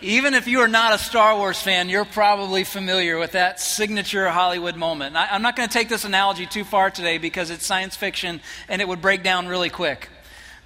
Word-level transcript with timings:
Even 0.00 0.34
if 0.34 0.46
you 0.46 0.60
are 0.60 0.68
not 0.68 0.94
a 0.94 0.98
Star 0.98 1.36
Wars 1.36 1.60
fan, 1.60 1.88
you're 1.88 2.04
probably 2.04 2.62
familiar 2.62 3.18
with 3.18 3.32
that 3.32 3.58
signature 3.58 4.28
Hollywood 4.28 4.76
moment. 4.76 5.16
I, 5.16 5.34
am 5.34 5.42
not 5.42 5.56
going 5.56 5.68
to 5.68 5.72
take 5.72 5.88
this 5.88 6.04
analogy 6.04 6.46
too 6.46 6.62
far 6.62 6.88
today 6.88 7.18
because 7.18 7.50
it's 7.50 7.66
science 7.66 7.96
fiction 7.96 8.40
and 8.68 8.80
it 8.80 8.86
would 8.86 9.00
break 9.00 9.24
down 9.24 9.48
really 9.48 9.70
quick. 9.70 10.08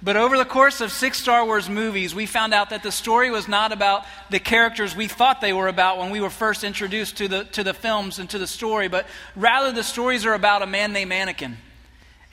But 0.03 0.17
over 0.17 0.37
the 0.37 0.45
course 0.45 0.81
of 0.81 0.91
six 0.91 1.17
Star 1.17 1.45
Wars 1.45 1.67
movies, 1.67 2.13
we 2.13 2.27
found 2.27 2.53
out 2.53 2.69
that 2.69 2.83
the 2.83 2.91
story 2.91 3.31
was 3.31 3.47
not 3.47 3.71
about 3.71 4.05
the 4.29 4.39
characters 4.39 4.95
we 4.95 5.07
thought 5.07 5.41
they 5.41 5.53
were 5.53 5.67
about 5.67 5.97
when 5.97 6.11
we 6.11 6.21
were 6.21 6.29
first 6.29 6.63
introduced 6.63 7.17
to 7.17 7.27
the, 7.27 7.45
to 7.45 7.63
the 7.63 7.73
films 7.73 8.19
and 8.19 8.29
to 8.29 8.37
the 8.37 8.45
story, 8.45 8.87
but 8.87 9.07
rather 9.35 9.71
the 9.71 9.83
stories 9.83 10.27
are 10.27 10.35
about 10.35 10.61
a 10.61 10.67
man 10.67 10.93
named 10.93 11.11
Anakin. 11.11 11.55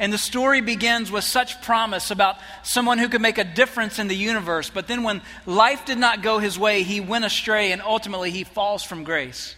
And 0.01 0.11
the 0.11 0.19
story 0.19 0.63
begins 0.63 1.13
with 1.13 1.25
such 1.25 1.61
promise 1.61 2.11
about 2.11 2.39
someone 2.63 2.97
who 2.97 3.11
could 3.11 3.21
make 3.21 3.37
a 3.37 3.45
difference 3.45 3.99
in 3.99 4.09
the 4.09 4.17
universe. 4.17 4.71
But 4.71 4.89
then, 4.89 5.03
when 5.03 5.21
life 5.45 5.85
did 5.85 5.99
not 5.99 6.23
go 6.23 6.39
his 6.39 6.59
way, 6.59 6.85
he 6.85 7.01
went 7.01 7.27
astray 7.27 7.71
and 7.71 7.83
ultimately 7.83 8.31
he 8.31 8.43
falls 8.43 8.83
from 8.83 9.05
grace. 9.05 9.57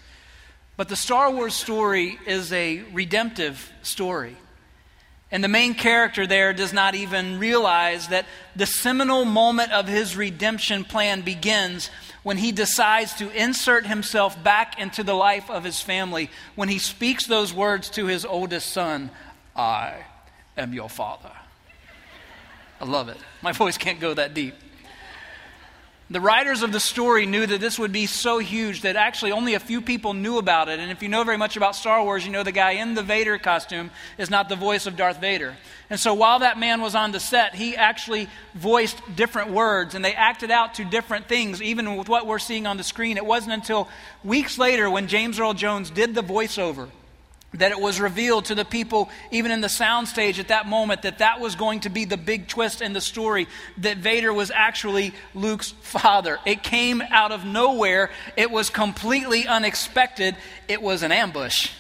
But 0.77 0.89
the 0.89 0.97
Star 0.97 1.31
Wars 1.31 1.55
story 1.55 2.19
is 2.27 2.53
a 2.53 2.83
redemptive 2.93 3.73
story. 3.83 4.37
And 5.31 5.45
the 5.45 5.49
main 5.49 5.75
character 5.75 6.27
there 6.27 6.53
does 6.53 6.73
not 6.73 6.97
even 6.97 7.39
realize 7.39 8.09
that 8.09 8.27
the 8.57 8.67
seminal 8.67 9.25
moment 9.25 9.71
of 9.71 9.87
his 9.87 10.17
redemption 10.17 10.83
plan 10.83 11.21
begins 11.21 11.89
when 12.25 12.37
he 12.37 12.51
decides 12.51 13.15
to 13.15 13.31
insert 13.31 13.87
himself 13.87 14.43
back 14.43 14.77
into 14.81 15.05
the 15.05 15.15
life 15.15 15.49
of 15.49 15.63
his 15.63 15.81
family, 15.81 16.31
when 16.57 16.69
he 16.69 16.79
speaks 16.81 17.29
those 17.29 17.55
words 17.55 17.89
to 17.91 18.07
his 18.07 18.25
oldest 18.25 18.71
son 18.71 19.09
I 19.55 20.03
am 20.57 20.73
your 20.73 20.89
father. 20.89 21.33
I 22.81 22.85
love 22.85 23.09
it. 23.09 23.19
My 23.43 23.53
voice 23.53 23.79
can't 23.79 24.01
go 24.01 24.13
that 24.15 24.35
deep. 24.35 24.55
The 26.11 26.21
writers 26.21 26.63
of 26.63 26.73
the 26.73 26.81
story 26.81 27.25
knew 27.25 27.47
that 27.47 27.61
this 27.61 27.79
would 27.79 27.93
be 27.93 28.05
so 28.05 28.39
huge 28.39 28.83
that 28.83 28.97
actually 28.97 29.33
only 29.33 29.55
a 29.55 29.61
few 29.61 29.81
people 29.81 30.13
knew 30.13 30.37
about 30.37 30.69
it. 30.69 30.79
And 30.79 30.91
if 30.91 31.03
you 31.03 31.09
know 31.09 31.25
very 31.25 31.39
much 31.39 31.57
about 31.57 31.75
Star 31.75 32.03
Wars, 32.05 32.27
you 32.27 32.31
know 32.31 32.43
the 32.43 32.53
guy 32.53 32.73
in 32.73 32.95
the 32.95 33.03
Vader 33.03 33.39
costume 33.39 33.91
is 34.19 34.29
not 34.29 34.51
the 34.51 34.57
voice 34.57 34.87
of 34.87 34.95
Darth 34.95 35.23
Vader. 35.23 35.57
And 35.89 35.99
so 35.99 36.13
while 36.13 36.41
that 36.41 36.59
man 36.59 36.83
was 36.83 36.95
on 36.95 37.13
the 37.13 37.21
set, 37.21 37.55
he 37.55 37.77
actually 37.77 38.29
voiced 38.55 39.01
different 39.17 39.53
words 39.53 39.95
and 39.95 40.05
they 40.05 40.13
acted 40.13 40.51
out 40.51 40.75
to 40.75 40.85
different 40.85 41.29
things, 41.29 41.63
even 41.63 41.97
with 41.97 42.11
what 42.11 42.27
we're 42.27 42.39
seeing 42.39 42.67
on 42.67 42.77
the 42.77 42.85
screen. 42.85 43.17
It 43.17 43.25
wasn't 43.25 43.55
until 43.55 43.89
weeks 44.23 44.59
later 44.59 44.91
when 44.91 45.07
James 45.07 45.41
Earl 45.41 45.55
Jones 45.55 45.89
did 45.89 46.15
the 46.15 46.23
voiceover 46.23 46.91
that 47.55 47.71
it 47.71 47.81
was 47.81 48.01
revealed 48.01 48.47
to 48.47 48.55
the 48.55 48.65
people, 48.65 49.11
even 49.31 49.51
in 49.51 49.61
the 49.61 49.69
soundstage 49.69 50.39
at 50.39 50.49
that 50.49 50.67
moment, 50.67 51.03
that 51.03 51.19
that 51.19 51.41
was 51.41 51.55
going 51.55 51.81
to 51.81 51.91
be 51.91 52.05
the 52.05 52.17
big 52.17 52.49
twist 52.49 52.81
in 52.81 52.93
the 52.93 53.01
story, 53.01 53.47
that 53.79 53.99
Vader 53.99 54.33
was 54.33 54.51
actually 54.51 55.15
Luke's 55.35 55.71
father. 55.83 56.39
It 56.47 56.63
came 56.63 57.03
out 57.03 57.31
of 57.31 57.45
nowhere, 57.45 58.11
it 58.37 58.51
was 58.51 58.71
completely 58.71 59.47
unexpected, 59.47 60.37
it 60.67 60.81
was 60.81 61.03
an 61.03 61.13
ambush. 61.13 61.71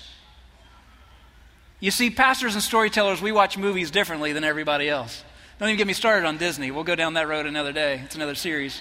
You 1.81 1.91
see, 1.91 2.11
pastors 2.11 2.55
and 2.55 2.63
storytellers, 2.63 3.21
we 3.21 3.33
watch 3.33 3.59
movies 3.59 3.91
differently 3.91 4.33
than 4.33 4.45
everybody 4.45 4.89
else. 4.89 5.25
Don't 5.59 5.69
even 5.69 5.79
get 5.79 5.87
me 5.87 5.95
started 5.95 6.27
on 6.27 6.37
Disney. 6.39 6.71
We'll 6.71 6.85
go 6.85 6.95
down 6.95 7.15
that 7.15 7.29
road 7.29 7.47
another 7.47 7.73
day. 7.73 8.01
It's 8.05 8.15
another 8.15 8.35
series. 8.35 8.81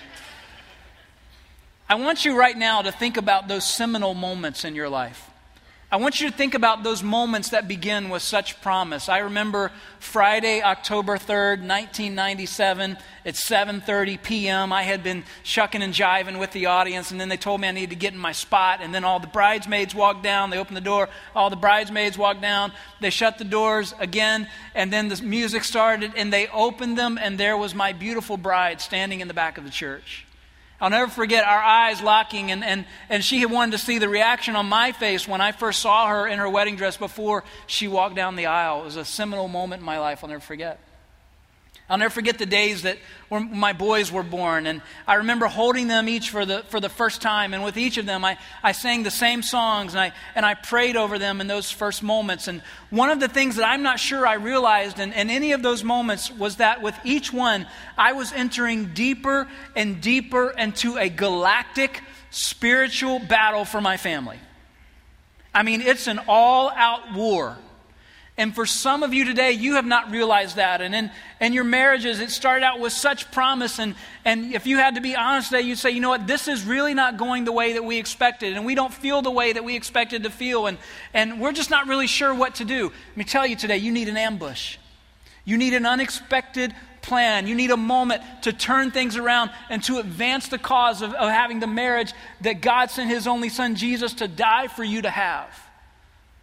I 1.90 1.96
want 1.96 2.26
you 2.26 2.38
right 2.38 2.58
now 2.58 2.84
to 2.84 2.92
think 2.92 3.18
about 3.18 3.48
those 3.48 3.66
seminal 3.66 4.14
moments 4.14 4.66
in 4.66 4.76
your 4.76 4.88
life. 4.88 5.31
I 5.94 5.98
want 5.98 6.22
you 6.22 6.30
to 6.30 6.34
think 6.34 6.54
about 6.54 6.84
those 6.84 7.04
moments 7.04 7.50
that 7.50 7.68
begin 7.68 8.08
with 8.10 8.22
such 8.22 8.62
promise. 8.62 9.10
I 9.10 9.18
remember 9.18 9.74
Friday, 10.00 10.62
October 10.62 11.18
3rd, 11.18 11.68
1997, 11.68 12.96
at 13.26 13.34
7:30 13.34 14.24
p.m. 14.24 14.72
I 14.72 14.84
had 14.84 15.04
been 15.04 15.26
shucking 15.44 15.82
and 15.82 15.94
jiving 15.94 16.40
with 16.40 16.54
the 16.54 16.68
audience 16.68 17.12
and 17.12 17.20
then 17.20 17.28
they 17.28 17.36
told 17.36 17.60
me 17.60 17.68
I 17.68 17.72
needed 17.72 17.90
to 17.90 17.98
get 17.98 18.14
in 18.14 18.20
my 18.20 18.32
spot 18.32 18.80
and 18.82 18.96
then 18.96 19.04
all 19.04 19.20
the 19.20 19.28
bridesmaids 19.28 19.94
walked 19.94 20.24
down, 20.24 20.50
they 20.50 20.60
opened 20.60 20.78
the 20.78 20.82
door, 20.82 21.10
all 21.36 21.50
the 21.50 21.58
bridesmaids 21.58 22.18
walked 22.18 22.42
down, 22.42 22.72
they 23.02 23.10
shut 23.10 23.38
the 23.38 23.44
doors 23.44 23.94
again 24.00 24.48
and 24.74 24.94
then 24.94 25.10
the 25.10 25.22
music 25.22 25.66
started 25.66 26.14
and 26.16 26.32
they 26.32 26.48
opened 26.48 26.98
them 26.98 27.20
and 27.22 27.38
there 27.38 27.58
was 27.58 27.76
my 27.76 27.92
beautiful 27.92 28.38
bride 28.38 28.80
standing 28.80 29.20
in 29.20 29.28
the 29.28 29.34
back 29.34 29.58
of 29.58 29.66
the 29.66 29.70
church. 29.70 30.26
I'll 30.82 30.90
never 30.90 31.12
forget 31.12 31.46
our 31.46 31.62
eyes 31.62 32.02
locking, 32.02 32.52
and, 32.52 32.64
and, 32.64 32.86
and 33.08 33.24
she 33.24 33.40
had 33.40 33.52
wanted 33.52 33.74
to 33.74 33.78
see 33.78 34.00
the 34.00 34.10
reaction 34.10 34.56
on 34.56 34.66
my 34.66 34.92
face 34.92 35.28
when 35.28 35.40
I 35.40 35.52
first 35.52 35.80
saw 35.80 36.08
her 36.08 36.28
in 36.28 36.40
her 36.40 36.50
wedding 36.50 36.76
dress 36.76 36.98
before 36.98 37.44
she 37.68 37.88
walked 37.88 38.16
down 38.16 38.36
the 38.36 38.48
aisle. 38.48 38.82
It 38.82 38.86
was 38.86 38.96
a 38.96 39.06
seminal 39.06 39.48
moment 39.48 39.82
in 39.82 39.86
my 39.86 40.00
life 40.00 40.24
I'll 40.24 40.30
never 40.30 40.42
forget. 40.42 40.80
I'll 41.92 41.98
never 41.98 42.14
forget 42.14 42.38
the 42.38 42.46
days 42.46 42.84
that 42.84 43.00
when 43.28 43.60
my 43.60 43.74
boys 43.74 44.14
were 44.14 44.24
born. 44.24 44.66
And 44.66 44.82
I 45.06 45.16
remember 45.16 45.48
holding 45.48 45.90
them 45.90 46.08
each 46.08 46.30
for 46.30 46.46
the, 46.46 46.64
for 46.70 46.80
the 46.80 46.88
first 46.88 47.22
time. 47.22 47.54
And 47.54 47.66
with 47.66 47.76
each 47.76 47.98
of 47.98 48.06
them, 48.06 48.24
I, 48.24 48.38
I 48.64 48.72
sang 48.72 49.04
the 49.04 49.12
same 49.12 49.44
songs 49.44 49.94
and 49.94 50.00
I, 50.00 50.14
and 50.34 50.46
I 50.46 50.54
prayed 50.54 50.96
over 50.96 51.20
them 51.20 51.42
in 51.42 51.48
those 51.48 51.70
first 51.70 52.02
moments. 52.02 52.48
And 52.48 52.62
one 52.92 53.10
of 53.10 53.20
the 53.20 53.28
things 53.28 53.58
that 53.58 53.68
I'm 53.68 53.84
not 53.84 54.00
sure 54.00 54.26
I 54.26 54.36
realized 54.36 55.00
in, 55.00 55.12
in 55.12 55.30
any 55.30 55.52
of 55.52 55.64
those 55.64 55.84
moments 55.84 56.32
was 56.32 56.56
that 56.58 56.82
with 56.82 56.98
each 57.04 57.34
one, 57.34 57.68
I 57.98 58.14
was 58.14 58.32
entering 58.32 58.94
deeper 58.94 59.50
and 59.76 60.00
deeper 60.00 60.52
into 60.52 60.96
a 60.96 61.10
galactic 61.10 62.02
spiritual 62.30 63.20
battle 63.20 63.66
for 63.66 63.82
my 63.82 63.98
family. 63.98 64.40
I 65.54 65.64
mean, 65.64 65.82
it's 65.82 66.08
an 66.08 66.22
all 66.30 66.70
out 66.70 67.14
war 67.14 67.58
and 68.42 68.56
for 68.56 68.66
some 68.66 69.04
of 69.04 69.14
you 69.14 69.24
today, 69.24 69.52
you 69.52 69.76
have 69.76 69.86
not 69.86 70.10
realized 70.10 70.56
that. 70.56 70.82
And 70.82 70.96
in, 70.96 71.12
in 71.40 71.54
your 71.54 71.64
marriages, 71.64 72.20
it 72.20 72.32
started 72.32 72.66
out 72.66 72.80
with 72.80 72.92
such 72.92 73.30
promise. 73.30 73.78
And, 73.78 73.94
and 74.26 74.56
if 74.56 74.66
you 74.66 74.78
had 74.78 74.96
to 74.96 75.02
be 75.02 75.16
honest 75.16 75.52
today, 75.52 75.62
you'd 75.62 75.78
say, 75.78 75.92
you 75.92 76.00
know 76.00 76.10
what, 76.10 76.26
this 76.26 76.48
is 76.48 76.66
really 76.66 76.96
not 76.96 77.18
going 77.18 77.46
the 77.46 77.52
way 77.52 77.74
that 77.74 77.86
we 77.86 78.00
expected. 78.00 78.58
And 78.58 78.66
we 78.66 78.74
don't 78.74 78.92
feel 78.92 79.22
the 79.22 79.30
way 79.30 79.54
that 79.54 79.64
we 79.64 79.76
expected 79.76 80.24
to 80.24 80.32
feel. 80.32 80.66
And, 80.66 80.80
and 81.14 81.40
we're 81.40 81.52
just 81.52 81.70
not 81.70 81.88
really 81.88 82.08
sure 82.08 82.34
what 82.34 82.56
to 82.56 82.66
do. 82.66 82.86
Let 82.86 83.18
me 83.18 83.26
tell 83.26 83.46
you 83.46 83.56
today, 83.56 83.78
you 83.78 83.92
need 83.92 84.10
an 84.10 84.18
ambush. 84.18 84.78
You 85.46 85.60
need 85.60 85.76
an 85.76 85.86
unexpected 85.86 86.74
plan. 87.04 87.46
You 87.46 87.54
need 87.54 87.70
a 87.70 87.78
moment 87.78 88.24
to 88.42 88.54
turn 88.54 88.90
things 88.90 89.18
around 89.18 89.52
and 89.70 89.84
to 89.84 90.00
advance 90.00 90.48
the 90.48 90.58
cause 90.58 91.04
of, 91.04 91.14
of 91.14 91.30
having 91.30 91.60
the 91.60 91.68
marriage 91.68 92.12
that 92.42 92.60
God 92.60 92.90
sent 92.90 93.08
His 93.08 93.28
only 93.28 93.50
Son, 93.50 93.76
Jesus, 93.76 94.16
to 94.16 94.28
die 94.28 94.66
for 94.66 94.84
you 94.84 95.04
to 95.04 95.12
have. 95.12 95.71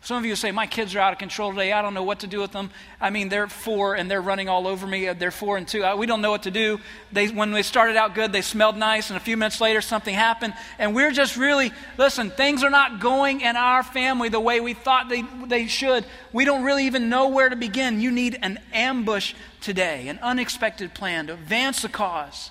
Some 0.08 0.16
of 0.16 0.24
you 0.24 0.36
say, 0.36 0.52
My 0.52 0.66
kids 0.66 0.94
are 0.94 1.00
out 1.00 1.12
of 1.12 1.19
control 1.19 1.50
today. 1.50 1.70
I 1.70 1.82
don't 1.82 1.92
know 1.92 2.02
what 2.02 2.20
to 2.20 2.26
do 2.26 2.41
with 2.41 2.50
them. 2.50 2.70
I 2.98 3.10
mean, 3.10 3.28
they're 3.28 3.46
four 3.46 3.94
and 3.94 4.10
they're 4.10 4.22
running 4.22 4.48
all 4.48 4.66
over 4.66 4.86
me. 4.86 5.12
They're 5.12 5.30
four 5.30 5.58
and 5.58 5.69
two. 5.69 5.84
Uh, 5.84 5.96
we 5.96 6.06
don't 6.06 6.22
know 6.22 6.30
what 6.30 6.44
to 6.44 6.50
do. 6.50 6.80
They, 7.12 7.28
when 7.28 7.50
they 7.50 7.62
started 7.62 7.94
out 7.94 8.14
good, 8.14 8.32
they 8.32 8.41
smelled 8.41 8.78
nice, 8.78 9.10
and 9.10 9.19
a 9.19 9.20
few 9.20 9.36
minutes 9.36 9.60
later, 9.60 9.82
something 9.82 10.14
happened. 10.14 10.54
And 10.78 10.94
we're 10.94 11.10
just 11.10 11.36
really, 11.36 11.72
listen, 11.98 12.30
things 12.30 12.64
are 12.64 12.70
not 12.70 13.00
going 13.00 13.42
in 13.42 13.54
our 13.54 13.82
family 13.82 14.30
the 14.30 14.41
way 14.41 14.60
we 14.60 14.72
thought 14.72 15.10
they, 15.10 15.24
they 15.46 15.66
should. 15.66 16.06
We 16.32 16.46
don't 16.46 16.64
really 16.64 16.86
even 16.86 17.10
know 17.10 17.28
where 17.28 17.50
to 17.50 17.56
begin. 17.56 18.00
You 18.00 18.10
need 18.10 18.38
an 18.40 18.60
ambush 18.72 19.34
today, 19.60 20.08
an 20.08 20.20
unexpected 20.22 20.94
plan 20.94 21.26
to 21.26 21.34
advance 21.34 21.82
the 21.82 21.90
cause 21.90 22.50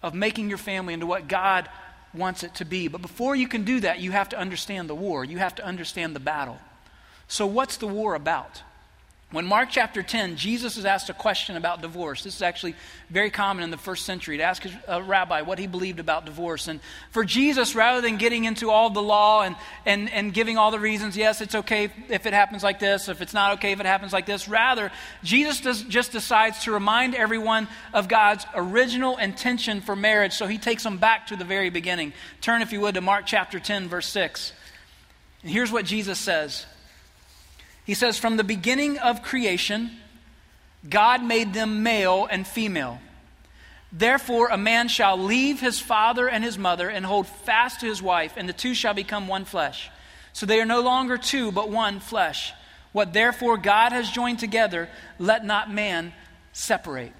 of 0.00 0.14
making 0.14 0.48
your 0.48 0.58
family 0.58 0.94
into 0.94 1.06
what 1.06 1.26
God 1.26 1.68
wants 2.14 2.44
it 2.44 2.54
to 2.54 2.64
be. 2.64 2.86
But 2.86 3.02
before 3.02 3.34
you 3.34 3.48
can 3.48 3.64
do 3.64 3.80
that, 3.80 3.98
you 3.98 4.12
have 4.12 4.28
to 4.28 4.38
understand 4.38 4.88
the 4.88 4.94
war, 4.94 5.24
you 5.24 5.38
have 5.38 5.56
to 5.56 5.64
understand 5.64 6.14
the 6.14 6.20
battle. 6.20 6.60
So, 7.28 7.46
what's 7.46 7.78
the 7.78 7.86
war 7.86 8.14
about? 8.14 8.62
When 9.34 9.46
Mark 9.46 9.70
chapter 9.72 10.00
10, 10.00 10.36
Jesus 10.36 10.76
is 10.76 10.84
asked 10.84 11.10
a 11.10 11.12
question 11.12 11.56
about 11.56 11.82
divorce. 11.82 12.22
This 12.22 12.36
is 12.36 12.42
actually 12.42 12.76
very 13.10 13.30
common 13.30 13.64
in 13.64 13.72
the 13.72 13.76
first 13.76 14.06
century 14.06 14.36
to 14.36 14.44
ask 14.44 14.64
a 14.64 14.94
uh, 14.94 15.00
rabbi 15.00 15.42
what 15.42 15.58
he 15.58 15.66
believed 15.66 15.98
about 15.98 16.24
divorce. 16.24 16.68
And 16.68 16.78
for 17.10 17.24
Jesus, 17.24 17.74
rather 17.74 18.00
than 18.00 18.16
getting 18.16 18.44
into 18.44 18.70
all 18.70 18.90
the 18.90 19.02
law 19.02 19.42
and, 19.42 19.56
and, 19.84 20.08
and 20.12 20.32
giving 20.32 20.56
all 20.56 20.70
the 20.70 20.78
reasons, 20.78 21.16
yes, 21.16 21.40
it's 21.40 21.56
okay 21.56 21.90
if 22.08 22.26
it 22.26 22.32
happens 22.32 22.62
like 22.62 22.78
this, 22.78 23.08
if 23.08 23.20
it's 23.20 23.34
not 23.34 23.54
okay 23.54 23.72
if 23.72 23.80
it 23.80 23.86
happens 23.86 24.12
like 24.12 24.24
this, 24.24 24.46
rather, 24.46 24.92
Jesus 25.24 25.60
does, 25.60 25.82
just 25.82 26.12
decides 26.12 26.62
to 26.62 26.70
remind 26.70 27.16
everyone 27.16 27.66
of 27.92 28.06
God's 28.06 28.46
original 28.54 29.16
intention 29.16 29.80
for 29.80 29.96
marriage. 29.96 30.34
So 30.34 30.46
he 30.46 30.58
takes 30.58 30.84
them 30.84 30.98
back 30.98 31.26
to 31.28 31.36
the 31.36 31.44
very 31.44 31.70
beginning. 31.70 32.12
Turn, 32.40 32.62
if 32.62 32.72
you 32.72 32.80
would, 32.82 32.94
to 32.94 33.00
Mark 33.00 33.26
chapter 33.26 33.58
10, 33.58 33.88
verse 33.88 34.06
6. 34.06 34.52
And 35.42 35.50
here's 35.50 35.72
what 35.72 35.86
Jesus 35.86 36.20
says. 36.20 36.66
He 37.84 37.94
says, 37.94 38.18
From 38.18 38.36
the 38.36 38.44
beginning 38.44 38.98
of 38.98 39.22
creation, 39.22 39.90
God 40.88 41.22
made 41.22 41.54
them 41.54 41.82
male 41.82 42.26
and 42.30 42.46
female. 42.46 43.00
Therefore, 43.92 44.48
a 44.48 44.58
man 44.58 44.88
shall 44.88 45.16
leave 45.16 45.60
his 45.60 45.78
father 45.78 46.28
and 46.28 46.42
his 46.42 46.58
mother 46.58 46.88
and 46.88 47.06
hold 47.06 47.26
fast 47.28 47.80
to 47.80 47.86
his 47.86 48.02
wife, 48.02 48.34
and 48.36 48.48
the 48.48 48.52
two 48.52 48.74
shall 48.74 48.94
become 48.94 49.28
one 49.28 49.44
flesh. 49.44 49.90
So 50.32 50.46
they 50.46 50.60
are 50.60 50.66
no 50.66 50.80
longer 50.80 51.16
two, 51.16 51.52
but 51.52 51.70
one 51.70 52.00
flesh. 52.00 52.52
What 52.90 53.12
therefore 53.12 53.56
God 53.56 53.92
has 53.92 54.10
joined 54.10 54.40
together, 54.40 54.88
let 55.18 55.44
not 55.44 55.72
man 55.72 56.12
separate. 56.52 57.12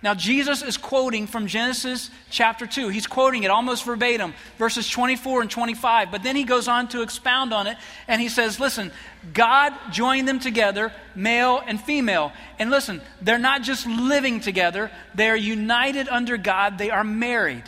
Now, 0.00 0.14
Jesus 0.14 0.62
is 0.62 0.76
quoting 0.76 1.26
from 1.26 1.48
Genesis 1.48 2.10
chapter 2.30 2.66
2. 2.68 2.88
He's 2.88 3.08
quoting 3.08 3.42
it 3.42 3.50
almost 3.50 3.84
verbatim, 3.84 4.32
verses 4.56 4.88
24 4.88 5.42
and 5.42 5.50
25. 5.50 6.12
But 6.12 6.22
then 6.22 6.36
he 6.36 6.44
goes 6.44 6.68
on 6.68 6.86
to 6.88 7.02
expound 7.02 7.52
on 7.52 7.66
it, 7.66 7.76
and 8.06 8.20
he 8.22 8.28
says, 8.28 8.60
Listen, 8.60 8.92
God 9.34 9.74
joined 9.90 10.28
them 10.28 10.38
together, 10.38 10.92
male 11.16 11.60
and 11.66 11.80
female. 11.80 12.32
And 12.60 12.70
listen, 12.70 13.00
they're 13.20 13.38
not 13.38 13.62
just 13.62 13.86
living 13.86 14.38
together, 14.38 14.92
they 15.16 15.28
are 15.28 15.36
united 15.36 16.08
under 16.08 16.36
God, 16.36 16.78
they 16.78 16.90
are 16.90 17.04
married. 17.04 17.64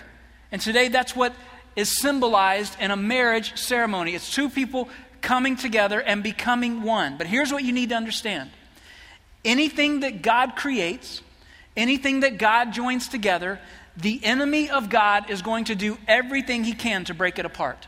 And 0.53 0.63
today, 0.63 0.87
that's 0.87 1.17
what 1.17 1.35
is 1.75 2.01
symbolized 2.01 2.77
in 2.81 2.93
a 2.93 2.97
marriage 2.97 3.57
ceremony. 3.59 4.15
It's 4.15 4.33
two 4.33 4.51
people 4.51 4.89
coming 5.21 5.57
together 5.57 6.01
and 6.01 6.23
becoming 6.23 6.83
one. 6.83 7.19
But 7.19 7.27
here's 7.27 7.53
what 7.53 7.65
you 7.65 7.73
need 7.73 7.89
to 7.91 7.97
understand 7.97 8.51
anything 9.45 10.01
that 10.01 10.23
God 10.23 10.55
creates, 10.55 11.23
anything 11.77 12.21
that 12.21 12.39
God 12.39 12.73
joins 12.73 13.09
together, 13.09 13.61
the 13.97 14.25
enemy 14.25 14.71
of 14.71 14.89
God 14.89 15.31
is 15.31 15.43
going 15.43 15.65
to 15.65 15.75
do 15.75 15.99
everything 16.09 16.65
he 16.65 16.73
can 16.73 17.05
to 17.05 17.15
break 17.15 17.39
it 17.39 17.45
apart. 17.45 17.87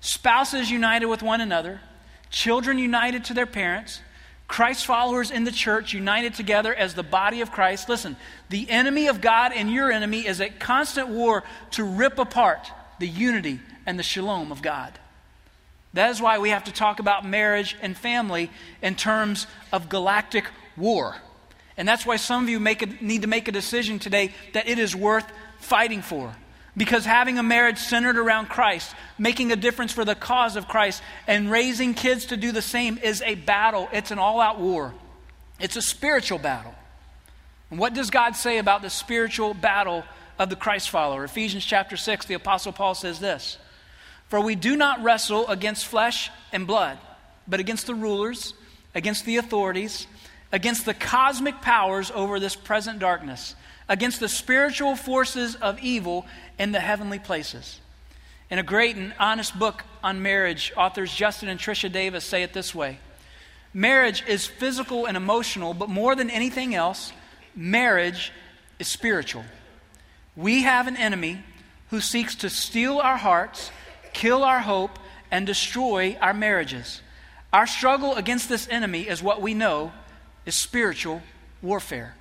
Spouses 0.00 0.70
united 0.70 1.06
with 1.06 1.22
one 1.22 1.40
another, 1.40 1.80
children 2.30 2.78
united 2.78 3.24
to 3.24 3.34
their 3.34 3.46
parents, 3.46 4.00
Christ 4.48 4.86
followers 4.86 5.30
in 5.30 5.44
the 5.44 5.52
church 5.52 5.92
united 5.92 6.34
together 6.34 6.74
as 6.74 6.94
the 6.94 7.02
body 7.02 7.42
of 7.42 7.52
Christ. 7.52 7.88
Listen, 7.88 8.16
the 8.48 8.68
enemy 8.70 9.06
of 9.06 9.20
God 9.20 9.52
and 9.54 9.70
your 9.70 9.92
enemy 9.92 10.26
is 10.26 10.40
at 10.40 10.58
constant 10.58 11.08
war 11.08 11.44
to 11.72 11.84
rip 11.84 12.18
apart 12.18 12.70
the 12.98 13.06
unity 13.06 13.60
and 13.84 13.98
the 13.98 14.02
shalom 14.02 14.50
of 14.50 14.62
God. 14.62 14.98
That 15.92 16.10
is 16.10 16.20
why 16.20 16.38
we 16.38 16.50
have 16.50 16.64
to 16.64 16.72
talk 16.72 16.98
about 16.98 17.26
marriage 17.26 17.76
and 17.82 17.96
family 17.96 18.50
in 18.80 18.94
terms 18.94 19.46
of 19.70 19.88
galactic 19.90 20.46
war. 20.76 21.16
And 21.78 21.86
that's 21.86 22.04
why 22.04 22.16
some 22.16 22.42
of 22.42 22.50
you 22.50 22.58
a, 22.58 22.86
need 23.02 23.22
to 23.22 23.28
make 23.28 23.46
a 23.46 23.52
decision 23.52 24.00
today 24.00 24.34
that 24.52 24.68
it 24.68 24.80
is 24.80 24.94
worth 24.94 25.24
fighting 25.60 26.02
for. 26.02 26.34
Because 26.76 27.04
having 27.04 27.38
a 27.38 27.42
marriage 27.42 27.78
centered 27.78 28.18
around 28.18 28.48
Christ, 28.48 28.94
making 29.16 29.52
a 29.52 29.56
difference 29.56 29.92
for 29.92 30.04
the 30.04 30.16
cause 30.16 30.56
of 30.56 30.68
Christ, 30.68 31.02
and 31.26 31.50
raising 31.50 31.94
kids 31.94 32.26
to 32.26 32.36
do 32.36 32.52
the 32.52 32.62
same 32.62 32.98
is 32.98 33.22
a 33.22 33.36
battle. 33.36 33.88
It's 33.92 34.10
an 34.10 34.18
all 34.18 34.40
out 34.40 34.60
war, 34.60 34.92
it's 35.58 35.76
a 35.76 35.82
spiritual 35.82 36.38
battle. 36.38 36.74
And 37.70 37.78
what 37.78 37.94
does 37.94 38.10
God 38.10 38.34
say 38.34 38.58
about 38.58 38.82
the 38.82 38.90
spiritual 38.90 39.54
battle 39.54 40.02
of 40.38 40.50
the 40.50 40.56
Christ 40.56 40.90
follower? 40.90 41.24
Ephesians 41.24 41.64
chapter 41.64 41.96
6, 41.96 42.26
the 42.26 42.34
Apostle 42.34 42.72
Paul 42.72 42.94
says 42.94 43.20
this 43.20 43.56
For 44.28 44.40
we 44.40 44.56
do 44.56 44.76
not 44.76 45.02
wrestle 45.02 45.46
against 45.48 45.86
flesh 45.86 46.30
and 46.52 46.66
blood, 46.66 46.98
but 47.46 47.60
against 47.60 47.86
the 47.86 47.94
rulers, 47.94 48.54
against 48.94 49.26
the 49.26 49.36
authorities, 49.36 50.06
against 50.52 50.84
the 50.84 50.94
cosmic 50.94 51.60
powers 51.60 52.10
over 52.14 52.40
this 52.40 52.56
present 52.56 52.98
darkness 52.98 53.54
against 53.88 54.20
the 54.20 54.28
spiritual 54.28 54.94
forces 54.94 55.54
of 55.56 55.80
evil 55.80 56.26
in 56.58 56.72
the 56.72 56.80
heavenly 56.80 57.18
places. 57.18 57.80
In 58.50 58.58
a 58.58 58.62
great 58.62 58.96
and 58.96 59.14
honest 59.18 59.58
book 59.58 59.82
on 60.02 60.22
marriage, 60.22 60.72
authors 60.76 61.14
Justin 61.14 61.48
and 61.48 61.58
Trisha 61.58 61.90
Davis 61.90 62.24
say 62.24 62.42
it 62.42 62.52
this 62.52 62.74
way 62.74 62.98
Marriage 63.72 64.22
is 64.26 64.46
physical 64.46 65.06
and 65.06 65.16
emotional, 65.16 65.74
but 65.74 65.88
more 65.88 66.14
than 66.14 66.30
anything 66.30 66.74
else, 66.74 67.12
marriage 67.54 68.32
is 68.78 68.88
spiritual. 68.88 69.44
We 70.36 70.62
have 70.62 70.86
an 70.86 70.96
enemy 70.96 71.42
who 71.90 72.00
seeks 72.00 72.34
to 72.36 72.50
steal 72.50 72.98
our 72.98 73.16
hearts, 73.16 73.70
kill 74.12 74.44
our 74.44 74.60
hope, 74.60 74.98
and 75.30 75.46
destroy 75.46 76.16
our 76.20 76.34
marriages. 76.34 77.02
Our 77.52 77.66
struggle 77.66 78.14
against 78.14 78.48
this 78.48 78.68
enemy 78.68 79.08
is 79.08 79.22
what 79.22 79.42
we 79.42 79.54
know 79.54 79.92
is 80.48 80.54
spiritual 80.54 81.20
warfare. 81.60 82.14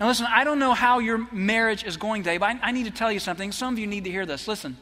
Now, 0.00 0.08
listen, 0.08 0.26
I 0.28 0.42
don't 0.42 0.58
know 0.58 0.74
how 0.74 0.98
your 0.98 1.28
marriage 1.30 1.84
is 1.84 1.96
going 1.96 2.24
today, 2.24 2.38
but 2.38 2.56
I, 2.56 2.58
I 2.60 2.72
need 2.72 2.86
to 2.86 2.90
tell 2.90 3.12
you 3.12 3.20
something. 3.20 3.52
Some 3.52 3.74
of 3.74 3.78
you 3.78 3.86
need 3.86 4.02
to 4.02 4.10
hear 4.10 4.26
this. 4.26 4.48
Listen, 4.48 4.76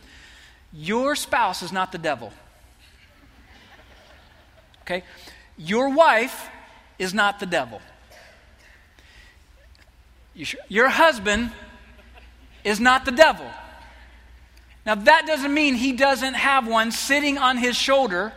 your 0.72 1.14
spouse 1.14 1.62
is 1.62 1.72
not 1.72 1.92
the 1.92 1.98
devil. 1.98 2.32
Okay? 4.80 5.04
Your 5.58 5.90
wife 5.90 6.48
is 6.98 7.12
not 7.12 7.38
the 7.38 7.44
devil. 7.44 7.82
Your 10.68 10.88
husband 10.88 11.52
is 12.64 12.80
not 12.80 13.04
the 13.04 13.12
devil. 13.12 13.46
Now, 14.86 14.94
that 14.94 15.26
doesn't 15.26 15.52
mean 15.52 15.74
he 15.74 15.92
doesn't 15.92 16.32
have 16.32 16.66
one 16.66 16.92
sitting 16.92 17.36
on 17.36 17.58
his 17.58 17.76
shoulder 17.76 18.32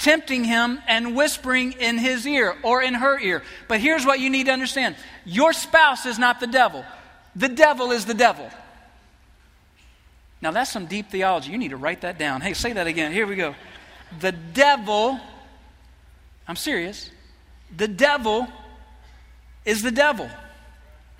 tempting 0.00 0.44
him 0.44 0.80
and 0.88 1.14
whispering 1.14 1.72
in 1.72 1.98
his 1.98 2.26
ear 2.26 2.56
or 2.64 2.82
in 2.82 2.94
her 2.94 3.20
ear. 3.20 3.42
But 3.68 3.80
here's 3.80 4.04
what 4.04 4.18
you 4.18 4.30
need 4.30 4.46
to 4.46 4.52
understand 4.52 4.96
your 5.24 5.52
spouse 5.52 6.06
is 6.06 6.18
not 6.18 6.40
the 6.40 6.48
devil, 6.48 6.84
the 7.36 7.48
devil 7.48 7.92
is 7.92 8.06
the 8.06 8.14
devil. 8.14 8.50
Now, 10.42 10.52
that's 10.52 10.72
some 10.72 10.86
deep 10.86 11.10
theology. 11.10 11.52
You 11.52 11.58
need 11.58 11.68
to 11.68 11.76
write 11.76 12.00
that 12.00 12.18
down. 12.18 12.40
Hey, 12.40 12.54
say 12.54 12.72
that 12.72 12.86
again. 12.86 13.12
Here 13.12 13.26
we 13.26 13.36
go. 13.36 13.54
The 14.20 14.32
devil, 14.32 15.20
I'm 16.48 16.56
serious, 16.56 17.10
the 17.76 17.86
devil 17.86 18.48
is 19.66 19.82
the 19.82 19.90
devil. 19.90 20.30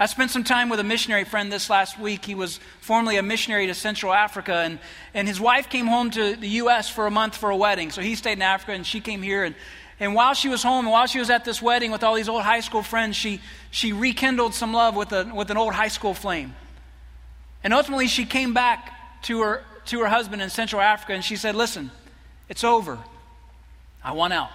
I 0.00 0.06
spent 0.06 0.30
some 0.30 0.44
time 0.44 0.70
with 0.70 0.80
a 0.80 0.84
missionary 0.84 1.24
friend 1.24 1.52
this 1.52 1.68
last 1.68 2.00
week. 2.00 2.24
He 2.24 2.34
was 2.34 2.58
formerly 2.80 3.18
a 3.18 3.22
missionary 3.22 3.66
to 3.66 3.74
Central 3.74 4.14
Africa, 4.14 4.54
and, 4.54 4.78
and 5.12 5.28
his 5.28 5.38
wife 5.38 5.68
came 5.68 5.86
home 5.86 6.10
to 6.12 6.36
the 6.36 6.48
U.S. 6.48 6.88
for 6.88 7.06
a 7.06 7.10
month 7.10 7.36
for 7.36 7.50
a 7.50 7.56
wedding. 7.56 7.90
So 7.90 8.00
he 8.00 8.14
stayed 8.14 8.32
in 8.32 8.42
Africa, 8.42 8.72
and 8.72 8.86
she 8.86 9.02
came 9.02 9.20
here. 9.20 9.44
And, 9.44 9.54
and 10.00 10.14
while 10.14 10.32
she 10.32 10.48
was 10.48 10.62
home, 10.62 10.86
and 10.86 10.92
while 10.92 11.06
she 11.06 11.18
was 11.18 11.28
at 11.28 11.44
this 11.44 11.60
wedding 11.60 11.90
with 11.90 12.02
all 12.02 12.14
these 12.14 12.30
old 12.30 12.40
high 12.40 12.60
school 12.60 12.82
friends, 12.82 13.14
she, 13.14 13.42
she 13.70 13.92
rekindled 13.92 14.54
some 14.54 14.72
love 14.72 14.96
with, 14.96 15.12
a, 15.12 15.30
with 15.34 15.50
an 15.50 15.58
old 15.58 15.74
high 15.74 15.88
school 15.88 16.14
flame. 16.14 16.54
And 17.62 17.74
ultimately, 17.74 18.06
she 18.06 18.24
came 18.24 18.54
back 18.54 19.22
to 19.24 19.42
her, 19.42 19.64
to 19.84 20.00
her 20.00 20.08
husband 20.08 20.40
in 20.40 20.48
Central 20.48 20.80
Africa, 20.80 21.12
and 21.12 21.22
she 21.22 21.36
said, 21.36 21.54
Listen, 21.54 21.90
it's 22.48 22.64
over. 22.64 22.98
I 24.02 24.12
want 24.12 24.32
out. 24.32 24.48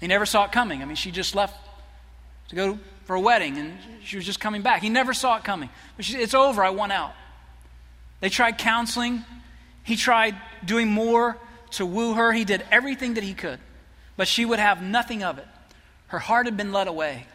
He 0.00 0.06
never 0.06 0.24
saw 0.24 0.46
it 0.46 0.52
coming. 0.52 0.80
I 0.80 0.86
mean, 0.86 0.96
she 0.96 1.10
just 1.10 1.34
left 1.34 1.54
to 2.48 2.56
go 2.56 2.78
for 3.04 3.14
a 3.14 3.20
wedding, 3.20 3.58
and 3.58 3.78
she 4.02 4.16
was 4.16 4.24
just 4.24 4.40
coming 4.40 4.62
back. 4.62 4.82
He 4.82 4.88
never 4.88 5.14
saw 5.14 5.36
it 5.36 5.44
coming. 5.44 5.68
But 5.96 6.04
she 6.04 6.12
said, 6.12 6.20
It's 6.20 6.34
over. 6.34 6.64
I 6.64 6.70
want 6.70 6.92
out. 6.92 7.12
They 8.20 8.28
tried 8.28 8.58
counseling. 8.58 9.24
He 9.82 9.96
tried 9.96 10.34
doing 10.64 10.88
more 10.88 11.36
to 11.72 11.84
woo 11.84 12.14
her. 12.14 12.32
He 12.32 12.44
did 12.44 12.64
everything 12.70 13.14
that 13.14 13.24
he 13.24 13.34
could. 13.34 13.58
But 14.16 14.28
she 14.28 14.44
would 14.44 14.58
have 14.58 14.82
nothing 14.82 15.22
of 15.22 15.38
it. 15.38 15.46
Her 16.06 16.18
heart 16.18 16.46
had 16.46 16.56
been 16.56 16.72
led 16.72 16.88
away. 16.88 17.26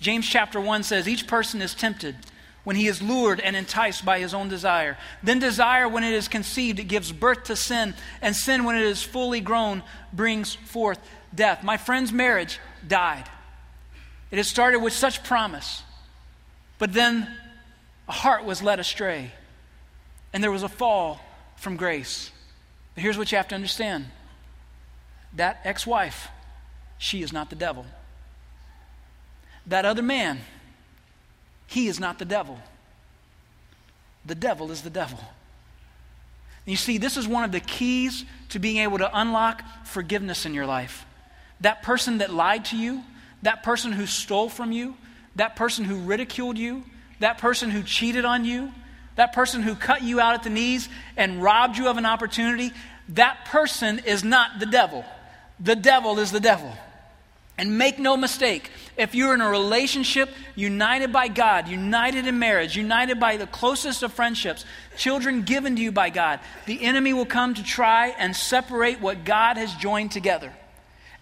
James 0.00 0.28
chapter 0.28 0.60
1 0.60 0.82
says, 0.82 1.08
Each 1.08 1.26
person 1.26 1.60
is 1.60 1.74
tempted 1.74 2.16
when 2.62 2.76
he 2.76 2.86
is 2.86 3.02
lured 3.02 3.40
and 3.40 3.54
enticed 3.54 4.04
by 4.04 4.18
his 4.18 4.32
own 4.32 4.48
desire. 4.48 4.96
Then 5.22 5.38
desire, 5.38 5.88
when 5.88 6.04
it 6.04 6.14
is 6.14 6.28
conceived, 6.28 6.78
it 6.78 6.84
gives 6.84 7.12
birth 7.12 7.44
to 7.44 7.56
sin. 7.56 7.94
And 8.22 8.34
sin, 8.34 8.64
when 8.64 8.76
it 8.76 8.82
is 8.82 9.02
fully 9.02 9.40
grown, 9.40 9.82
brings 10.12 10.54
forth 10.54 10.98
death. 11.34 11.62
My 11.62 11.76
friend's 11.76 12.12
marriage 12.12 12.58
died. 12.86 13.24
It 14.30 14.36
had 14.36 14.46
started 14.46 14.80
with 14.80 14.92
such 14.92 15.22
promise, 15.22 15.82
but 16.78 16.92
then 16.92 17.28
a 18.08 18.12
heart 18.12 18.44
was 18.44 18.62
led 18.62 18.80
astray, 18.80 19.32
and 20.32 20.42
there 20.42 20.50
was 20.50 20.62
a 20.62 20.68
fall 20.68 21.20
from 21.56 21.76
grace. 21.76 22.30
But 22.94 23.02
here's 23.02 23.18
what 23.18 23.30
you 23.32 23.36
have 23.36 23.48
to 23.48 23.54
understand 23.54 24.06
that 25.34 25.60
ex 25.64 25.86
wife, 25.86 26.28
she 26.98 27.22
is 27.22 27.32
not 27.32 27.50
the 27.50 27.56
devil. 27.56 27.86
That 29.66 29.84
other 29.84 30.02
man, 30.02 30.40
he 31.66 31.88
is 31.88 31.98
not 31.98 32.18
the 32.18 32.24
devil. 32.24 32.58
The 34.24 34.34
devil 34.34 34.70
is 34.70 34.82
the 34.82 34.90
devil. 34.90 35.18
You 36.66 36.76
see, 36.76 36.98
this 36.98 37.16
is 37.16 37.28
one 37.28 37.44
of 37.44 37.52
the 37.52 37.60
keys 37.60 38.24
to 38.50 38.58
being 38.58 38.78
able 38.78 38.98
to 38.98 39.10
unlock 39.12 39.62
forgiveness 39.84 40.46
in 40.46 40.54
your 40.54 40.66
life. 40.66 41.04
That 41.60 41.82
person 41.82 42.18
that 42.18 42.32
lied 42.32 42.64
to 42.66 42.76
you, 42.76 43.02
that 43.44 43.62
person 43.62 43.92
who 43.92 44.06
stole 44.06 44.48
from 44.48 44.72
you, 44.72 44.96
that 45.36 45.54
person 45.54 45.84
who 45.84 46.00
ridiculed 46.00 46.58
you, 46.58 46.82
that 47.20 47.38
person 47.38 47.70
who 47.70 47.82
cheated 47.82 48.24
on 48.24 48.44
you, 48.44 48.72
that 49.16 49.32
person 49.32 49.62
who 49.62 49.74
cut 49.74 50.02
you 50.02 50.18
out 50.18 50.34
at 50.34 50.42
the 50.42 50.50
knees 50.50 50.88
and 51.16 51.42
robbed 51.42 51.78
you 51.78 51.88
of 51.88 51.96
an 51.96 52.06
opportunity, 52.06 52.72
that 53.10 53.44
person 53.46 54.00
is 54.00 54.24
not 54.24 54.58
the 54.58 54.66
devil. 54.66 55.04
The 55.60 55.76
devil 55.76 56.18
is 56.18 56.32
the 56.32 56.40
devil. 56.40 56.72
And 57.56 57.78
make 57.78 58.00
no 58.00 58.16
mistake, 58.16 58.70
if 58.96 59.14
you're 59.14 59.34
in 59.34 59.40
a 59.40 59.48
relationship 59.48 60.28
united 60.56 61.12
by 61.12 61.28
God, 61.28 61.68
united 61.68 62.26
in 62.26 62.38
marriage, 62.40 62.76
united 62.76 63.20
by 63.20 63.36
the 63.36 63.46
closest 63.46 64.02
of 64.02 64.12
friendships, 64.12 64.64
children 64.96 65.42
given 65.42 65.76
to 65.76 65.82
you 65.82 65.92
by 65.92 66.10
God, 66.10 66.40
the 66.66 66.82
enemy 66.82 67.12
will 67.12 67.26
come 67.26 67.54
to 67.54 67.62
try 67.62 68.08
and 68.18 68.34
separate 68.34 69.00
what 69.00 69.24
God 69.24 69.56
has 69.56 69.72
joined 69.74 70.10
together. 70.10 70.52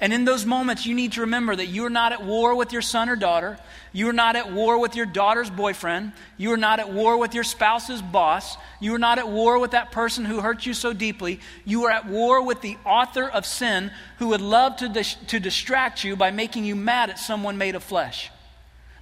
And 0.03 0.13
in 0.13 0.25
those 0.25 0.45
moments, 0.45 0.85
you 0.85 0.97
need 0.97 1.13
to 1.13 1.21
remember 1.21 1.55
that 1.55 1.69
you 1.69 1.87
are 1.87 1.91
not 1.91 2.11
at 2.11 2.25
war 2.25 2.57
with 2.57 2.73
your 2.73 2.83
son 2.83 3.09
or 3.09 3.15
daughter. 3.15 3.57
You 3.93 4.09
are 4.09 4.13
not 4.13 4.35
at 4.35 4.53
war 4.53 4.81
with 4.81 4.97
your 4.97 5.07
daughter's 5.07 5.49
boyfriend. 5.49 6.11
You 6.37 6.51
are 6.51 6.57
not 6.57 6.81
at 6.81 6.93
war 6.93 7.17
with 7.17 7.35
your 7.35 7.45
spouse's 7.45 8.03
boss. 8.03 8.57
You 8.81 8.97
are 8.97 8.99
not 8.99 9.21
at 9.21 9.29
war 9.29 9.61
with 9.61 9.71
that 9.71 9.93
person 9.93 10.25
who 10.25 10.41
hurt 10.41 10.67
you 10.67 10.75
so 10.75 10.93
deeply. 10.93 11.39
You 11.65 11.85
are 11.85 11.93
at 11.93 12.09
war 12.09 12.43
with 12.43 12.63
the 12.63 12.79
author 12.85 13.29
of 13.29 13.47
sin 13.47 13.93
who 14.19 14.27
would 14.29 14.41
love 14.41 14.75
to, 14.79 14.89
dis- 14.89 15.15
to 15.29 15.39
distract 15.39 16.03
you 16.03 16.17
by 16.17 16.33
making 16.33 16.65
you 16.65 16.75
mad 16.75 17.09
at 17.09 17.21
someone 17.21 17.57
made 17.57 17.77
of 17.77 17.85
flesh. 17.85 18.29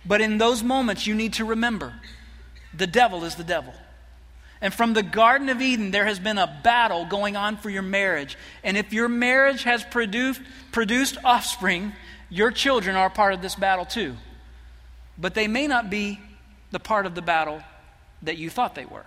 But 0.04 0.20
in 0.20 0.36
those 0.36 0.62
moments, 0.62 1.06
you 1.06 1.14
need 1.14 1.32
to 1.34 1.46
remember 1.46 1.94
the 2.74 2.86
devil 2.86 3.24
is 3.24 3.36
the 3.36 3.44
devil. 3.44 3.72
And 4.62 4.74
from 4.74 4.92
the 4.92 5.02
Garden 5.02 5.48
of 5.48 5.62
Eden, 5.62 5.90
there 5.90 6.04
has 6.04 6.18
been 6.18 6.36
a 6.36 6.60
battle 6.62 7.06
going 7.06 7.34
on 7.34 7.56
for 7.56 7.70
your 7.70 7.82
marriage. 7.82 8.36
And 8.62 8.76
if 8.76 8.92
your 8.92 9.08
marriage 9.08 9.62
has 9.62 9.82
produced, 9.82 10.42
produced 10.70 11.16
offspring, 11.24 11.92
your 12.28 12.50
children 12.50 12.94
are 12.94 13.08
part 13.08 13.32
of 13.32 13.40
this 13.40 13.54
battle 13.54 13.86
too. 13.86 14.16
But 15.16 15.34
they 15.34 15.48
may 15.48 15.66
not 15.66 15.88
be 15.88 16.20
the 16.70 16.78
part 16.78 17.06
of 17.06 17.14
the 17.14 17.22
battle 17.22 17.62
that 18.22 18.36
you 18.36 18.50
thought 18.50 18.74
they 18.74 18.84
were. 18.84 19.06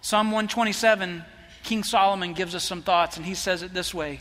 Psalm 0.00 0.28
127, 0.28 1.24
King 1.64 1.82
Solomon 1.82 2.32
gives 2.32 2.54
us 2.54 2.64
some 2.64 2.82
thoughts, 2.82 3.16
and 3.16 3.26
he 3.26 3.34
says 3.34 3.62
it 3.62 3.74
this 3.74 3.92
way 3.92 4.20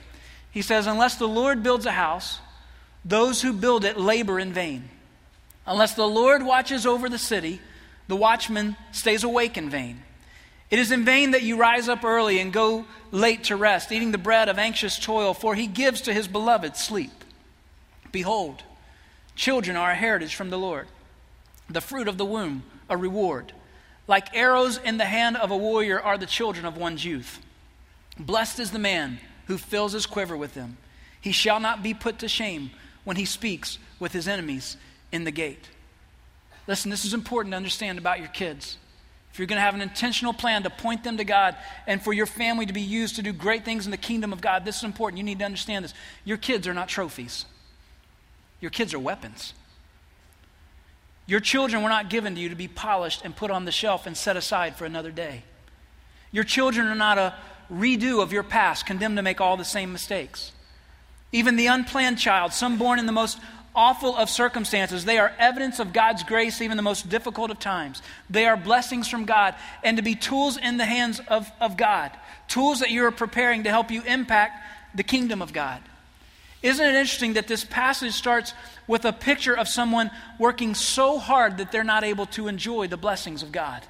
He 0.52 0.64
says, 0.64 0.88
Unless 0.88 1.18
the 1.18 1.28
Lord 1.28 1.62
builds 1.62 1.86
a 1.86 1.92
house, 1.92 2.40
those 3.06 3.42
who 3.42 3.54
build 3.54 3.86
it 3.86 3.98
labor 3.98 4.40
in 4.40 4.52
vain. 4.52 4.90
Unless 5.68 5.94
the 5.94 6.08
Lord 6.08 6.44
watches 6.44 6.86
over 6.86 7.08
the 7.08 7.20
city, 7.20 7.62
the 8.08 8.16
watchman 8.16 8.76
stays 8.92 9.24
awake 9.24 9.58
in 9.58 9.70
vain. 9.70 10.02
It 10.70 10.80
is 10.80 10.92
in 10.92 11.06
vain 11.06 11.32
that 11.32 11.44
you 11.44 11.58
rise 11.58 11.88
up 11.88 12.04
early 12.04 12.40
and 12.40 12.52
go 12.52 12.86
late 13.12 13.46
to 13.46 13.56
rest, 13.56 13.92
eating 13.92 14.12
the 14.12 14.18
bread 14.18 14.50
of 14.50 14.58
anxious 14.60 15.00
toil, 15.00 15.34
for 15.34 15.56
he 15.56 15.68
gives 15.68 16.02
to 16.02 16.14
his 16.14 16.28
beloved 16.28 16.76
sleep. 16.76 17.12
Behold, 18.12 18.64
children 19.36 19.78
are 19.78 19.92
a 19.92 19.96
heritage 19.96 20.36
from 20.36 20.50
the 20.50 20.58
Lord, 20.58 20.88
the 21.70 21.82
fruit 21.82 22.08
of 22.08 22.18
the 22.18 22.26
womb, 22.26 22.64
a 22.90 22.98
reward. 22.98 23.54
Like 24.08 24.36
arrows 24.36 24.78
in 24.78 24.98
the 24.98 25.06
hand 25.06 25.38
of 25.38 25.52
a 25.52 25.58
warrior 25.58 26.02
are 26.02 26.18
the 26.18 26.26
children 26.26 26.66
of 26.66 26.78
one's 26.78 27.06
youth. 27.06 27.40
Blessed 28.20 28.60
is 28.60 28.72
the 28.72 28.80
man 28.80 29.20
who 29.46 29.58
fills 29.58 29.94
his 29.94 30.06
quiver 30.06 30.36
with 30.36 30.54
them. 30.54 30.78
He 31.20 31.32
shall 31.32 31.60
not 31.60 31.84
be 31.84 31.94
put 31.94 32.20
to 32.20 32.28
shame 32.28 32.72
when 33.04 33.18
he 33.18 33.26
speaks 33.26 33.78
with 34.00 34.12
his 34.12 34.28
enemies 34.28 34.78
in 35.12 35.24
the 35.24 35.32
gate. 35.32 35.70
Listen, 36.68 36.92
this 36.92 37.06
is 37.06 37.14
important 37.14 37.54
to 37.54 37.58
understand 37.58 37.98
about 37.98 38.20
your 38.20 38.28
kids. 38.30 38.78
If 39.38 39.40
you're 39.40 39.46
going 39.46 39.58
to 39.58 39.62
have 39.62 39.76
an 39.76 39.82
intentional 39.82 40.34
plan 40.34 40.64
to 40.64 40.72
point 40.72 41.04
them 41.04 41.18
to 41.18 41.24
God 41.24 41.56
and 41.86 42.02
for 42.02 42.12
your 42.12 42.26
family 42.26 42.66
to 42.66 42.74
be 42.74 42.82
used 42.82 43.18
to 43.18 43.22
do 43.22 43.32
great 43.32 43.64
things 43.64 43.86
in 43.86 43.92
the 43.92 43.98
kingdom 43.98 44.34
of 44.34 44.42
God, 44.42 44.66
this 44.66 44.78
is 44.78 44.84
important. 44.84 45.20
You 45.20 45.24
need 45.24 45.38
to 45.38 45.46
understand 45.46 45.86
this. 45.86 45.94
Your 46.26 46.38
kids 46.38 46.68
are 46.68 46.74
not 46.74 46.88
trophies, 46.88 47.46
your 48.62 48.72
kids 48.72 48.96
are 48.96 49.00
weapons. 49.00 49.54
Your 51.28 51.40
children 51.40 51.84
were 51.84 51.90
not 51.90 52.10
given 52.10 52.34
to 52.34 52.42
you 52.42 52.50
to 52.50 52.56
be 52.56 52.68
polished 52.68 53.22
and 53.24 53.36
put 53.36 53.52
on 53.52 53.66
the 53.66 53.72
shelf 53.72 54.08
and 54.08 54.18
set 54.18 54.38
aside 54.38 54.76
for 54.76 54.86
another 54.86 55.12
day. 55.12 55.44
Your 56.32 56.44
children 56.44 56.88
are 56.88 56.96
not 56.96 57.20
a 57.20 57.36
redo 57.72 58.24
of 58.24 58.34
your 58.34 58.42
past, 58.42 58.88
condemned 58.88 59.18
to 59.18 59.22
make 59.22 59.40
all 59.40 59.56
the 59.56 59.64
same 59.64 59.94
mistakes. 59.94 60.52
Even 61.32 61.58
the 61.58 61.68
unplanned 61.68 62.18
child, 62.18 62.54
some 62.54 62.80
born 62.80 62.98
in 62.98 63.06
the 63.06 63.12
most 63.12 63.38
awful 63.78 64.18
of 64.18 64.28
circumstances, 64.30 65.06
they 65.06 65.20
are 65.20 65.32
evidence 65.38 65.80
of 65.80 65.94
God's 65.94 66.24
grace, 66.24 66.62
even 66.62 66.76
the 66.76 66.84
most 66.84 67.08
difficult 67.08 67.52
of 67.52 67.60
times. 67.60 68.02
They 68.28 68.46
are 68.46 68.58
blessings 68.58 69.08
from 69.08 69.26
God 69.26 69.54
and 69.84 69.98
to 69.98 70.04
be 70.04 70.16
tools 70.16 70.58
in 70.58 70.78
the 70.78 70.86
hands 70.86 71.22
of, 71.28 71.50
of 71.62 71.78
God, 71.78 72.12
tools 72.48 72.80
that 72.80 72.90
you 72.90 73.06
are 73.06 73.12
preparing 73.12 73.64
to 73.64 73.70
help 73.70 73.92
you 73.92 74.02
impact 74.02 74.64
the 74.96 75.04
kingdom 75.04 75.44
of 75.44 75.54
God. 75.54 75.82
Isn't 76.64 76.84
it 76.84 76.96
interesting 76.96 77.34
that 77.34 77.48
this 77.48 77.64
passage 77.64 78.14
starts 78.14 78.56
with 78.88 79.06
a 79.06 79.14
picture 79.14 79.56
of 79.56 79.68
someone 79.68 80.10
working 80.40 80.74
so 80.74 81.20
hard 81.20 81.60
that 81.60 81.72
they're 81.72 81.84
not 81.84 82.04
able 82.04 82.26
to 82.28 82.48
enjoy 82.48 82.88
the 82.88 82.98
blessings 82.98 83.44
of 83.44 83.52
God? 83.52 83.84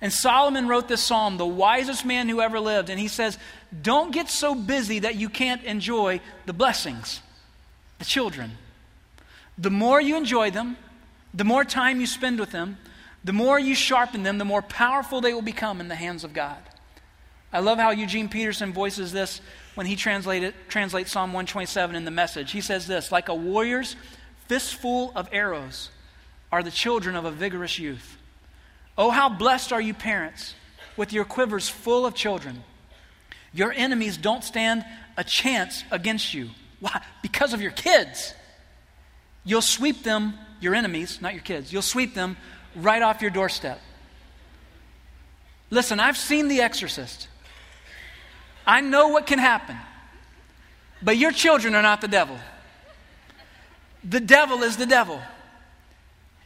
And 0.00 0.12
Solomon 0.12 0.66
wrote 0.66 0.88
this 0.88 1.00
psalm, 1.00 1.36
the 1.36 1.46
wisest 1.46 2.04
man 2.04 2.28
who 2.28 2.40
ever 2.40 2.58
lived, 2.58 2.90
and 2.90 2.98
he 2.98 3.08
says, 3.08 3.38
Don't 3.82 4.12
get 4.12 4.28
so 4.28 4.54
busy 4.54 4.98
that 4.98 5.14
you 5.14 5.28
can't 5.28 5.62
enjoy 5.62 6.20
the 6.44 6.52
blessings, 6.52 7.22
the 7.98 8.04
children. 8.04 8.58
The 9.58 9.70
more 9.70 10.00
you 10.00 10.16
enjoy 10.16 10.50
them, 10.50 10.76
the 11.32 11.44
more 11.44 11.64
time 11.64 12.00
you 12.00 12.06
spend 12.06 12.38
with 12.38 12.50
them, 12.50 12.78
the 13.24 13.32
more 13.32 13.58
you 13.58 13.74
sharpen 13.74 14.22
them, 14.22 14.38
the 14.38 14.44
more 14.44 14.62
powerful 14.62 15.20
they 15.20 15.34
will 15.34 15.42
become 15.42 15.80
in 15.80 15.88
the 15.88 15.94
hands 15.94 16.24
of 16.24 16.32
God. 16.32 16.58
I 17.52 17.60
love 17.60 17.78
how 17.78 17.90
Eugene 17.90 18.28
Peterson 18.28 18.72
voices 18.72 19.12
this 19.12 19.40
when 19.74 19.86
he 19.86 19.96
translated, 19.96 20.54
translates 20.68 21.12
Psalm 21.12 21.30
127 21.30 21.96
in 21.96 22.04
the 22.04 22.10
message. 22.10 22.52
He 22.52 22.60
says 22.60 22.86
this 22.86 23.10
Like 23.10 23.28
a 23.28 23.34
warrior's 23.34 23.96
fistful 24.46 25.12
of 25.14 25.28
arrows 25.32 25.90
are 26.52 26.62
the 26.62 26.70
children 26.70 27.16
of 27.16 27.24
a 27.24 27.30
vigorous 27.30 27.78
youth. 27.78 28.16
Oh, 28.98 29.10
how 29.10 29.28
blessed 29.28 29.72
are 29.72 29.80
you, 29.80 29.94
parents, 29.94 30.54
with 30.96 31.12
your 31.12 31.24
quivers 31.24 31.68
full 31.68 32.06
of 32.06 32.14
children. 32.14 32.62
Your 33.52 33.72
enemies 33.72 34.16
don't 34.16 34.44
stand 34.44 34.84
a 35.16 35.24
chance 35.24 35.84
against 35.90 36.34
you. 36.34 36.50
Why? 36.80 37.02
Because 37.22 37.54
of 37.54 37.60
your 37.60 37.70
kids. 37.70 38.34
You'll 39.46 39.62
sweep 39.62 40.02
them, 40.02 40.34
your 40.60 40.74
enemies, 40.74 41.22
not 41.22 41.32
your 41.32 41.42
kids, 41.42 41.72
you'll 41.72 41.80
sweep 41.80 42.14
them 42.14 42.36
right 42.74 43.00
off 43.00 43.22
your 43.22 43.30
doorstep. 43.30 43.80
Listen, 45.70 45.98
I've 45.98 46.18
seen 46.18 46.48
The 46.48 46.60
Exorcist. 46.60 47.28
I 48.66 48.80
know 48.80 49.08
what 49.08 49.26
can 49.26 49.38
happen. 49.38 49.76
But 51.02 51.16
your 51.16 51.30
children 51.30 51.74
are 51.74 51.82
not 51.82 52.00
the 52.00 52.08
devil. 52.08 52.38
The 54.02 54.20
devil 54.20 54.62
is 54.62 54.76
the 54.76 54.86
devil. 54.86 55.20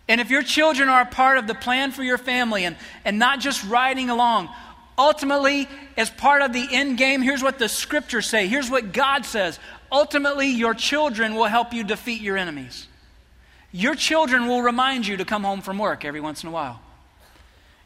And 0.09 0.21
if 0.21 0.31
your 0.31 0.43
children 0.43 0.89
are 0.89 1.03
a 1.03 1.07
part 1.07 1.39
of 1.39 1.47
the 1.47 1.55
plan 1.55 1.93
for 1.93 2.03
your 2.03 2.19
family 2.19 2.65
and, 2.65 2.77
and 3.05 3.19
not 3.19 3.41
just 3.41 3.65
riding 3.65 4.11
along, 4.11 4.49
ultimately, 4.99 5.69
as 5.97 6.11
part 6.11 6.43
of 6.43 6.53
the 6.53 6.67
end 6.71 6.99
game, 6.99 7.23
here's 7.23 7.43
what 7.43 7.59
the 7.59 7.69
scriptures 7.69 8.27
say. 8.27 8.47
Here's 8.49 8.69
what 8.69 8.93
God 8.93 9.25
says. 9.25 9.59
Ultimately, 9.93 10.49
your 10.49 10.75
children 10.75 11.35
will 11.35 11.45
help 11.45 11.73
you 11.73 11.85
defeat 11.85 12.21
your 12.21 12.37
enemies. 12.37 12.89
Your 13.73 13.95
children 13.95 14.49
will 14.49 14.63
remind 14.63 15.07
you 15.07 15.17
to 15.17 15.25
come 15.25 15.45
home 15.45 15.61
from 15.61 15.79
work 15.79 16.05
every 16.05 16.21
once 16.21 16.43
in 16.43 16.49
a 16.49 16.53
while. 16.53 16.81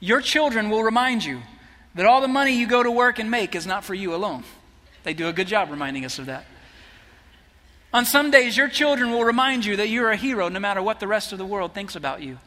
Your 0.00 0.20
children 0.20 0.70
will 0.70 0.82
remind 0.82 1.24
you 1.24 1.40
that 1.94 2.06
all 2.06 2.20
the 2.20 2.28
money 2.28 2.52
you 2.52 2.66
go 2.66 2.82
to 2.82 2.90
work 2.90 3.18
and 3.18 3.30
make 3.30 3.54
is 3.54 3.66
not 3.66 3.84
for 3.84 3.94
you 3.94 4.14
alone. 4.14 4.44
They 5.02 5.14
do 5.14 5.28
a 5.28 5.32
good 5.32 5.46
job 5.46 5.70
reminding 5.70 6.04
us 6.04 6.18
of 6.18 6.26
that. 6.26 6.46
On 7.92 8.04
some 8.04 8.30
days, 8.30 8.56
your 8.56 8.68
children 8.68 9.12
will 9.12 9.24
remind 9.24 9.64
you 9.64 9.76
that 9.76 9.88
you're 9.88 10.10
a 10.10 10.16
hero 10.16 10.48
no 10.48 10.58
matter 10.58 10.82
what 10.82 10.98
the 10.98 11.06
rest 11.06 11.32
of 11.32 11.38
the 11.38 11.46
world 11.46 11.74
thinks 11.74 11.94
about 11.94 12.22
you. 12.22 12.38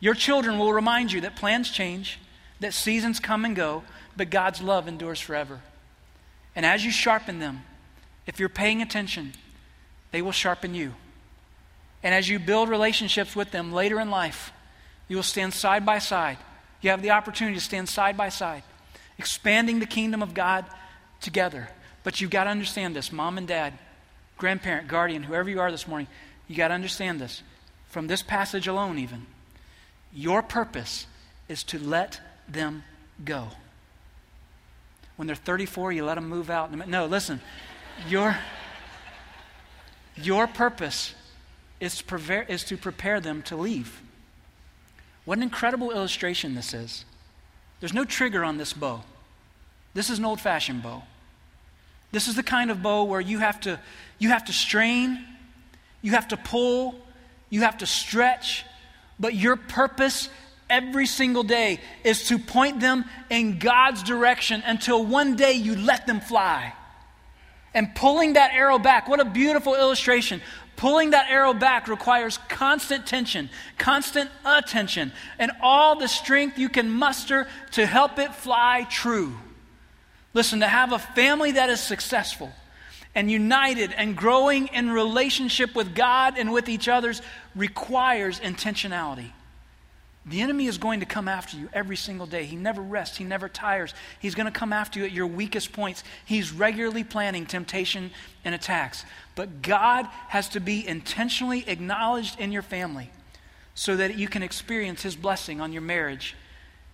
Your 0.00 0.14
children 0.14 0.58
will 0.58 0.72
remind 0.72 1.12
you 1.12 1.20
that 1.22 1.36
plans 1.36 1.70
change, 1.70 2.18
that 2.60 2.72
seasons 2.72 3.20
come 3.20 3.44
and 3.44 3.54
go, 3.54 3.84
but 4.16 4.30
God's 4.30 4.62
love 4.62 4.88
endures 4.88 5.20
forever. 5.20 5.60
And 6.56 6.64
as 6.64 6.84
you 6.84 6.90
sharpen 6.90 7.40
them, 7.40 7.62
if 8.26 8.38
you're 8.38 8.48
paying 8.48 8.80
attention, 8.80 9.34
they 10.12 10.22
will 10.22 10.32
sharpen 10.32 10.74
you. 10.74 10.94
And 12.04 12.14
as 12.14 12.28
you 12.28 12.38
build 12.38 12.68
relationships 12.68 13.34
with 13.34 13.50
them 13.50 13.72
later 13.72 13.98
in 13.98 14.10
life, 14.10 14.52
you 15.08 15.16
will 15.16 15.24
stand 15.24 15.52
side 15.52 15.84
by 15.84 15.98
side 15.98 16.38
you 16.84 16.90
have 16.90 17.00
the 17.00 17.12
opportunity 17.12 17.56
to 17.56 17.64
stand 17.64 17.88
side 17.88 18.14
by 18.14 18.28
side, 18.28 18.62
expanding 19.18 19.78
the 19.78 19.86
kingdom 19.86 20.22
of 20.22 20.34
God 20.34 20.66
together. 21.22 21.70
But 22.02 22.20
you've 22.20 22.30
got 22.30 22.44
to 22.44 22.50
understand 22.50 22.94
this, 22.94 23.10
mom 23.10 23.38
and 23.38 23.48
dad, 23.48 23.72
grandparent, 24.36 24.86
guardian, 24.86 25.22
whoever 25.22 25.48
you 25.48 25.60
are 25.60 25.70
this 25.70 25.88
morning, 25.88 26.08
you 26.46 26.54
got 26.54 26.68
to 26.68 26.74
understand 26.74 27.20
this. 27.20 27.42
From 27.88 28.06
this 28.06 28.22
passage 28.22 28.68
alone, 28.68 28.98
even, 28.98 29.24
your 30.12 30.42
purpose 30.42 31.06
is 31.48 31.64
to 31.64 31.78
let 31.78 32.20
them 32.46 32.84
go. 33.24 33.48
When 35.16 35.26
they're 35.26 35.36
34, 35.36 35.92
you 35.92 36.04
let 36.04 36.16
them 36.16 36.28
move 36.28 36.50
out. 36.50 36.86
No, 36.86 37.06
listen. 37.06 37.40
Your, 38.08 38.36
your 40.16 40.46
purpose 40.46 41.14
is 41.80 41.98
to, 41.98 42.04
prepare, 42.04 42.42
is 42.44 42.64
to 42.64 42.76
prepare 42.76 43.20
them 43.20 43.42
to 43.42 43.56
leave. 43.56 44.00
What 45.24 45.38
an 45.38 45.42
incredible 45.42 45.90
illustration 45.90 46.54
this 46.54 46.74
is. 46.74 47.04
There's 47.80 47.94
no 47.94 48.04
trigger 48.04 48.44
on 48.44 48.56
this 48.56 48.72
bow. 48.72 49.02
This 49.94 50.10
is 50.10 50.18
an 50.18 50.24
old 50.24 50.40
fashioned 50.40 50.82
bow. 50.82 51.02
This 52.12 52.28
is 52.28 52.36
the 52.36 52.42
kind 52.42 52.70
of 52.70 52.82
bow 52.82 53.04
where 53.04 53.20
you 53.20 53.38
have 53.38 53.60
to, 53.62 53.80
you 54.18 54.28
have 54.28 54.44
to 54.44 54.52
strain, 54.52 55.24
you 56.02 56.12
have 56.12 56.28
to 56.28 56.36
pull, 56.36 56.94
you 57.50 57.62
have 57.62 57.78
to 57.78 57.86
stretch, 57.86 58.64
but 59.18 59.34
your 59.34 59.56
purpose 59.56 60.28
every 60.68 61.06
single 61.06 61.42
day 61.42 61.80
is 62.04 62.28
to 62.28 62.38
point 62.38 62.80
them 62.80 63.04
in 63.30 63.58
God's 63.58 64.02
direction 64.02 64.62
until 64.66 65.04
one 65.04 65.36
day 65.36 65.52
you 65.52 65.76
let 65.76 66.06
them 66.06 66.20
fly. 66.20 66.72
And 67.74 67.94
pulling 67.94 68.34
that 68.34 68.52
arrow 68.52 68.78
back, 68.78 69.08
what 69.08 69.20
a 69.20 69.24
beautiful 69.24 69.74
illustration 69.74 70.40
Pulling 70.76 71.10
that 71.10 71.30
arrow 71.30 71.54
back 71.54 71.86
requires 71.88 72.38
constant 72.48 73.06
tension, 73.06 73.48
constant 73.78 74.30
attention, 74.44 75.12
and 75.38 75.52
all 75.60 75.96
the 75.96 76.08
strength 76.08 76.58
you 76.58 76.68
can 76.68 76.90
muster 76.90 77.46
to 77.72 77.86
help 77.86 78.18
it 78.18 78.34
fly 78.34 78.86
true. 78.90 79.34
Listen, 80.32 80.60
to 80.60 80.66
have 80.66 80.92
a 80.92 80.98
family 80.98 81.52
that 81.52 81.70
is 81.70 81.80
successful 81.80 82.52
and 83.14 83.30
united 83.30 83.92
and 83.92 84.16
growing 84.16 84.66
in 84.68 84.90
relationship 84.90 85.74
with 85.74 85.94
God 85.94 86.36
and 86.36 86.52
with 86.52 86.68
each 86.68 86.88
others 86.88 87.22
requires 87.54 88.40
intentionality. 88.40 89.30
The 90.26 90.40
enemy 90.40 90.66
is 90.66 90.78
going 90.78 91.00
to 91.00 91.06
come 91.06 91.28
after 91.28 91.56
you 91.56 91.68
every 91.72 91.96
single 91.96 92.26
day. 92.26 92.44
He 92.44 92.56
never 92.56 92.80
rests, 92.80 93.18
he 93.18 93.24
never 93.24 93.48
tires. 93.48 93.92
He's 94.20 94.34
going 94.34 94.50
to 94.50 94.58
come 94.58 94.72
after 94.72 94.98
you 94.98 95.04
at 95.04 95.12
your 95.12 95.26
weakest 95.26 95.72
points. 95.72 96.02
He's 96.24 96.50
regularly 96.50 97.04
planning 97.04 97.44
temptation 97.44 98.10
and 98.44 98.54
attacks. 98.54 99.04
But 99.34 99.60
God 99.60 100.06
has 100.28 100.48
to 100.50 100.60
be 100.60 100.86
intentionally 100.86 101.68
acknowledged 101.68 102.40
in 102.40 102.52
your 102.52 102.62
family 102.62 103.10
so 103.74 103.96
that 103.96 104.16
you 104.16 104.28
can 104.28 104.42
experience 104.42 105.02
his 105.02 105.14
blessing 105.14 105.60
on 105.60 105.72
your 105.72 105.82
marriage 105.82 106.34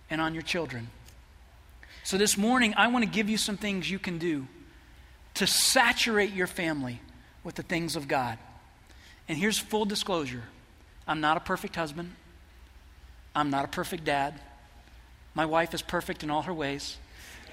and 0.09 0.19
on 0.19 0.33
your 0.33 0.43
children. 0.43 0.89
So 2.03 2.17
this 2.17 2.37
morning, 2.37 2.73
I 2.75 2.87
want 2.87 3.05
to 3.05 3.09
give 3.09 3.29
you 3.29 3.37
some 3.37 3.55
things 3.55 3.89
you 3.89 3.99
can 3.99 4.17
do 4.17 4.47
to 5.35 5.47
saturate 5.47 6.33
your 6.33 6.47
family 6.47 6.99
with 7.43 7.55
the 7.55 7.63
things 7.63 7.95
of 7.95 8.07
God. 8.07 8.37
And 9.29 9.37
here's 9.37 9.57
full 9.57 9.85
disclosure 9.85 10.43
I'm 11.07 11.21
not 11.21 11.37
a 11.37 11.39
perfect 11.39 11.77
husband. 11.77 12.15
I'm 13.35 13.49
not 13.49 13.65
a 13.65 13.67
perfect 13.67 14.03
dad. 14.03 14.39
My 15.33 15.45
wife 15.45 15.73
is 15.73 15.81
perfect 15.81 16.23
in 16.23 16.29
all 16.29 16.41
her 16.43 16.53
ways. 16.53 16.97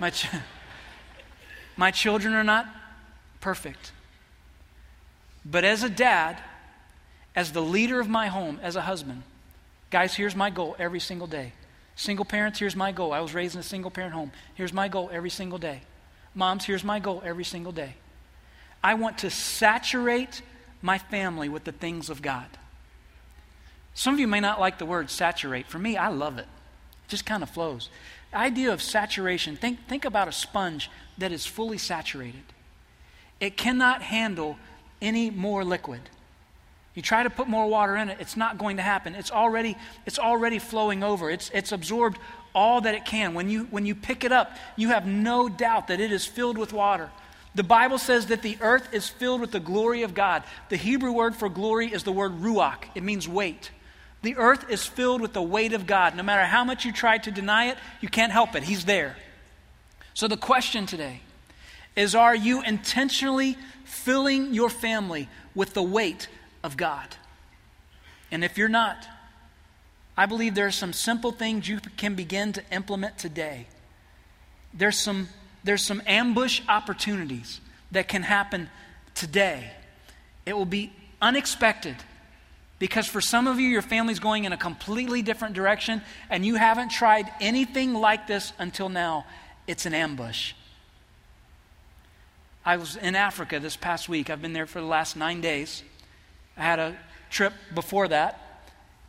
My, 0.00 0.10
ch- 0.10 0.26
my 1.76 1.90
children 1.90 2.34
are 2.34 2.44
not 2.44 2.66
perfect. 3.40 3.92
But 5.44 5.64
as 5.64 5.82
a 5.82 5.88
dad, 5.88 6.38
as 7.36 7.52
the 7.52 7.62
leader 7.62 8.00
of 8.00 8.08
my 8.08 8.26
home, 8.26 8.58
as 8.62 8.76
a 8.76 8.80
husband, 8.80 9.22
guys, 9.90 10.14
here's 10.14 10.34
my 10.34 10.50
goal 10.50 10.74
every 10.78 11.00
single 11.00 11.28
day. 11.28 11.52
Single 11.94 12.24
parents, 12.24 12.58
here's 12.58 12.76
my 12.76 12.92
goal. 12.92 13.12
I 13.12 13.20
was 13.20 13.34
raised 13.34 13.54
in 13.54 13.60
a 13.60 13.64
single 13.64 13.90
parent 13.90 14.14
home. 14.14 14.32
Here's 14.54 14.72
my 14.72 14.88
goal 14.88 15.10
every 15.12 15.30
single 15.30 15.58
day. 15.58 15.82
Moms, 16.34 16.64
here's 16.64 16.84
my 16.84 16.98
goal 17.00 17.22
every 17.24 17.44
single 17.44 17.72
day. 17.72 17.94
I 18.82 18.94
want 18.94 19.18
to 19.18 19.30
saturate 19.30 20.42
my 20.82 20.98
family 20.98 21.48
with 21.48 21.64
the 21.64 21.72
things 21.72 22.10
of 22.10 22.22
God. 22.22 22.46
Some 23.98 24.14
of 24.14 24.20
you 24.20 24.28
may 24.28 24.38
not 24.38 24.60
like 24.60 24.78
the 24.78 24.86
word 24.86 25.10
saturate. 25.10 25.66
For 25.66 25.80
me, 25.80 25.96
I 25.96 26.06
love 26.06 26.38
it. 26.38 26.42
It 26.42 27.08
just 27.08 27.26
kind 27.26 27.42
of 27.42 27.50
flows. 27.50 27.88
The 28.30 28.38
idea 28.38 28.72
of 28.72 28.80
saturation, 28.80 29.56
think, 29.56 29.88
think 29.88 30.04
about 30.04 30.28
a 30.28 30.32
sponge 30.32 30.88
that 31.18 31.32
is 31.32 31.46
fully 31.46 31.78
saturated. 31.78 32.44
It 33.40 33.56
cannot 33.56 34.02
handle 34.02 34.56
any 35.02 35.30
more 35.30 35.64
liquid. 35.64 36.02
You 36.94 37.02
try 37.02 37.24
to 37.24 37.28
put 37.28 37.48
more 37.48 37.66
water 37.66 37.96
in 37.96 38.08
it, 38.08 38.18
it's 38.20 38.36
not 38.36 38.56
going 38.56 38.76
to 38.76 38.84
happen. 38.84 39.16
It's 39.16 39.32
already, 39.32 39.76
it's 40.06 40.20
already 40.20 40.60
flowing 40.60 41.02
over. 41.02 41.28
It's, 41.28 41.50
it's 41.52 41.72
absorbed 41.72 42.20
all 42.54 42.80
that 42.82 42.94
it 42.94 43.04
can. 43.04 43.34
When 43.34 43.50
you, 43.50 43.64
when 43.64 43.84
you 43.84 43.96
pick 43.96 44.22
it 44.22 44.30
up, 44.30 44.52
you 44.76 44.90
have 44.90 45.08
no 45.08 45.48
doubt 45.48 45.88
that 45.88 45.98
it 45.98 46.12
is 46.12 46.24
filled 46.24 46.56
with 46.56 46.72
water. 46.72 47.10
The 47.56 47.64
Bible 47.64 47.98
says 47.98 48.26
that 48.26 48.42
the 48.42 48.58
earth 48.60 48.94
is 48.94 49.08
filled 49.08 49.40
with 49.40 49.50
the 49.50 49.58
glory 49.58 50.04
of 50.04 50.14
God. 50.14 50.44
The 50.68 50.76
Hebrew 50.76 51.10
word 51.10 51.34
for 51.34 51.48
glory 51.48 51.92
is 51.92 52.04
the 52.04 52.12
word 52.12 52.38
ruach, 52.38 52.84
it 52.94 53.02
means 53.02 53.28
weight. 53.28 53.72
The 54.22 54.36
earth 54.36 54.68
is 54.68 54.84
filled 54.84 55.20
with 55.20 55.32
the 55.32 55.42
weight 55.42 55.72
of 55.72 55.86
God. 55.86 56.16
No 56.16 56.22
matter 56.22 56.44
how 56.44 56.64
much 56.64 56.84
you 56.84 56.92
try 56.92 57.18
to 57.18 57.30
deny 57.30 57.66
it, 57.66 57.78
you 58.00 58.08
can't 58.08 58.32
help 58.32 58.54
it. 58.54 58.64
He's 58.64 58.84
there. 58.84 59.16
So 60.14 60.26
the 60.26 60.36
question 60.36 60.86
today 60.86 61.20
is 61.94 62.14
Are 62.14 62.34
you 62.34 62.62
intentionally 62.62 63.56
filling 63.84 64.54
your 64.54 64.70
family 64.70 65.28
with 65.54 65.74
the 65.74 65.82
weight 65.82 66.28
of 66.64 66.76
God? 66.76 67.16
And 68.30 68.44
if 68.44 68.58
you're 68.58 68.68
not, 68.68 69.06
I 70.16 70.26
believe 70.26 70.54
there 70.54 70.66
are 70.66 70.72
some 70.72 70.92
simple 70.92 71.30
things 71.30 71.68
you 71.68 71.78
can 71.96 72.14
begin 72.16 72.52
to 72.54 72.62
implement 72.72 73.18
today. 73.18 73.68
There's 74.74 74.98
some, 74.98 75.28
there's 75.62 75.84
some 75.84 76.02
ambush 76.06 76.60
opportunities 76.68 77.60
that 77.92 78.08
can 78.08 78.24
happen 78.24 78.68
today. 79.14 79.70
It 80.44 80.54
will 80.54 80.66
be 80.66 80.92
unexpected 81.22 81.96
because 82.78 83.06
for 83.06 83.20
some 83.20 83.46
of 83.46 83.58
you, 83.58 83.68
your 83.68 83.82
family's 83.82 84.20
going 84.20 84.44
in 84.44 84.52
a 84.52 84.56
completely 84.56 85.22
different 85.22 85.54
direction 85.54 86.02
and 86.30 86.46
you 86.46 86.54
haven't 86.54 86.90
tried 86.90 87.30
anything 87.40 87.94
like 87.94 88.26
this 88.26 88.52
until 88.58 88.88
now. 88.88 89.26
It's 89.66 89.84
an 89.84 89.94
ambush. 89.94 90.54
I 92.64 92.76
was 92.76 92.96
in 92.96 93.16
Africa 93.16 93.58
this 93.58 93.76
past 93.76 94.08
week. 94.08 94.30
I've 94.30 94.42
been 94.42 94.52
there 94.52 94.66
for 94.66 94.80
the 94.80 94.86
last 94.86 95.16
nine 95.16 95.40
days. 95.40 95.82
I 96.56 96.62
had 96.62 96.78
a 96.78 96.96
trip 97.30 97.52
before 97.74 98.08
that, 98.08 98.62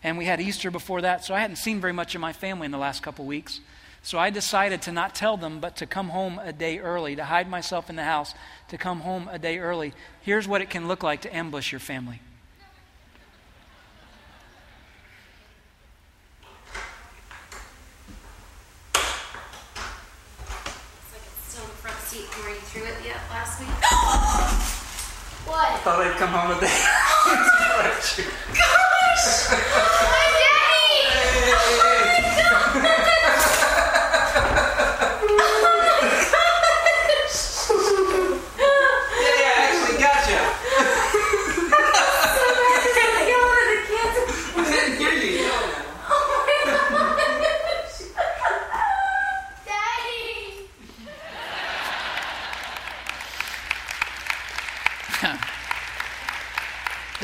and 0.03 0.17
we 0.17 0.25
had 0.25 0.39
Easter 0.39 0.71
before 0.71 1.01
that, 1.01 1.25
so 1.25 1.33
I 1.33 1.39
hadn't 1.39 1.57
seen 1.57 1.81
very 1.81 1.93
much 1.93 2.15
of 2.15 2.21
my 2.21 2.31
family 2.31 2.65
in 2.65 2.71
the 2.71 2.77
last 2.77 3.03
couple 3.03 3.25
weeks. 3.25 3.59
So 4.01 4.17
I 4.17 4.29
decided 4.29 4.81
to 4.83 4.91
not 4.91 5.13
tell 5.13 5.35
them, 5.35 5.59
but 5.59 5.75
to 5.77 5.85
come 5.85 6.09
home 6.09 6.39
a 6.41 6.53
day 6.53 6.79
early, 6.79 7.17
to 7.17 7.25
hide 7.25 7.49
myself 7.49 7.89
in 7.89 7.97
the 7.97 8.03
house, 8.03 8.33
to 8.69 8.77
come 8.77 9.01
home 9.01 9.27
a 9.29 9.37
day 9.37 9.59
early. 9.59 9.93
Here's 10.21 10.47
what 10.47 10.61
it 10.61 10.69
can 10.69 10.87
look 10.87 11.03
like 11.03 11.21
to 11.23 11.35
ambush 11.35 11.71
your 11.71 11.79
family. 11.79 12.21
Thought 25.83 25.99
I'd 25.99 26.15
come 26.17 26.29
home 26.29 26.55
today. 26.55 26.71
Oh 27.31 27.85
Gosh! 28.53 28.68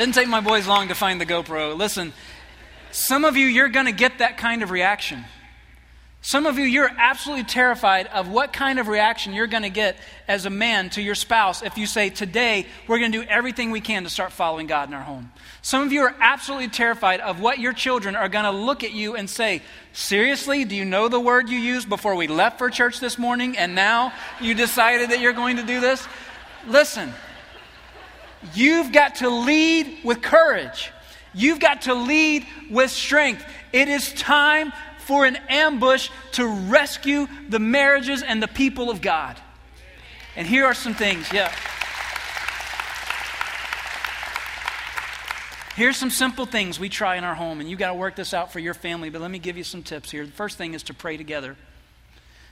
Didn't 0.06 0.14
take 0.14 0.28
my 0.28 0.40
boys 0.40 0.68
long 0.68 0.90
to 0.90 0.94
find 0.94 1.20
the 1.20 1.26
GoPro. 1.26 1.76
Listen, 1.76 2.14
some 2.92 3.26
of 3.26 3.38
you, 3.38 3.48
you're 3.48 3.70
going 3.70 3.88
to 3.88 3.92
get 3.92 4.20
that 4.20 4.38
kind 4.38 4.62
of 4.62 4.70
reaction. 4.70 5.26
Some 6.22 6.46
of 6.46 6.60
you, 6.60 6.66
you're 6.66 6.92
absolutely 6.96 7.46
terrified 7.46 8.06
of 8.06 8.30
what 8.30 8.54
kind 8.54 8.78
of 8.78 8.88
reaction 8.88 9.34
you're 9.34 9.48
going 9.48 9.64
to 9.64 9.72
get 9.72 9.98
as 10.28 10.46
a 10.46 10.52
man 10.52 10.92
to 10.92 11.02
your 11.02 11.16
spouse 11.16 11.64
if 11.64 11.80
you 11.80 11.88
say, 11.88 12.12
Today, 12.12 12.68
we're 12.88 13.00
going 13.00 13.14
to 13.14 13.24
do 13.24 13.28
everything 13.28 13.72
we 13.72 13.82
can 13.82 14.04
to 14.04 14.10
start 14.12 14.32
following 14.32 14.68
God 14.68 14.90
in 14.90 14.94
our 14.94 15.02
home. 15.02 15.32
Some 15.64 15.82
of 15.82 15.92
you 15.92 16.02
are 16.02 16.16
absolutely 16.20 16.68
terrified 16.68 17.20
of 17.20 17.40
what 17.40 17.58
your 17.58 17.74
children 17.74 18.16
are 18.16 18.30
going 18.30 18.46
to 18.46 18.52
look 18.52 18.84
at 18.84 18.92
you 18.92 19.16
and 19.16 19.28
say, 19.28 19.64
Seriously, 19.92 20.66
do 20.66 20.76
you 20.76 20.86
know 20.86 21.08
the 21.08 21.20
word 21.20 21.50
you 21.50 21.58
used 21.58 21.90
before 21.90 22.14
we 22.14 22.28
left 22.28 22.60
for 22.60 22.70
church 22.70 23.00
this 23.00 23.18
morning 23.18 23.58
and 23.58 23.74
now 23.74 24.14
you 24.40 24.54
decided 24.54 25.10
that 25.10 25.20
you're 25.20 25.34
going 25.34 25.56
to 25.56 25.64
do 25.64 25.80
this? 25.80 26.08
Listen, 26.68 27.12
You've 28.54 28.92
got 28.92 29.16
to 29.16 29.30
lead 29.30 30.00
with 30.04 30.22
courage. 30.22 30.92
You've 31.34 31.60
got 31.60 31.84
to 31.84 31.94
lead 31.94 32.46
with 32.70 32.92
strength. 32.92 33.46
It 33.74 33.88
is 33.88 34.14
time 34.14 34.72
for 35.00 35.26
an 35.26 35.38
ambush 35.50 36.10
to 36.34 36.48
rescue 36.48 37.28
the 37.50 37.60
marriages 37.60 38.24
and 38.24 38.42
the 38.42 38.48
people 38.48 38.90
of 38.90 39.02
God. 39.02 39.40
And 40.36 40.48
here 40.48 40.66
are 40.66 40.74
some 40.74 40.94
things, 40.94 41.32
yeah. 41.32 41.54
Here's 45.76 45.98
some 45.98 46.10
simple 46.10 46.46
things 46.46 46.80
we 46.80 46.88
try 46.88 47.18
in 47.18 47.26
our 47.26 47.36
home, 47.36 47.60
and 47.60 47.70
you 47.70 47.76
got 47.76 47.90
to 47.90 47.96
work 47.96 48.16
this 48.16 48.34
out 48.34 48.54
for 48.54 48.60
your 48.60 48.74
family, 48.74 49.10
but 49.10 49.22
let 49.22 49.30
me 49.30 49.40
give 49.40 49.58
you 49.58 49.64
some 49.64 49.84
tips 49.84 50.10
here. 50.10 50.26
The 50.26 50.32
first 50.32 50.58
thing 50.58 50.74
is 50.74 50.84
to 50.84 50.94
pray 50.94 51.18
together. 51.18 51.58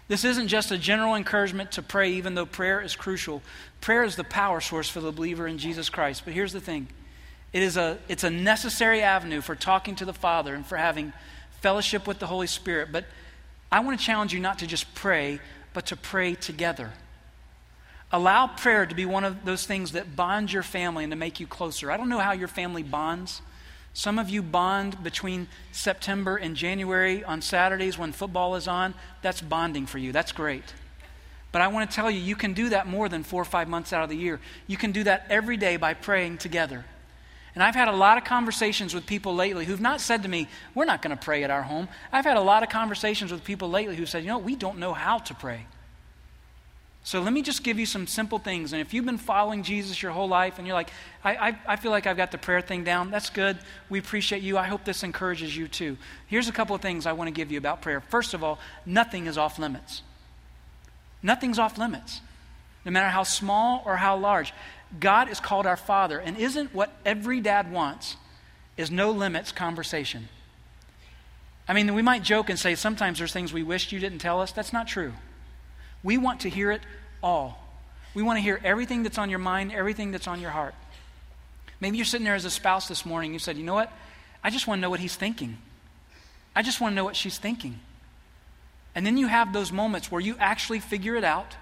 This 0.07 0.25
isn't 0.25 0.49
just 0.49 0.71
a 0.71 0.77
general 0.77 1.15
encouragement 1.15 1.71
to 1.73 1.81
pray, 1.81 2.13
even 2.13 2.35
though 2.35 2.45
prayer 2.45 2.81
is 2.81 2.95
crucial. 2.95 3.41
Prayer 3.81 4.03
is 4.03 4.15
the 4.15 4.23
power 4.23 4.59
source 4.59 4.89
for 4.89 4.99
the 4.99 5.11
believer 5.11 5.47
in 5.47 5.57
Jesus 5.57 5.89
Christ. 5.89 6.23
But 6.25 6.33
here's 6.33 6.53
the 6.53 6.59
thing 6.59 6.87
it 7.53 7.61
is 7.61 7.77
a, 7.77 7.99
it's 8.09 8.23
a 8.23 8.29
necessary 8.29 9.01
avenue 9.01 9.41
for 9.41 9.55
talking 9.55 9.95
to 9.95 10.05
the 10.05 10.13
Father 10.13 10.55
and 10.55 10.65
for 10.65 10.75
having 10.75 11.13
fellowship 11.61 12.07
with 12.07 12.19
the 12.19 12.27
Holy 12.27 12.47
Spirit. 12.47 12.89
But 12.91 13.05
I 13.71 13.79
want 13.79 13.99
to 13.99 14.05
challenge 14.05 14.33
you 14.33 14.39
not 14.39 14.59
to 14.59 14.67
just 14.67 14.93
pray, 14.95 15.39
but 15.73 15.87
to 15.87 15.95
pray 15.95 16.35
together. 16.35 16.91
Allow 18.11 18.47
prayer 18.47 18.85
to 18.85 18.93
be 18.93 19.05
one 19.05 19.23
of 19.23 19.45
those 19.45 19.65
things 19.65 19.93
that 19.93 20.15
bonds 20.15 20.53
your 20.53 20.61
family 20.61 21.03
and 21.03 21.11
to 21.11 21.17
make 21.17 21.39
you 21.39 21.47
closer. 21.47 21.89
I 21.89 21.97
don't 21.97 22.09
know 22.09 22.19
how 22.19 22.33
your 22.33 22.47
family 22.47 22.83
bonds. 22.83 23.41
Some 23.93 24.17
of 24.17 24.29
you 24.29 24.41
bond 24.41 25.03
between 25.03 25.47
September 25.71 26.35
and 26.35 26.55
January 26.55 27.23
on 27.23 27.41
Saturdays 27.41 27.97
when 27.97 28.11
football 28.11 28.55
is 28.55 28.67
on. 28.67 28.95
That's 29.21 29.39
bonding 29.39 29.85
for 29.85 29.99
you. 29.99 30.11
That's 30.11 30.31
great. 30.31 30.73
But 31.51 31.61
I 31.61 31.67
want 31.67 31.89
to 31.89 31.95
tell 31.95 32.09
you, 32.09 32.19
you 32.19 32.35
can 32.35 32.53
do 32.53 32.69
that 32.69 32.87
more 32.87 33.07
than 33.07 33.23
four 33.23 33.43
or 33.43 33.45
five 33.45 33.67
months 33.67 33.93
out 33.93 34.03
of 34.03 34.09
the 34.09 34.17
year. 34.17 34.39
You 34.65 34.77
can 34.77 34.91
do 34.91 35.03
that 35.03 35.27
every 35.29 35.57
day 35.57 35.77
by 35.77 35.93
praying 35.93 36.39
together. 36.39 36.83
And 37.53 37.61
I've 37.61 37.75
had 37.75 37.87
a 37.87 37.95
lot 37.95 38.17
of 38.17 38.23
conversations 38.23 38.95
with 38.95 39.05
people 39.05 39.35
lately 39.35 39.65
who've 39.65 39.79
not 39.79 40.01
said 40.01 40.23
to 40.23 40.29
me, 40.29 40.47
We're 40.73 40.85
not 40.85 41.03
going 41.03 41.15
to 41.15 41.23
pray 41.23 41.43
at 41.43 41.51
our 41.51 41.61
home. 41.61 41.87
I've 42.11 42.25
had 42.25 42.37
a 42.37 42.41
lot 42.41 42.63
of 42.63 42.69
conversations 42.69 43.31
with 43.31 43.43
people 43.43 43.69
lately 43.69 43.95
who 43.95 44.07
said, 44.07 44.23
You 44.23 44.29
know, 44.29 44.39
we 44.39 44.55
don't 44.55 44.79
know 44.79 44.93
how 44.93 45.19
to 45.19 45.35
pray. 45.35 45.67
So 47.05 47.21
let 47.21 47.33
me 47.33 47.41
just 47.41 47.63
give 47.63 47.77
you 47.79 47.85
some 47.85 48.07
simple 48.07 48.39
things. 48.39 48.71
And 48.71 48.81
if 48.81 48.93
you've 48.93 49.05
been 49.05 49.17
following 49.17 49.63
Jesus 49.63 50.01
your 50.01 50.13
whole 50.13 50.29
life 50.29 50.57
and 50.57 50.65
you're 50.65 50.73
like, 50.73 50.89
I, 51.21 51.35
I, 51.35 51.59
I, 51.67 51.75
feel 51.75 51.91
like 51.91 52.07
I've 52.07 52.15
got 52.15 52.31
the 52.31 52.37
prayer 52.37 52.61
thing 52.61 52.85
down, 52.85 53.11
that's 53.11 53.29
good. 53.29 53.57
We 53.89 53.99
appreciate 53.99 54.41
you. 54.41 54.57
I 54.57 54.67
hope 54.67 54.85
this 54.85 55.03
encourages 55.03 55.55
you 55.55 55.67
too. 55.67 55.97
Here's 56.27 56.47
a 56.47 56.53
couple 56.53 56.75
of 56.75 56.81
things 56.81 57.05
I 57.05 57.11
want 57.11 57.27
to 57.27 57.33
give 57.33 57.51
you 57.51 57.57
about 57.57 57.81
prayer. 57.81 57.99
First 57.99 58.33
of 58.33 58.41
all, 58.41 58.57
nothing 58.85 59.27
is 59.27 59.37
off 59.37 59.59
limits. 59.59 60.01
Nothing's 61.21 61.59
off 61.59 61.77
limits, 61.77 62.21
no 62.85 62.91
matter 62.91 63.09
how 63.09 63.23
small 63.23 63.83
or 63.85 63.97
how 63.97 64.17
large. 64.17 64.53
God 64.99 65.29
is 65.29 65.39
called 65.39 65.65
our 65.65 65.77
Father, 65.77 66.19
and 66.19 66.37
isn't 66.37 66.73
what 66.73 66.91
every 67.05 67.39
dad 67.39 67.71
wants 67.71 68.17
is 68.75 68.91
no 68.91 69.11
limits 69.11 69.51
conversation. 69.51 70.27
I 71.67 71.73
mean, 71.73 71.93
we 71.93 72.01
might 72.01 72.23
joke 72.23 72.49
and 72.49 72.59
say 72.59 72.75
sometimes 72.75 73.19
there's 73.19 73.31
things 73.33 73.53
we 73.53 73.63
wished 73.63 73.91
you 73.91 73.99
didn't 73.99 74.19
tell 74.19 74.41
us. 74.41 74.51
That's 74.51 74.73
not 74.73 74.87
true. 74.87 75.13
We 76.03 76.17
want 76.17 76.41
to 76.41 76.49
hear 76.49 76.71
it 76.71 76.81
all. 77.21 77.59
We 78.13 78.21
want 78.21 78.37
to 78.37 78.41
hear 78.41 78.59
everything 78.63 79.03
that's 79.03 79.17
on 79.17 79.29
your 79.29 79.39
mind, 79.39 79.71
everything 79.71 80.11
that's 80.11 80.27
on 80.27 80.39
your 80.39 80.51
heart. 80.51 80.75
Maybe 81.79 81.97
you're 81.97 82.05
sitting 82.05 82.25
there 82.25 82.35
as 82.35 82.45
a 82.45 82.51
spouse 82.51 82.87
this 82.87 83.05
morning. 83.05 83.33
You 83.33 83.39
said, 83.39 83.57
you 83.57 83.63
know 83.63 83.73
what? 83.73 83.91
I 84.43 84.49
just 84.49 84.67
want 84.67 84.79
to 84.79 84.81
know 84.81 84.89
what 84.89 84.99
he's 84.99 85.15
thinking. 85.15 85.57
I 86.55 86.61
just 86.61 86.79
want 86.79 86.91
to 86.91 86.95
know 86.95 87.03
what 87.03 87.15
she's 87.15 87.37
thinking. 87.37 87.79
And 88.95 89.05
then 89.05 89.17
you 89.17 89.27
have 89.27 89.53
those 89.53 89.71
moments 89.71 90.11
where 90.11 90.21
you 90.21 90.35
actually 90.39 90.79
figure 90.79 91.15
it 91.15 91.23
out, 91.23 91.55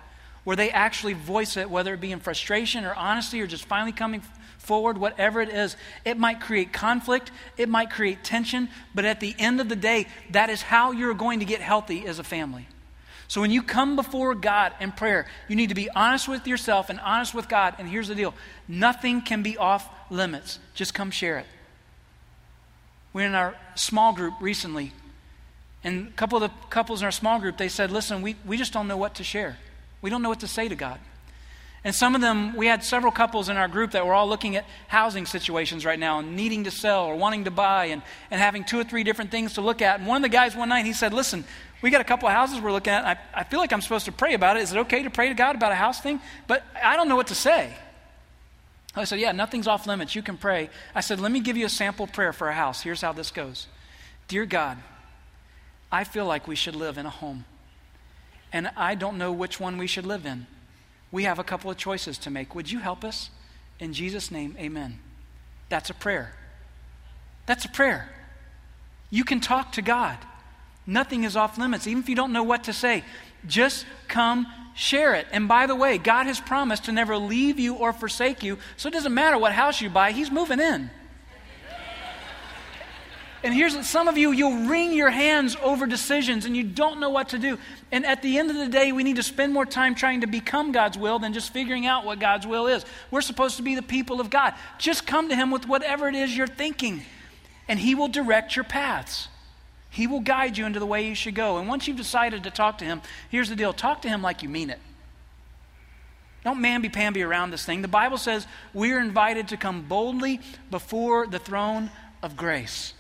where 0.44 0.56
they 0.56 0.70
actually 0.70 1.14
voice 1.14 1.56
it, 1.56 1.70
whether 1.70 1.94
it 1.94 2.02
be 2.02 2.12
in 2.12 2.20
frustration 2.20 2.84
or 2.84 2.94
honesty 2.94 3.40
or 3.42 3.48
just 3.48 3.66
finally 3.66 3.94
coming 3.94 4.22
forward, 4.58 4.98
whatever 4.98 5.42
it 5.42 5.50
is. 5.50 5.78
It 6.04 6.18
might 6.18 6.42
create 6.42 6.74
conflict, 6.74 7.32
it 7.58 7.70
might 7.70 7.90
create 7.90 8.24
tension, 8.24 8.70
but 8.94 9.06
at 9.06 9.20
the 9.20 9.34
end 9.40 9.62
of 9.62 9.70
the 9.70 9.76
day, 9.76 10.08
that 10.32 10.50
is 10.50 10.62
how 10.62 10.92
you're 10.92 11.14
going 11.14 11.40
to 11.40 11.46
get 11.46 11.62
healthy 11.62 12.06
as 12.06 12.20
a 12.20 12.24
family. 12.24 12.68
So 13.32 13.40
when 13.40 13.50
you 13.50 13.64
come 13.64 13.96
before 13.96 14.36
God 14.36 14.74
in 14.82 14.92
prayer, 14.92 15.26
you 15.48 15.56
need 15.56 15.70
to 15.70 15.74
be 15.74 15.90
honest 15.90 16.28
with 16.28 16.46
yourself 16.46 16.90
and 16.90 17.00
honest 17.00 17.34
with 17.34 17.48
God. 17.48 17.76
And 17.80 17.88
here's 17.88 18.10
the 18.10 18.14
deal 18.14 18.34
nothing 18.68 19.22
can 19.22 19.42
be 19.42 19.56
off 19.56 19.88
limits. 20.10 20.60
Just 20.76 20.94
come 20.94 21.12
share 21.12 21.38
it. 21.38 21.46
We're 23.14 23.28
in 23.28 23.34
our 23.34 23.56
small 23.76 24.14
group 24.14 24.34
recently, 24.42 24.92
and 25.82 26.10
a 26.10 26.12
couple 26.12 26.44
of 26.44 26.52
the 26.52 26.58
couples 26.70 27.00
in 27.00 27.06
our 27.06 27.12
small 27.12 27.40
group, 27.40 27.58
they 27.58 27.70
said, 27.70 27.90
Listen, 27.90 28.22
we, 28.22 28.36
we 28.46 28.58
just 28.58 28.74
don't 28.74 28.90
know 28.90 28.98
what 28.98 29.16
to 29.16 29.24
share. 29.24 29.58
We 30.02 30.10
don't 30.10 30.22
know 30.22 30.28
what 30.28 30.42
to 30.42 30.48
say 30.50 30.68
to 30.68 30.76
God. 30.76 31.00
And 31.84 31.96
some 31.96 32.14
of 32.14 32.22
them, 32.22 32.56
we 32.56 32.68
had 32.68 32.84
several 32.84 33.12
couples 33.12 33.50
in 33.50 33.58
our 33.58 33.68
group 33.68 33.92
that 33.92 34.06
were 34.06 34.14
all 34.14 34.30
looking 34.30 34.56
at 34.56 34.66
housing 34.88 35.26
situations 35.26 35.84
right 35.84 35.98
now 35.98 36.20
and 36.20 36.36
needing 36.36 36.66
to 36.66 36.72
sell 36.72 37.06
or 37.06 37.16
wanting 37.16 37.46
to 37.46 37.52
buy 37.52 37.86
and, 37.86 38.04
and 38.30 38.40
having 38.40 38.64
two 38.64 38.80
or 38.80 38.84
three 38.84 39.04
different 39.04 39.32
things 39.32 39.54
to 39.54 39.62
look 39.62 39.82
at. 39.82 40.00
And 40.00 40.08
one 40.08 40.18
of 40.18 40.22
the 40.22 40.30
guys 40.30 40.56
one 40.56 40.70
night, 40.70 40.86
he 40.86 40.94
said, 40.94 41.12
Listen, 41.12 41.44
we 41.82 41.90
got 41.90 42.00
a 42.00 42.04
couple 42.04 42.28
of 42.28 42.36
houses 42.36 42.62
we're 42.62 42.72
looking 42.72 42.94
at. 42.94 43.06
I, 43.06 43.40
I 43.42 43.44
feel 43.44 43.60
like 43.60 43.74
I'm 43.74 43.82
supposed 43.82 44.06
to 44.06 44.12
pray 44.12 44.36
about 44.36 44.58
it. 44.58 44.64
Is 44.64 44.72
it 44.72 44.78
okay 44.80 45.02
to 45.02 45.10
pray 45.10 45.30
to 45.30 45.34
God 45.34 45.56
about 45.56 45.72
a 45.72 45.76
house 45.76 46.00
thing? 46.00 46.22
But 46.46 46.64
I 46.82 46.96
don't 46.96 47.08
know 47.08 47.16
what 47.16 47.28
to 47.28 47.36
say. 47.36 47.74
I 48.96 49.06
said, 49.06 49.20
Yeah, 49.20 49.32
nothing's 49.32 49.68
off 49.68 49.88
limits. 49.88 50.16
You 50.16 50.22
can 50.22 50.38
pray. 50.38 50.70
I 50.94 51.02
said, 51.02 51.20
Let 51.20 51.32
me 51.32 51.40
give 51.40 51.58
you 51.58 51.66
a 51.66 51.70
sample 51.70 52.06
prayer 52.06 52.32
for 52.32 52.48
a 52.48 52.54
house. 52.54 52.82
Here's 52.82 53.02
how 53.02 53.12
this 53.12 53.32
goes 53.32 53.68
Dear 54.28 54.46
God, 54.46 54.78
I 55.92 56.04
feel 56.04 56.28
like 56.28 56.48
we 56.48 56.56
should 56.56 56.76
live 56.76 57.00
in 57.00 57.08
a 57.08 57.10
home. 57.10 57.46
And 58.54 58.70
I 58.78 58.94
don't 58.94 59.18
know 59.18 59.32
which 59.32 59.60
one 59.60 59.78
we 59.78 59.88
should 59.88 60.06
live 60.06 60.28
in. 60.28 60.46
We 61.12 61.24
have 61.24 61.40
a 61.40 61.44
couple 61.44 61.70
of 61.70 61.78
choices 61.78 62.18
to 62.20 62.32
make. 62.32 62.56
Would 62.56 62.72
you 62.72 62.80
help 62.80 63.04
us? 63.04 63.30
In 63.80 63.94
Jesus' 63.94 64.32
name, 64.32 64.56
amen. 64.60 65.00
That's 65.70 65.90
a 65.90 65.94
prayer. 65.94 66.34
That's 67.46 67.66
a 67.66 67.70
prayer. 67.70 68.10
You 69.10 69.24
can 69.24 69.42
talk 69.42 69.74
to 69.74 69.82
God. 69.82 70.18
Nothing 70.88 71.24
is 71.24 71.36
off 71.36 71.58
limits. 71.58 71.88
Even 71.88 72.02
if 72.04 72.10
you 72.10 72.16
don't 72.16 72.32
know 72.32 72.44
what 72.44 72.66
to 72.66 72.74
say, 72.74 73.04
just 73.46 73.86
come 74.08 74.48
share 74.76 75.16
it. 75.16 75.28
And 75.32 75.48
by 75.48 75.68
the 75.68 75.76
way, 75.76 75.98
God 75.98 76.28
has 76.28 76.40
promised 76.40 76.86
to 76.86 76.92
never 76.92 77.18
leave 77.18 77.60
you 77.60 77.76
or 77.76 77.94
forsake 77.94 78.44
you, 78.44 78.58
so 78.78 78.88
it 78.88 78.94
doesn't 78.94 79.14
matter 79.14 79.38
what 79.38 79.52
house 79.52 79.82
you 79.82 79.90
buy, 79.90 80.12
He's 80.12 80.32
moving 80.32 80.60
in. 80.60 80.90
And 83.44 83.56
here's 83.56 83.88
some 83.88 84.08
of 84.08 84.18
you, 84.18 84.32
you'll 84.32 84.68
wring 84.68 84.94
your 84.94 85.10
hands 85.10 85.58
over 85.64 85.88
decisions 85.88 86.46
and 86.46 86.56
you 86.56 86.64
don't 86.64 87.00
know 87.00 87.10
what 87.10 87.30
to 87.30 87.40
do. 87.40 87.58
And 87.92 88.06
at 88.06 88.22
the 88.22 88.38
end 88.38 88.52
of 88.52 88.56
the 88.56 88.68
day, 88.68 88.92
we 88.92 89.04
need 89.04 89.16
to 89.16 89.24
spend 89.24 89.52
more 89.52 89.66
time 89.66 89.96
trying 89.96 90.22
to 90.22 90.28
become 90.28 90.72
God's 90.72 90.98
will 90.98 91.18
than 91.18 91.34
just 91.34 91.52
figuring 91.52 91.88
out 91.88 92.06
what 92.06 92.20
God's 92.20 92.46
will 92.46 92.68
is. 92.68 92.86
We're 93.10 93.22
supposed 93.22 93.58
to 93.58 93.64
be 93.64 93.74
the 93.74 93.82
people 93.82 94.22
of 94.22 94.30
God. 94.30 94.54
Just 94.78 95.08
come 95.08 95.30
to 95.30 95.36
Him 95.36 95.50
with 95.50 95.68
whatever 95.68 96.08
it 96.08 96.14
is 96.14 96.38
you're 96.38 96.46
thinking, 96.46 97.02
and 97.68 97.80
He 97.80 97.96
will 97.96 98.08
direct 98.08 98.56
your 98.56 98.66
paths. 98.66 99.28
He 99.90 100.06
will 100.06 100.22
guide 100.22 100.58
you 100.58 100.68
into 100.68 100.80
the 100.80 100.86
way 100.86 101.08
you 101.08 101.16
should 101.16 101.36
go. 101.36 101.58
And 101.58 101.68
once 101.68 101.88
you've 101.88 101.98
decided 101.98 102.44
to 102.44 102.52
talk 102.52 102.78
to 102.78 102.86
Him, 102.86 103.02
here's 103.30 103.50
the 103.50 103.56
deal 103.56 103.74
talk 103.74 104.04
to 104.04 104.10
Him 104.10 104.22
like 104.22 104.44
you 104.44 104.50
mean 104.50 104.70
it. 104.70 104.80
Don't 106.44 106.60
mamby 106.60 106.94
pamby 106.94 107.24
around 107.24 107.50
this 107.50 107.66
thing. 107.66 107.82
The 107.82 107.88
Bible 107.88 108.18
says 108.18 108.46
we 108.72 108.92
are 108.94 109.00
invited 109.00 109.48
to 109.50 109.58
come 109.58 109.82
boldly 109.82 110.42
before 110.70 111.26
the 111.26 111.40
throne 111.40 111.90
of 112.22 112.38
grace 112.38 112.94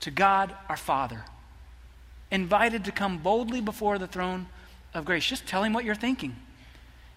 to 0.00 0.10
God 0.10 0.54
our 0.68 0.76
Father. 0.76 1.24
Invited 2.30 2.84
to 2.84 2.92
come 2.92 3.18
boldly 3.18 3.60
before 3.60 3.98
the 3.98 4.06
throne 4.06 4.46
of 4.94 5.04
grace. 5.04 5.24
Just 5.24 5.46
tell 5.46 5.62
him 5.62 5.72
what 5.72 5.84
you're 5.84 5.94
thinking. 5.94 6.36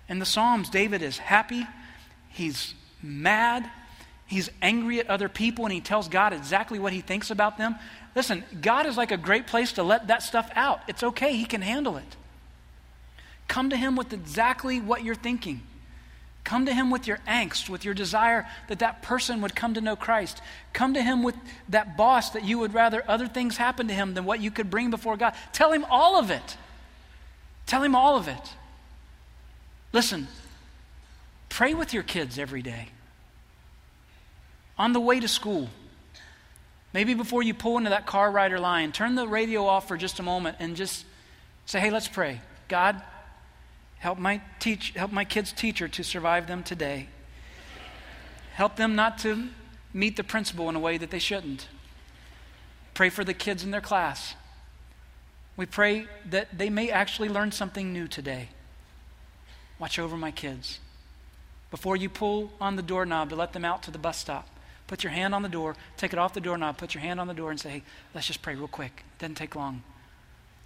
In 0.07 0.19
the 0.19 0.25
Psalms, 0.25 0.69
David 0.69 1.01
is 1.01 1.17
happy, 1.17 1.67
he's 2.29 2.73
mad, 3.01 3.69
he's 4.25 4.49
angry 4.61 4.99
at 4.99 5.09
other 5.09 5.29
people, 5.29 5.65
and 5.65 5.73
he 5.73 5.81
tells 5.81 6.07
God 6.07 6.33
exactly 6.33 6.79
what 6.79 6.93
he 6.93 7.01
thinks 7.01 7.29
about 7.29 7.57
them. 7.57 7.75
Listen, 8.15 8.43
God 8.61 8.85
is 8.85 8.97
like 8.97 9.11
a 9.11 9.17
great 9.17 9.47
place 9.47 9.73
to 9.73 9.83
let 9.83 10.07
that 10.07 10.23
stuff 10.23 10.49
out. 10.55 10.81
It's 10.87 11.03
okay, 11.03 11.35
he 11.35 11.45
can 11.45 11.61
handle 11.61 11.97
it. 11.97 12.15
Come 13.47 13.69
to 13.69 13.77
him 13.77 13.95
with 13.95 14.13
exactly 14.13 14.79
what 14.79 15.03
you're 15.03 15.15
thinking. 15.15 15.61
Come 16.49 16.65
to 16.65 16.73
Him 16.73 16.89
with 16.89 17.05
your 17.05 17.19
angst, 17.27 17.69
with 17.69 17.85
your 17.85 17.93
desire 17.93 18.47
that 18.69 18.79
that 18.79 19.03
person 19.03 19.41
would 19.41 19.55
come 19.55 19.75
to 19.75 19.81
know 19.81 19.95
Christ. 19.95 20.41
Come 20.73 20.95
to 20.95 21.03
Him 21.03 21.21
with 21.21 21.35
that 21.69 21.95
boss 21.95 22.31
that 22.31 22.43
you 22.43 22.57
would 22.57 22.73
rather 22.73 23.03
other 23.07 23.27
things 23.27 23.55
happen 23.55 23.87
to 23.87 23.93
him 23.93 24.15
than 24.15 24.25
what 24.25 24.41
you 24.41 24.49
could 24.49 24.71
bring 24.71 24.89
before 24.89 25.15
God. 25.15 25.35
Tell 25.53 25.71
Him 25.71 25.85
all 25.91 26.17
of 26.17 26.31
it. 26.31 26.57
Tell 27.67 27.83
Him 27.83 27.93
all 27.93 28.17
of 28.17 28.27
it. 28.27 28.55
Listen, 29.93 30.27
pray 31.49 31.75
with 31.75 31.93
your 31.93 32.01
kids 32.01 32.39
every 32.39 32.63
day. 32.63 32.87
On 34.75 34.91
the 34.91 34.99
way 34.99 35.19
to 35.19 35.27
school, 35.27 35.69
maybe 36.93 37.13
before 37.13 37.43
you 37.43 37.53
pull 37.53 37.77
into 37.77 37.91
that 37.91 38.07
car 38.07 38.31
rider 38.31 38.59
line, 38.59 38.91
turn 38.91 39.13
the 39.13 39.27
radio 39.27 39.67
off 39.67 39.87
for 39.87 39.97
just 39.97 40.19
a 40.19 40.23
moment 40.23 40.57
and 40.57 40.75
just 40.75 41.05
say, 41.67 41.79
hey, 41.79 41.91
let's 41.91 42.07
pray. 42.07 42.41
God, 42.67 42.99
Help 43.99 44.17
my, 44.17 44.41
teach, 44.59 44.91
help 44.91 45.11
my 45.11 45.25
kids' 45.25 45.51
teacher 45.51 45.87
to 45.87 46.03
survive 46.03 46.47
them 46.47 46.63
today. 46.63 47.07
Help 48.53 48.75
them 48.75 48.95
not 48.95 49.17
to 49.19 49.49
meet 49.93 50.15
the 50.15 50.23
principal 50.23 50.69
in 50.69 50.75
a 50.75 50.79
way 50.79 50.97
that 50.97 51.11
they 51.11 51.19
shouldn't. 51.19 51.67
Pray 52.93 53.09
for 53.09 53.23
the 53.23 53.33
kids 53.33 53.63
in 53.63 53.71
their 53.71 53.81
class. 53.81 54.35
We 55.57 55.65
pray 55.65 56.07
that 56.29 56.57
they 56.57 56.69
may 56.69 56.89
actually 56.89 57.29
learn 57.29 57.51
something 57.51 57.91
new 57.91 58.07
today. 58.07 58.49
Watch 59.77 59.99
over 59.99 60.15
my 60.15 60.31
kids. 60.31 60.79
Before 61.71 61.95
you 61.95 62.09
pull 62.09 62.51
on 62.59 62.75
the 62.77 62.81
doorknob 62.81 63.29
to 63.29 63.35
let 63.35 63.53
them 63.53 63.65
out 63.65 63.83
to 63.83 63.91
the 63.91 63.97
bus 63.97 64.17
stop, 64.17 64.47
put 64.87 65.03
your 65.03 65.11
hand 65.11 65.35
on 65.35 65.43
the 65.43 65.49
door, 65.49 65.75
take 65.97 66.13
it 66.13 66.19
off 66.19 66.33
the 66.33 66.41
doorknob, 66.41 66.77
put 66.77 66.93
your 66.93 67.01
hand 67.01 67.19
on 67.19 67.27
the 67.27 67.33
door, 67.33 67.51
and 67.51 67.59
say, 67.59 67.69
hey, 67.69 67.83
let's 68.13 68.27
just 68.27 68.41
pray 68.41 68.55
real 68.55 68.67
quick. 68.67 69.03
It 69.15 69.21
doesn't 69.21 69.35
take 69.35 69.55
long. 69.55 69.83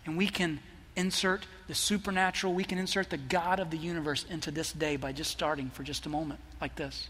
And 0.05 0.17
we 0.17 0.27
can 0.27 0.59
insert 0.95 1.45
the 1.67 1.75
supernatural, 1.75 2.53
we 2.53 2.63
can 2.63 2.77
insert 2.77 3.09
the 3.09 3.17
God 3.17 3.59
of 3.59 3.69
the 3.69 3.77
universe 3.77 4.25
into 4.29 4.51
this 4.51 4.71
day 4.71 4.95
by 4.95 5.11
just 5.11 5.31
starting 5.31 5.69
for 5.69 5.83
just 5.83 6.05
a 6.05 6.09
moment 6.09 6.39
like 6.61 6.75
this. 6.75 7.07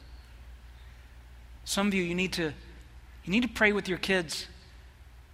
Some 1.66 1.88
of 1.88 1.94
you, 1.94 2.04
you 2.04 2.16
need 2.16 2.34
to, 2.34 2.44
you 2.44 3.32
need 3.32 3.44
to 3.44 3.50
pray 3.50 3.72
with 3.72 3.88
your 3.88 3.98
kids 3.98 4.48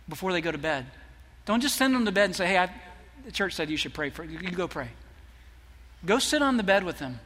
before 0.07 0.31
they 0.31 0.41
go 0.41 0.51
to 0.51 0.57
bed. 0.57 0.85
Don't 1.45 1.61
just 1.61 1.75
send 1.75 1.95
them 1.95 2.05
to 2.05 2.11
bed 2.11 2.25
and 2.25 2.35
say, 2.35 2.47
hey, 2.47 2.57
I, 2.57 2.69
the 3.25 3.31
church 3.31 3.53
said 3.53 3.69
you 3.69 3.77
should 3.77 3.93
pray 3.93 4.09
for 4.09 4.23
you. 4.23 4.39
Go 4.51 4.67
pray. 4.67 4.89
Go 6.05 6.19
sit 6.19 6.41
on 6.41 6.57
the 6.57 6.63
bed 6.63 6.83
with 6.83 6.99
them 6.99 7.19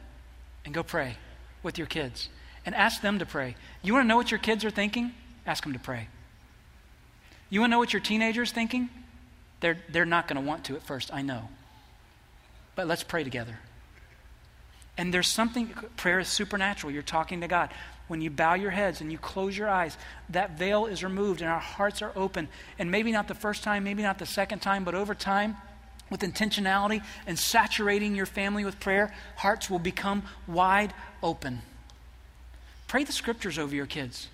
and 0.64 0.74
go 0.74 0.82
pray 0.82 1.16
with 1.62 1.78
your 1.78 1.86
kids 1.86 2.28
and 2.66 2.74
ask 2.74 3.02
them 3.02 3.18
to 3.18 3.26
pray. 3.26 3.56
You 3.82 3.92
want 3.92 4.04
to 4.04 4.08
know 4.08 4.16
what 4.16 4.30
your 4.30 4.40
kids 4.40 4.64
are 4.64 4.70
thinking? 4.70 5.12
Ask 5.46 5.64
them 5.64 5.74
to 5.74 5.78
pray. 5.78 6.08
You 7.50 7.60
want 7.60 7.70
to 7.70 7.72
know 7.72 7.78
what 7.78 7.92
your 7.92 8.00
teenager's 8.00 8.50
thinking? 8.50 8.88
They're, 9.64 9.78
they're 9.88 10.04
not 10.04 10.28
going 10.28 10.36
to 10.36 10.46
want 10.46 10.64
to 10.64 10.76
at 10.76 10.82
first, 10.82 11.10
I 11.10 11.22
know. 11.22 11.48
But 12.74 12.86
let's 12.86 13.02
pray 13.02 13.24
together. 13.24 13.58
And 14.98 15.14
there's 15.14 15.26
something, 15.26 15.72
prayer 15.96 16.20
is 16.20 16.28
supernatural. 16.28 16.92
You're 16.92 17.00
talking 17.00 17.40
to 17.40 17.48
God. 17.48 17.70
When 18.06 18.20
you 18.20 18.28
bow 18.28 18.56
your 18.56 18.72
heads 18.72 19.00
and 19.00 19.10
you 19.10 19.16
close 19.16 19.56
your 19.56 19.70
eyes, 19.70 19.96
that 20.28 20.58
veil 20.58 20.84
is 20.84 21.02
removed 21.02 21.40
and 21.40 21.48
our 21.48 21.60
hearts 21.60 22.02
are 22.02 22.12
open. 22.14 22.48
And 22.78 22.90
maybe 22.90 23.10
not 23.10 23.26
the 23.26 23.34
first 23.34 23.62
time, 23.62 23.84
maybe 23.84 24.02
not 24.02 24.18
the 24.18 24.26
second 24.26 24.58
time, 24.58 24.84
but 24.84 24.94
over 24.94 25.14
time, 25.14 25.56
with 26.10 26.20
intentionality 26.20 27.02
and 27.26 27.38
saturating 27.38 28.14
your 28.14 28.26
family 28.26 28.66
with 28.66 28.78
prayer, 28.80 29.14
hearts 29.36 29.70
will 29.70 29.78
become 29.78 30.24
wide 30.46 30.92
open. 31.22 31.62
Pray 32.86 33.04
the 33.04 33.12
scriptures 33.12 33.58
over 33.58 33.74
your 33.74 33.86
kids. 33.86 34.28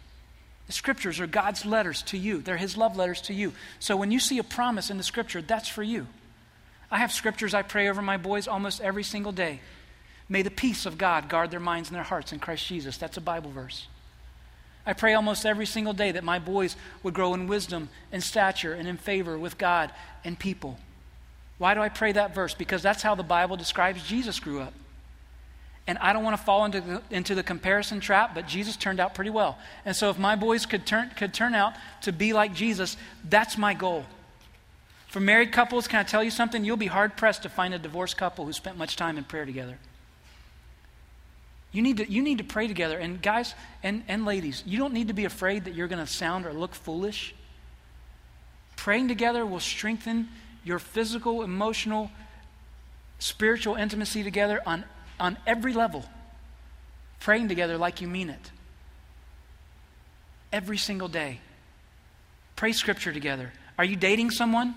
The 0.70 0.74
scriptures 0.74 1.18
are 1.18 1.26
God's 1.26 1.66
letters 1.66 2.00
to 2.02 2.16
you, 2.16 2.42
they're 2.42 2.56
His 2.56 2.76
love 2.76 2.96
letters 2.96 3.20
to 3.22 3.34
you. 3.34 3.54
So 3.80 3.96
when 3.96 4.12
you 4.12 4.20
see 4.20 4.38
a 4.38 4.44
promise 4.44 4.88
in 4.88 4.98
the 4.98 5.02
scripture, 5.02 5.42
that's 5.42 5.68
for 5.68 5.82
you. 5.82 6.06
I 6.92 6.98
have 6.98 7.10
scriptures 7.10 7.54
I 7.54 7.62
pray 7.62 7.88
over 7.88 8.00
my 8.00 8.16
boys 8.16 8.46
almost 8.46 8.80
every 8.80 9.02
single 9.02 9.32
day. 9.32 9.58
May 10.28 10.42
the 10.42 10.50
peace 10.52 10.86
of 10.86 10.96
God 10.96 11.28
guard 11.28 11.50
their 11.50 11.58
minds 11.58 11.88
and 11.88 11.96
their 11.96 12.04
hearts 12.04 12.32
in 12.32 12.38
Christ 12.38 12.68
Jesus. 12.68 12.98
That's 12.98 13.16
a 13.16 13.20
Bible 13.20 13.50
verse. 13.50 13.88
I 14.86 14.92
pray 14.92 15.14
almost 15.14 15.44
every 15.44 15.66
single 15.66 15.92
day 15.92 16.12
that 16.12 16.22
my 16.22 16.38
boys 16.38 16.76
would 17.02 17.14
grow 17.14 17.34
in 17.34 17.48
wisdom 17.48 17.88
and 18.12 18.22
stature 18.22 18.72
and 18.72 18.86
in 18.86 18.96
favor 18.96 19.36
with 19.36 19.58
God 19.58 19.90
and 20.22 20.38
people. 20.38 20.78
Why 21.58 21.74
do 21.74 21.80
I 21.80 21.88
pray 21.88 22.12
that 22.12 22.32
verse? 22.32 22.54
Because 22.54 22.80
that's 22.80 23.02
how 23.02 23.16
the 23.16 23.24
Bible 23.24 23.56
describes 23.56 24.06
Jesus 24.06 24.38
grew 24.38 24.60
up. 24.60 24.74
And 25.86 25.98
I 25.98 26.12
don't 26.12 26.22
want 26.22 26.36
to 26.36 26.42
fall 26.42 26.64
into 26.64 26.80
the, 26.80 27.02
into 27.10 27.34
the 27.34 27.42
comparison 27.42 28.00
trap, 28.00 28.34
but 28.34 28.46
Jesus 28.46 28.76
turned 28.76 29.00
out 29.00 29.14
pretty 29.14 29.30
well. 29.30 29.58
And 29.84 29.96
so 29.96 30.10
if 30.10 30.18
my 30.18 30.36
boys 30.36 30.66
could 30.66 30.86
turn, 30.86 31.10
could 31.16 31.34
turn 31.34 31.54
out 31.54 31.72
to 32.02 32.12
be 32.12 32.32
like 32.32 32.54
Jesus, 32.54 32.96
that's 33.28 33.58
my 33.58 33.74
goal. 33.74 34.04
For 35.08 35.18
married 35.18 35.50
couples, 35.50 35.88
can 35.88 35.98
I 35.98 36.04
tell 36.04 36.22
you 36.22 36.30
something? 36.30 36.64
You'll 36.64 36.76
be 36.76 36.86
hard 36.86 37.16
pressed 37.16 37.42
to 37.42 37.48
find 37.48 37.74
a 37.74 37.78
divorced 37.78 38.16
couple 38.16 38.44
who 38.44 38.52
spent 38.52 38.76
much 38.76 38.94
time 38.94 39.18
in 39.18 39.24
prayer 39.24 39.44
together. 39.44 39.78
You 41.72 41.82
need 41.82 41.96
to, 41.98 42.10
you 42.10 42.22
need 42.22 42.38
to 42.38 42.44
pray 42.44 42.68
together. 42.68 42.98
And 42.98 43.20
guys 43.20 43.54
and, 43.82 44.04
and 44.06 44.24
ladies, 44.24 44.62
you 44.66 44.78
don't 44.78 44.92
need 44.92 45.08
to 45.08 45.14
be 45.14 45.24
afraid 45.24 45.64
that 45.64 45.74
you're 45.74 45.88
going 45.88 46.04
to 46.04 46.10
sound 46.10 46.46
or 46.46 46.52
look 46.52 46.74
foolish. 46.74 47.34
Praying 48.76 49.08
together 49.08 49.44
will 49.44 49.60
strengthen 49.60 50.28
your 50.64 50.78
physical, 50.78 51.42
emotional, 51.42 52.10
spiritual 53.18 53.76
intimacy 53.76 54.22
together 54.22 54.60
on, 54.66 54.84
on 55.20 55.36
every 55.46 55.72
level. 55.72 56.04
Praying 57.20 57.48
together 57.48 57.76
like 57.78 58.00
you 58.00 58.08
mean 58.08 58.30
it. 58.30 58.50
Every 60.52 60.78
single 60.78 61.08
day. 61.08 61.40
Pray 62.56 62.72
scripture 62.72 63.12
together. 63.12 63.52
Are 63.78 63.84
you 63.84 63.94
dating 63.96 64.30
someone? 64.32 64.74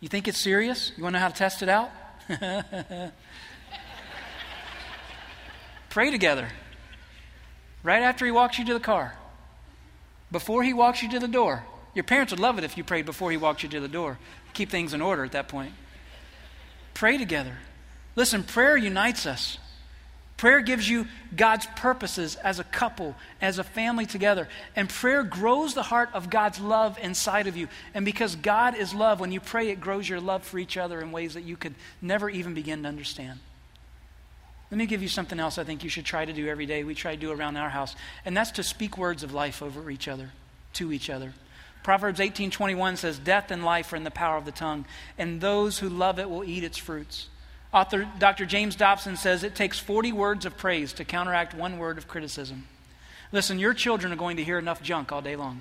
You 0.00 0.08
think 0.08 0.26
it's 0.26 0.42
serious? 0.42 0.92
You 0.96 1.02
want 1.02 1.14
to 1.14 1.18
know 1.18 1.22
how 1.22 1.28
to 1.28 1.34
test 1.34 1.62
it 1.62 1.68
out? 1.68 1.90
Pray 5.90 6.10
together. 6.10 6.48
Right 7.82 8.02
after 8.02 8.24
he 8.24 8.30
walks 8.30 8.58
you 8.58 8.64
to 8.66 8.74
the 8.74 8.80
car. 8.80 9.14
Before 10.30 10.62
he 10.62 10.72
walks 10.72 11.02
you 11.02 11.10
to 11.10 11.18
the 11.18 11.28
door. 11.28 11.64
Your 11.94 12.04
parents 12.04 12.32
would 12.32 12.40
love 12.40 12.58
it 12.58 12.64
if 12.64 12.76
you 12.76 12.84
prayed 12.84 13.06
before 13.06 13.30
he 13.30 13.36
walked 13.36 13.62
you 13.62 13.68
to 13.70 13.80
the 13.80 13.88
door. 13.88 14.18
Keep 14.52 14.70
things 14.70 14.94
in 14.94 15.00
order 15.00 15.24
at 15.24 15.32
that 15.32 15.48
point. 15.48 15.72
Pray 16.94 17.16
together. 17.18 17.56
Listen, 18.18 18.42
prayer 18.42 18.76
unites 18.76 19.26
us. 19.26 19.58
Prayer 20.38 20.58
gives 20.60 20.88
you 20.88 21.06
God's 21.36 21.66
purposes 21.76 22.34
as 22.34 22.58
a 22.58 22.64
couple, 22.64 23.14
as 23.40 23.60
a 23.60 23.64
family 23.64 24.06
together. 24.06 24.48
And 24.74 24.88
prayer 24.88 25.22
grows 25.22 25.74
the 25.74 25.84
heart 25.84 26.10
of 26.12 26.28
God's 26.28 26.58
love 26.58 26.98
inside 27.00 27.46
of 27.46 27.56
you. 27.56 27.68
And 27.94 28.04
because 28.04 28.34
God 28.34 28.74
is 28.74 28.92
love, 28.92 29.20
when 29.20 29.30
you 29.30 29.38
pray, 29.38 29.68
it 29.68 29.80
grows 29.80 30.08
your 30.08 30.20
love 30.20 30.42
for 30.42 30.58
each 30.58 30.76
other 30.76 31.00
in 31.00 31.12
ways 31.12 31.34
that 31.34 31.44
you 31.44 31.56
could 31.56 31.76
never 32.02 32.28
even 32.28 32.54
begin 32.54 32.82
to 32.82 32.88
understand. 32.88 33.38
Let 34.72 34.78
me 34.78 34.86
give 34.86 35.00
you 35.00 35.08
something 35.08 35.38
else 35.38 35.56
I 35.56 35.62
think 35.62 35.84
you 35.84 35.88
should 35.88 36.04
try 36.04 36.24
to 36.24 36.32
do 36.32 36.48
every 36.48 36.66
day. 36.66 36.82
We 36.82 36.96
try 36.96 37.14
to 37.14 37.20
do 37.20 37.30
around 37.30 37.56
our 37.56 37.70
house, 37.70 37.94
and 38.24 38.36
that's 38.36 38.50
to 38.52 38.64
speak 38.64 38.98
words 38.98 39.22
of 39.22 39.32
life 39.32 39.62
over 39.62 39.92
each 39.92 40.08
other, 40.08 40.32
to 40.72 40.92
each 40.92 41.08
other. 41.08 41.34
Proverbs 41.84 42.18
18:21 42.18 42.96
says, 42.96 43.20
"Death 43.20 43.52
and 43.52 43.64
life 43.64 43.92
are 43.92 43.96
in 43.96 44.02
the 44.02 44.10
power 44.10 44.36
of 44.36 44.44
the 44.44 44.50
tongue, 44.50 44.86
and 45.16 45.40
those 45.40 45.78
who 45.78 45.88
love 45.88 46.18
it 46.18 46.28
will 46.28 46.42
eat 46.42 46.64
its 46.64 46.78
fruits." 46.78 47.28
Author 47.72 48.08
Dr. 48.18 48.46
James 48.46 48.76
Dobson 48.76 49.16
says 49.16 49.44
it 49.44 49.54
takes 49.54 49.78
40 49.78 50.12
words 50.12 50.46
of 50.46 50.56
praise 50.56 50.92
to 50.94 51.04
counteract 51.04 51.54
one 51.54 51.78
word 51.78 51.98
of 51.98 52.08
criticism. 52.08 52.66
Listen, 53.30 53.58
your 53.58 53.74
children 53.74 54.12
are 54.12 54.16
going 54.16 54.38
to 54.38 54.44
hear 54.44 54.58
enough 54.58 54.82
junk 54.82 55.12
all 55.12 55.20
day 55.20 55.36
long. 55.36 55.60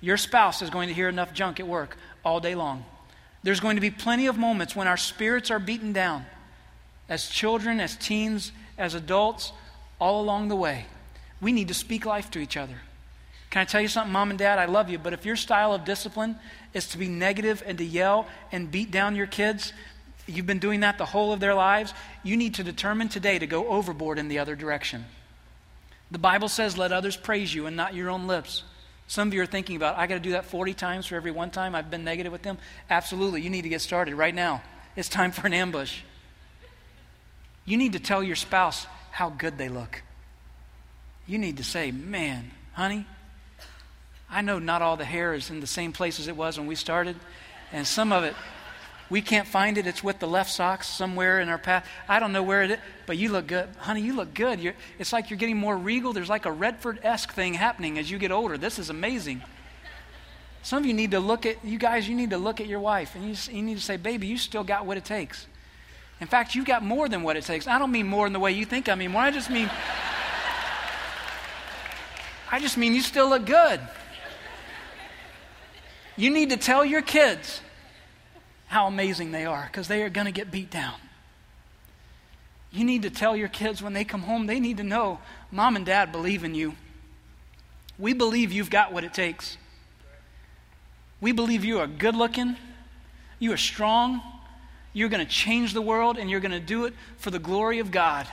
Your 0.00 0.16
spouse 0.16 0.62
is 0.62 0.70
going 0.70 0.88
to 0.88 0.94
hear 0.94 1.08
enough 1.08 1.34
junk 1.34 1.60
at 1.60 1.66
work 1.66 1.96
all 2.24 2.40
day 2.40 2.54
long. 2.54 2.84
There's 3.42 3.60
going 3.60 3.76
to 3.76 3.82
be 3.82 3.90
plenty 3.90 4.26
of 4.26 4.38
moments 4.38 4.74
when 4.74 4.86
our 4.86 4.96
spirits 4.96 5.50
are 5.50 5.58
beaten 5.58 5.92
down 5.92 6.24
as 7.08 7.28
children, 7.28 7.80
as 7.80 7.96
teens, 7.96 8.52
as 8.78 8.94
adults, 8.94 9.52
all 9.98 10.22
along 10.22 10.48
the 10.48 10.56
way. 10.56 10.86
We 11.40 11.52
need 11.52 11.68
to 11.68 11.74
speak 11.74 12.06
life 12.06 12.30
to 12.30 12.38
each 12.38 12.56
other. 12.56 12.76
Can 13.50 13.60
I 13.60 13.64
tell 13.66 13.82
you 13.82 13.88
something, 13.88 14.12
mom 14.12 14.30
and 14.30 14.38
dad? 14.38 14.58
I 14.58 14.64
love 14.64 14.88
you, 14.88 14.98
but 14.98 15.12
if 15.12 15.26
your 15.26 15.36
style 15.36 15.74
of 15.74 15.84
discipline 15.84 16.36
is 16.72 16.88
to 16.88 16.98
be 16.98 17.06
negative 17.06 17.62
and 17.66 17.76
to 17.78 17.84
yell 17.84 18.26
and 18.50 18.70
beat 18.70 18.90
down 18.90 19.14
your 19.14 19.26
kids, 19.26 19.72
you've 20.26 20.46
been 20.46 20.58
doing 20.58 20.80
that 20.80 20.98
the 20.98 21.04
whole 21.04 21.32
of 21.32 21.40
their 21.40 21.54
lives, 21.54 21.92
you 22.22 22.36
need 22.36 22.54
to 22.54 22.64
determine 22.64 23.08
today 23.08 23.38
to 23.38 23.46
go 23.46 23.68
overboard 23.68 24.18
in 24.18 24.28
the 24.28 24.38
other 24.38 24.56
direction. 24.56 25.04
The 26.10 26.18
Bible 26.18 26.48
says, 26.48 26.78
let 26.78 26.92
others 26.92 27.16
praise 27.16 27.54
you 27.54 27.66
and 27.66 27.76
not 27.76 27.94
your 27.94 28.10
own 28.10 28.26
lips. 28.26 28.62
Some 29.06 29.28
of 29.28 29.34
you 29.34 29.42
are 29.42 29.46
thinking 29.46 29.76
about, 29.76 29.98
I 29.98 30.06
got 30.06 30.14
to 30.14 30.20
do 30.20 30.32
that 30.32 30.46
40 30.46 30.74
times 30.74 31.06
for 31.06 31.16
every 31.16 31.30
one 31.30 31.50
time 31.50 31.74
I've 31.74 31.90
been 31.90 32.04
negative 32.04 32.32
with 32.32 32.42
them. 32.42 32.58
Absolutely. 32.88 33.42
You 33.42 33.50
need 33.50 33.62
to 33.62 33.68
get 33.68 33.80
started 33.80 34.14
right 34.14 34.34
now. 34.34 34.62
It's 34.96 35.08
time 35.08 35.32
for 35.32 35.46
an 35.46 35.52
ambush. 35.52 36.00
You 37.64 37.76
need 37.76 37.94
to 37.94 38.00
tell 38.00 38.22
your 38.22 38.36
spouse 38.36 38.86
how 39.10 39.30
good 39.30 39.58
they 39.58 39.68
look. 39.68 40.02
You 41.26 41.38
need 41.38 41.56
to 41.56 41.64
say, 41.64 41.90
man, 41.90 42.50
honey, 42.72 43.06
I 44.30 44.42
know 44.42 44.58
not 44.58 44.82
all 44.82 44.96
the 44.96 45.04
hair 45.04 45.34
is 45.34 45.50
in 45.50 45.60
the 45.60 45.66
same 45.66 45.92
place 45.92 46.20
as 46.20 46.28
it 46.28 46.36
was 46.36 46.58
when 46.58 46.66
we 46.66 46.74
started, 46.74 47.16
and 47.72 47.86
some 47.86 48.12
of 48.12 48.24
it 48.24 48.34
we 49.14 49.22
can't 49.22 49.46
find 49.46 49.78
it. 49.78 49.86
It's 49.86 50.02
with 50.02 50.18
the 50.18 50.26
left 50.26 50.50
socks 50.50 50.88
somewhere 50.88 51.38
in 51.38 51.48
our 51.48 51.56
path. 51.56 51.88
I 52.08 52.18
don't 52.18 52.32
know 52.32 52.42
where 52.42 52.64
it 52.64 52.72
is, 52.72 52.78
but 53.06 53.16
you 53.16 53.30
look 53.30 53.46
good. 53.46 53.68
Honey, 53.78 54.00
you 54.00 54.12
look 54.12 54.34
good. 54.34 54.58
You're, 54.58 54.74
it's 54.98 55.12
like 55.12 55.30
you're 55.30 55.38
getting 55.38 55.56
more 55.56 55.78
regal. 55.78 56.12
There's 56.12 56.28
like 56.28 56.46
a 56.46 56.50
Redford 56.50 56.98
esque 57.04 57.32
thing 57.32 57.54
happening 57.54 57.96
as 57.96 58.10
you 58.10 58.18
get 58.18 58.32
older. 58.32 58.58
This 58.58 58.80
is 58.80 58.90
amazing. 58.90 59.40
Some 60.64 60.82
of 60.82 60.86
you 60.86 60.94
need 60.94 61.12
to 61.12 61.20
look 61.20 61.46
at, 61.46 61.64
you 61.64 61.78
guys, 61.78 62.08
you 62.08 62.16
need 62.16 62.30
to 62.30 62.38
look 62.38 62.60
at 62.60 62.66
your 62.66 62.80
wife 62.80 63.14
and 63.14 63.24
you, 63.24 63.36
you 63.56 63.62
need 63.62 63.76
to 63.76 63.80
say, 63.80 63.96
baby, 63.96 64.26
you 64.26 64.36
still 64.36 64.64
got 64.64 64.84
what 64.84 64.96
it 64.96 65.04
takes. 65.04 65.46
In 66.20 66.26
fact, 66.26 66.56
you've 66.56 66.66
got 66.66 66.82
more 66.82 67.08
than 67.08 67.22
what 67.22 67.36
it 67.36 67.44
takes. 67.44 67.68
I 67.68 67.78
don't 67.78 67.92
mean 67.92 68.08
more 68.08 68.26
in 68.26 68.32
the 68.32 68.40
way 68.40 68.50
you 68.50 68.64
think 68.64 68.88
I 68.88 68.96
mean 68.96 69.12
more. 69.12 69.22
I 69.22 69.30
just 69.30 69.48
mean, 69.48 69.70
I 72.50 72.58
just 72.58 72.76
mean 72.76 72.94
you 72.94 73.00
still 73.00 73.28
look 73.28 73.46
good. 73.46 73.80
You 76.16 76.30
need 76.30 76.50
to 76.50 76.56
tell 76.56 76.84
your 76.84 77.02
kids 77.02 77.60
how 78.74 78.88
amazing 78.88 79.30
they 79.30 79.44
are 79.44 79.68
because 79.70 79.86
they 79.86 80.02
are 80.02 80.08
going 80.08 80.24
to 80.24 80.32
get 80.32 80.50
beat 80.50 80.68
down. 80.68 80.94
You 82.72 82.84
need 82.84 83.02
to 83.02 83.10
tell 83.10 83.36
your 83.36 83.46
kids 83.46 83.80
when 83.80 83.92
they 83.92 84.02
come 84.02 84.22
home, 84.22 84.46
they 84.46 84.58
need 84.58 84.78
to 84.78 84.82
know 84.82 85.20
mom 85.52 85.76
and 85.76 85.86
dad 85.86 86.10
believe 86.10 86.42
in 86.42 86.56
you. 86.56 86.74
We 88.00 88.14
believe 88.14 88.50
you've 88.50 88.70
got 88.70 88.92
what 88.92 89.04
it 89.04 89.14
takes. 89.14 89.56
We 91.20 91.30
believe 91.30 91.64
you 91.64 91.78
are 91.78 91.86
good 91.86 92.16
looking, 92.16 92.56
you 93.38 93.52
are 93.52 93.56
strong, 93.56 94.20
you're 94.92 95.08
going 95.08 95.24
to 95.24 95.32
change 95.32 95.72
the 95.72 95.80
world, 95.80 96.18
and 96.18 96.28
you're 96.28 96.40
going 96.40 96.50
to 96.50 96.58
do 96.58 96.86
it 96.86 96.94
for 97.18 97.30
the 97.30 97.38
glory 97.38 97.78
of 97.78 97.92
God. 97.92 98.26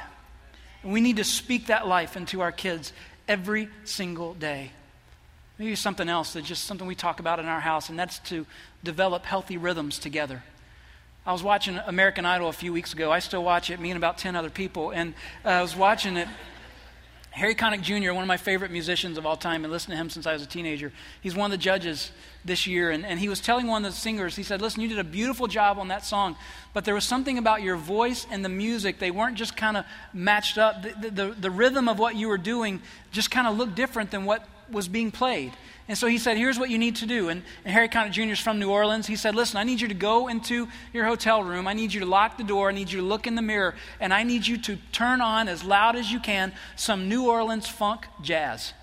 And 0.81 0.91
we 0.91 1.01
need 1.01 1.17
to 1.17 1.23
speak 1.23 1.67
that 1.67 1.87
life 1.87 2.17
into 2.17 2.41
our 2.41 2.51
kids 2.51 2.93
every 3.27 3.69
single 3.83 4.33
day. 4.33 4.71
Maybe 5.61 5.75
something 5.75 6.09
else 6.09 6.33
that's 6.33 6.47
just 6.47 6.63
something 6.63 6.87
we 6.87 6.95
talk 6.95 7.19
about 7.19 7.37
in 7.37 7.45
our 7.45 7.59
house, 7.59 7.89
and 7.89 7.99
that's 7.99 8.17
to 8.29 8.47
develop 8.83 9.25
healthy 9.25 9.57
rhythms 9.57 9.99
together. 9.99 10.41
I 11.23 11.33
was 11.33 11.43
watching 11.43 11.77
American 11.85 12.25
Idol 12.25 12.49
a 12.49 12.51
few 12.51 12.73
weeks 12.73 12.93
ago. 12.93 13.11
I 13.11 13.19
still 13.19 13.43
watch 13.43 13.69
it, 13.69 13.79
me 13.79 13.91
and 13.91 13.97
about 13.97 14.17
10 14.17 14.35
other 14.35 14.49
people. 14.49 14.89
And 14.89 15.13
uh, 15.45 15.49
I 15.49 15.61
was 15.61 15.75
watching 15.75 16.17
it. 16.17 16.27
Harry 17.29 17.53
Connick 17.53 17.83
Jr., 17.83 18.11
one 18.11 18.23
of 18.23 18.27
my 18.27 18.37
favorite 18.37 18.71
musicians 18.71 19.19
of 19.19 19.27
all 19.27 19.37
time, 19.37 19.63
and 19.63 19.71
listened 19.71 19.91
to 19.91 19.97
him 19.97 20.09
since 20.09 20.25
I 20.25 20.33
was 20.33 20.41
a 20.41 20.47
teenager. 20.47 20.91
He's 21.21 21.35
one 21.35 21.45
of 21.45 21.51
the 21.51 21.63
judges 21.63 22.11
this 22.43 22.65
year, 22.65 22.89
and, 22.89 23.05
and 23.05 23.19
he 23.19 23.29
was 23.29 23.39
telling 23.39 23.67
one 23.67 23.85
of 23.85 23.91
the 23.91 23.95
singers, 23.95 24.35
he 24.35 24.41
said, 24.41 24.63
Listen, 24.63 24.81
you 24.81 24.87
did 24.87 24.97
a 24.97 25.03
beautiful 25.03 25.45
job 25.45 25.77
on 25.77 25.89
that 25.89 26.03
song, 26.03 26.37
but 26.73 26.85
there 26.85 26.95
was 26.95 27.05
something 27.05 27.37
about 27.37 27.61
your 27.61 27.75
voice 27.75 28.25
and 28.31 28.43
the 28.43 28.49
music. 28.49 28.97
They 28.97 29.11
weren't 29.11 29.35
just 29.37 29.55
kind 29.55 29.77
of 29.77 29.85
matched 30.11 30.57
up. 30.57 30.81
The, 30.81 31.11
the, 31.11 31.35
the 31.39 31.51
rhythm 31.51 31.87
of 31.87 31.99
what 31.99 32.15
you 32.15 32.29
were 32.29 32.39
doing 32.39 32.81
just 33.11 33.29
kind 33.29 33.45
of 33.45 33.55
looked 33.59 33.75
different 33.75 34.09
than 34.09 34.25
what 34.25 34.47
was 34.71 34.87
being 34.87 35.11
played. 35.11 35.53
And 35.87 35.97
so 35.97 36.07
he 36.07 36.17
said, 36.17 36.37
Here's 36.37 36.57
what 36.57 36.69
you 36.69 36.77
need 36.77 36.97
to 36.97 37.05
do. 37.05 37.29
And, 37.29 37.43
and 37.65 37.73
Harry 37.73 37.89
Connick 37.89 38.11
Jr. 38.11 38.31
is 38.31 38.39
from 38.39 38.59
New 38.59 38.69
Orleans. 38.69 39.07
He 39.07 39.15
said, 39.15 39.35
Listen, 39.35 39.57
I 39.57 39.63
need 39.63 39.81
you 39.81 39.87
to 39.87 39.93
go 39.93 40.27
into 40.27 40.67
your 40.93 41.05
hotel 41.05 41.43
room. 41.43 41.67
I 41.67 41.73
need 41.73 41.93
you 41.93 41.99
to 41.99 42.05
lock 42.05 42.37
the 42.37 42.43
door. 42.43 42.69
I 42.69 42.71
need 42.71 42.91
you 42.91 43.01
to 43.01 43.05
look 43.05 43.27
in 43.27 43.35
the 43.35 43.41
mirror. 43.41 43.75
And 43.99 44.13
I 44.13 44.23
need 44.23 44.47
you 44.47 44.57
to 44.57 44.77
turn 44.91 45.21
on 45.21 45.47
as 45.47 45.63
loud 45.63 45.95
as 45.95 46.11
you 46.11 46.19
can 46.19 46.53
some 46.75 47.09
New 47.09 47.29
Orleans 47.29 47.67
funk 47.67 48.05
jazz. 48.21 48.73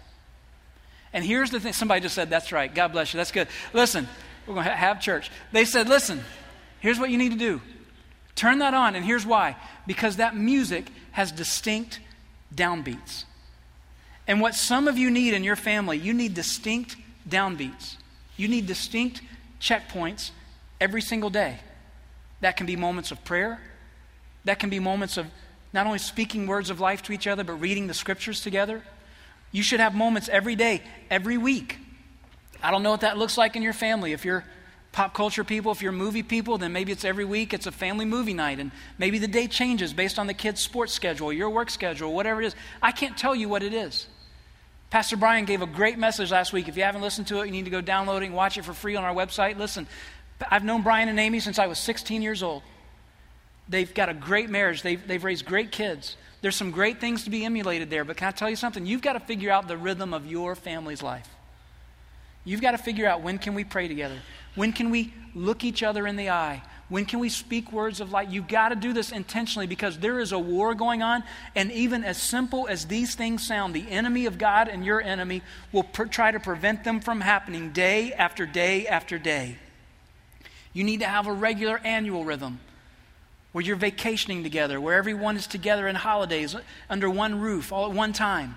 And 1.12 1.24
here's 1.24 1.50
the 1.50 1.60
thing 1.60 1.72
somebody 1.72 2.00
just 2.02 2.14
said, 2.14 2.30
That's 2.30 2.52
right. 2.52 2.74
God 2.74 2.92
bless 2.92 3.14
you. 3.14 3.18
That's 3.18 3.32
good. 3.32 3.48
Listen, 3.72 4.06
we're 4.46 4.54
going 4.54 4.66
to 4.66 4.72
have 4.72 5.00
church. 5.00 5.30
They 5.52 5.64
said, 5.64 5.88
Listen, 5.88 6.20
here's 6.80 6.98
what 6.98 7.10
you 7.10 7.18
need 7.18 7.32
to 7.32 7.38
do 7.38 7.60
turn 8.34 8.60
that 8.60 8.72
on. 8.72 8.94
And 8.94 9.04
here's 9.04 9.26
why 9.26 9.56
because 9.86 10.16
that 10.16 10.36
music 10.36 10.90
has 11.12 11.32
distinct 11.32 12.00
downbeats. 12.54 13.24
And 14.28 14.42
what 14.42 14.54
some 14.54 14.86
of 14.86 14.98
you 14.98 15.10
need 15.10 15.32
in 15.32 15.42
your 15.42 15.56
family, 15.56 15.96
you 15.96 16.12
need 16.12 16.34
distinct 16.34 16.96
downbeats. 17.28 17.96
You 18.36 18.46
need 18.46 18.66
distinct 18.66 19.22
checkpoints 19.60 20.30
every 20.80 21.00
single 21.00 21.30
day. 21.30 21.58
That 22.42 22.56
can 22.56 22.66
be 22.66 22.76
moments 22.76 23.10
of 23.10 23.24
prayer. 23.24 23.58
That 24.44 24.58
can 24.58 24.70
be 24.70 24.78
moments 24.78 25.16
of 25.16 25.26
not 25.72 25.86
only 25.86 25.98
speaking 25.98 26.46
words 26.46 26.70
of 26.70 26.78
life 26.78 27.02
to 27.04 27.12
each 27.12 27.26
other, 27.26 27.42
but 27.42 27.54
reading 27.54 27.86
the 27.86 27.94
scriptures 27.94 28.42
together. 28.42 28.82
You 29.50 29.62
should 29.62 29.80
have 29.80 29.94
moments 29.94 30.28
every 30.28 30.56
day, 30.56 30.82
every 31.10 31.38
week. 31.38 31.78
I 32.62 32.70
don't 32.70 32.82
know 32.82 32.90
what 32.90 33.00
that 33.00 33.16
looks 33.16 33.38
like 33.38 33.56
in 33.56 33.62
your 33.62 33.72
family. 33.72 34.12
If 34.12 34.26
you're 34.26 34.44
pop 34.92 35.14
culture 35.14 35.44
people, 35.44 35.72
if 35.72 35.80
you're 35.80 35.92
movie 35.92 36.22
people, 36.22 36.58
then 36.58 36.72
maybe 36.72 36.92
it's 36.92 37.04
every 37.04 37.24
week, 37.24 37.54
it's 37.54 37.66
a 37.66 37.72
family 37.72 38.04
movie 38.04 38.34
night, 38.34 38.58
and 38.58 38.72
maybe 38.98 39.18
the 39.18 39.28
day 39.28 39.46
changes 39.46 39.92
based 39.92 40.18
on 40.18 40.26
the 40.26 40.34
kid's 40.34 40.60
sports 40.60 40.92
schedule, 40.92 41.32
your 41.32 41.50
work 41.50 41.70
schedule, 41.70 42.12
whatever 42.12 42.42
it 42.42 42.46
is. 42.46 42.56
I 42.82 42.92
can't 42.92 43.16
tell 43.16 43.34
you 43.34 43.48
what 43.48 43.62
it 43.62 43.72
is. 43.72 44.06
Pastor 44.90 45.18
Brian 45.18 45.44
gave 45.44 45.60
a 45.60 45.66
great 45.66 45.98
message 45.98 46.30
last 46.30 46.52
week. 46.52 46.66
If 46.66 46.76
you 46.76 46.82
haven't 46.82 47.02
listened 47.02 47.26
to 47.28 47.40
it, 47.40 47.46
you 47.46 47.52
need 47.52 47.66
to 47.66 47.70
go 47.70 47.82
download 47.82 48.22
it 48.22 48.26
and 48.26 48.34
watch 48.34 48.56
it 48.56 48.64
for 48.64 48.72
free 48.72 48.96
on 48.96 49.04
our 49.04 49.14
website. 49.14 49.58
Listen, 49.58 49.86
I've 50.50 50.64
known 50.64 50.82
Brian 50.82 51.08
and 51.08 51.20
Amy 51.20 51.40
since 51.40 51.58
I 51.58 51.66
was 51.66 51.78
16 51.78 52.22
years 52.22 52.42
old. 52.42 52.62
They've 53.68 53.92
got 53.92 54.08
a 54.08 54.14
great 54.14 54.48
marriage, 54.48 54.80
they've, 54.80 55.06
they've 55.06 55.22
raised 55.22 55.44
great 55.44 55.72
kids. 55.72 56.16
There's 56.40 56.56
some 56.56 56.70
great 56.70 57.00
things 57.00 57.24
to 57.24 57.30
be 57.30 57.44
emulated 57.44 57.90
there, 57.90 58.04
but 58.04 58.16
can 58.16 58.28
I 58.28 58.30
tell 58.30 58.48
you 58.48 58.56
something? 58.56 58.86
You've 58.86 59.02
got 59.02 59.12
to 59.14 59.20
figure 59.20 59.50
out 59.50 59.68
the 59.68 59.76
rhythm 59.76 60.14
of 60.14 60.24
your 60.26 60.54
family's 60.54 61.02
life. 61.02 61.28
You've 62.44 62.62
got 62.62 62.70
to 62.70 62.78
figure 62.78 63.06
out 63.06 63.20
when 63.20 63.36
can 63.36 63.54
we 63.54 63.64
pray 63.64 63.88
together? 63.88 64.16
When 64.54 64.72
can 64.72 64.90
we 64.90 65.12
look 65.34 65.64
each 65.64 65.82
other 65.82 66.06
in 66.06 66.16
the 66.16 66.30
eye? 66.30 66.62
When 66.88 67.04
can 67.04 67.18
we 67.18 67.28
speak 67.28 67.70
words 67.70 68.00
of 68.00 68.12
light? 68.12 68.30
You've 68.30 68.48
got 68.48 68.70
to 68.70 68.74
do 68.74 68.94
this 68.94 69.12
intentionally 69.12 69.66
because 69.66 69.98
there 69.98 70.18
is 70.20 70.32
a 70.32 70.38
war 70.38 70.74
going 70.74 71.02
on. 71.02 71.22
And 71.54 71.70
even 71.72 72.02
as 72.02 72.20
simple 72.20 72.66
as 72.66 72.86
these 72.86 73.14
things 73.14 73.46
sound, 73.46 73.74
the 73.74 73.90
enemy 73.90 74.24
of 74.24 74.38
God 74.38 74.68
and 74.68 74.84
your 74.84 75.02
enemy 75.02 75.42
will 75.70 75.82
try 75.82 76.30
to 76.30 76.40
prevent 76.40 76.84
them 76.84 77.00
from 77.00 77.20
happening 77.20 77.72
day 77.72 78.12
after 78.14 78.46
day 78.46 78.86
after 78.86 79.18
day. 79.18 79.58
You 80.72 80.82
need 80.84 81.00
to 81.00 81.06
have 81.06 81.26
a 81.26 81.32
regular 81.32 81.78
annual 81.84 82.24
rhythm 82.24 82.60
where 83.52 83.64
you're 83.64 83.76
vacationing 83.76 84.42
together, 84.42 84.80
where 84.80 84.96
everyone 84.96 85.36
is 85.36 85.46
together 85.46 85.88
in 85.88 85.96
holidays 85.96 86.54
uh, 86.54 86.60
under 86.88 87.10
one 87.10 87.40
roof 87.40 87.72
all 87.72 87.90
at 87.90 87.92
one 87.92 88.12
time. 88.12 88.56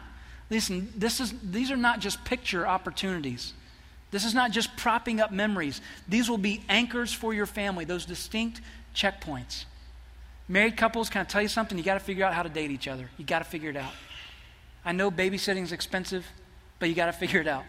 Listen, 0.49 0.93
this 0.95 1.19
is, 1.19 1.33
these 1.43 1.71
are 1.71 1.77
not 1.77 1.99
just 1.99 2.23
picture 2.23 2.67
opportunities. 2.67 3.53
This 4.11 4.25
is 4.25 4.33
not 4.33 4.51
just 4.51 4.75
propping 4.75 5.21
up 5.21 5.31
memories. 5.31 5.81
These 6.07 6.29
will 6.29 6.37
be 6.37 6.61
anchors 6.67 7.13
for 7.13 7.33
your 7.33 7.45
family, 7.45 7.85
those 7.85 8.05
distinct 8.05 8.61
checkpoints. 8.93 9.65
Married 10.47 10.75
couples, 10.75 11.09
can 11.09 11.21
I 11.21 11.23
tell 11.23 11.41
you 11.41 11.47
something? 11.47 11.77
You 11.77 11.83
got 11.83 11.93
to 11.93 12.01
figure 12.01 12.25
out 12.25 12.33
how 12.33 12.43
to 12.43 12.49
date 12.49 12.71
each 12.71 12.89
other. 12.89 13.09
You 13.17 13.23
got 13.23 13.39
to 13.39 13.45
figure 13.45 13.69
it 13.69 13.77
out. 13.77 13.93
I 14.83 14.91
know 14.91 15.09
babysitting 15.09 15.63
is 15.63 15.71
expensive, 15.71 16.25
but 16.79 16.89
you 16.89 16.95
got 16.95 17.05
to 17.05 17.13
figure 17.13 17.39
it 17.39 17.47
out. 17.47 17.63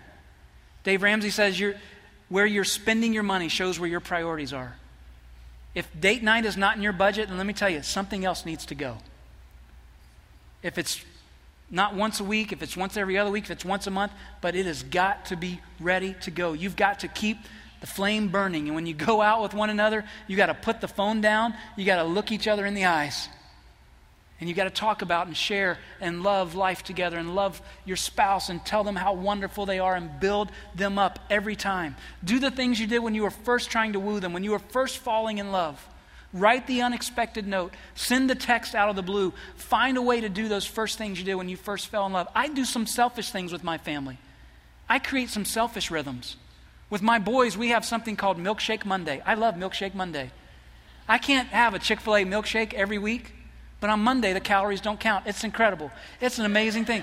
Dave 0.83 1.03
Ramsey 1.03 1.31
says 1.31 1.61
you're, 1.61 1.75
where 2.29 2.47
you're 2.47 2.65
spending 2.65 3.13
your 3.13 3.23
money 3.23 3.49
shows 3.49 3.79
where 3.79 3.89
your 3.89 4.01
priorities 4.01 4.53
are. 4.53 4.75
If 5.75 5.89
date 5.99 6.23
night 6.23 6.45
is 6.45 6.57
not 6.57 6.77
in 6.77 6.83
your 6.83 6.93
budget, 6.93 7.29
then 7.29 7.39
let 7.39 7.47
me 7.47 7.53
tell 7.53 7.71
you, 7.71 7.83
something 7.83 8.25
else 8.25 8.45
needs 8.45 8.67
to 8.67 8.75
go. 8.75 8.99
If 10.63 10.77
it's 10.77 11.05
not 11.73 11.95
once 11.95 12.21
a 12.21 12.25
week, 12.25 12.53
if 12.53 12.63
it's 12.63 12.77
once 12.77 12.99
every 12.99 13.17
other 13.17 13.31
week, 13.31 13.45
if 13.45 13.51
it's 13.51 13.65
once 13.65 13.87
a 13.87 13.91
month, 13.91 14.13
but 14.43 14.55
it 14.55 14.67
has 14.67 14.83
got 14.83 15.25
to 15.27 15.37
be 15.37 15.59
ready 15.81 16.15
to 16.21 16.31
go. 16.31 16.53
You've 16.53 16.77
got 16.77 17.01
to 17.01 17.09
keep 17.09 17.39
the 17.81 17.87
flame 17.87 18.29
burning. 18.29 18.69
And 18.69 18.75
when 18.75 18.85
you 18.85 18.95
go 19.09 19.23
out 19.23 19.43
with 19.43 19.55
one 19.55 19.71
another, 19.71 20.05
you 20.29 20.37
got 20.37 20.47
to 20.47 20.55
put 20.55 20.83
the 20.83 20.89
phone 20.89 21.23
down, 21.23 21.55
you 21.77 21.87
got 21.87 21.97
to 21.97 22.05
look 22.05 22.31
each 22.31 22.47
other 22.47 22.67
in 22.67 22.75
the 22.75 22.85
eyes. 22.85 23.29
And 24.39 24.49
you 24.49 24.55
got 24.57 24.65
to 24.65 24.71
talk 24.71 25.03
about 25.03 25.29
and 25.29 25.37
share 25.37 25.79
and 26.01 26.23
love 26.23 26.57
life 26.57 26.83
together 26.83 27.17
and 27.17 27.35
love 27.35 27.63
your 27.85 27.97
spouse 27.97 28.49
and 28.49 28.63
tell 28.67 28.83
them 28.83 28.97
how 28.97 29.15
wonderful 29.15 29.67
they 29.67 29.79
are 29.79 29.95
and 29.95 30.19
build 30.19 30.51
them 30.75 30.99
up 30.99 31.21
every 31.31 31.55
time. 31.55 31.95
Do 32.25 32.41
the 32.41 32.51
things 32.51 32.81
you 32.81 32.89
did 32.89 32.99
when 32.99 33.15
you 33.15 33.23
were 33.23 33.31
first 33.31 33.71
trying 33.71 33.93
to 33.93 34.01
woo 34.01 34.19
them, 34.21 34.33
when 34.33 34.43
you 34.43 34.51
were 34.51 34.59
first 34.59 34.99
falling 34.99 35.39
in 35.39 35.53
love. 35.53 35.81
Write 36.33 36.67
the 36.67 36.83
unexpected 36.83 37.47
note. 37.47 37.75
Send 37.95 38.31
the 38.31 38.35
text 38.35 38.75
out 38.75 38.89
of 38.89 38.97
the 38.97 39.03
blue. 39.03 39.33
Find 39.57 39.97
a 39.97 40.03
way 40.03 40.21
to 40.21 40.29
do 40.29 40.49
those 40.49 40.65
first 40.65 40.99
things 40.99 41.19
you 41.19 41.25
did 41.25 41.35
when 41.35 41.49
you 41.49 41.57
first 41.57 41.89
fell 41.89 42.07
in 42.07 42.13
love. 42.13 42.29
I 42.35 42.49
do 42.49 42.65
some 42.65 42.87
selfish 42.87 43.31
things 43.31 43.53
with 43.53 43.65
my 43.65 43.79
family. 43.79 44.19
I 44.89 44.99
create 44.99 45.31
some 45.31 45.45
selfish 45.45 45.91
rhythms. 45.91 46.37
With 46.91 47.03
my 47.03 47.19
boys, 47.19 47.57
we 47.57 47.69
have 47.69 47.85
something 47.85 48.17
called 48.17 48.39
Milkshake 48.39 48.85
Monday. 48.85 49.23
I 49.25 49.35
love 49.35 49.55
Milkshake 49.55 49.95
Monday. 49.95 50.31
I 51.09 51.19
can't 51.19 51.49
have 51.49 51.75
a 51.75 51.79
Chick 51.79 52.01
fil 52.01 52.17
A 52.17 52.25
milkshake 52.25 52.75
every 52.75 52.99
week 52.99 53.35
but 53.83 53.91
on 53.91 53.99
Monday, 53.99 54.33
the 54.33 54.41
calories 54.41 54.81
don't 54.81 55.01
count. 55.01 55.27
It's 55.27 55.43
incredible. 55.43 55.91
It's 56.21 56.39
an 56.39 56.45
amazing 56.45 56.85
thing. 56.85 57.03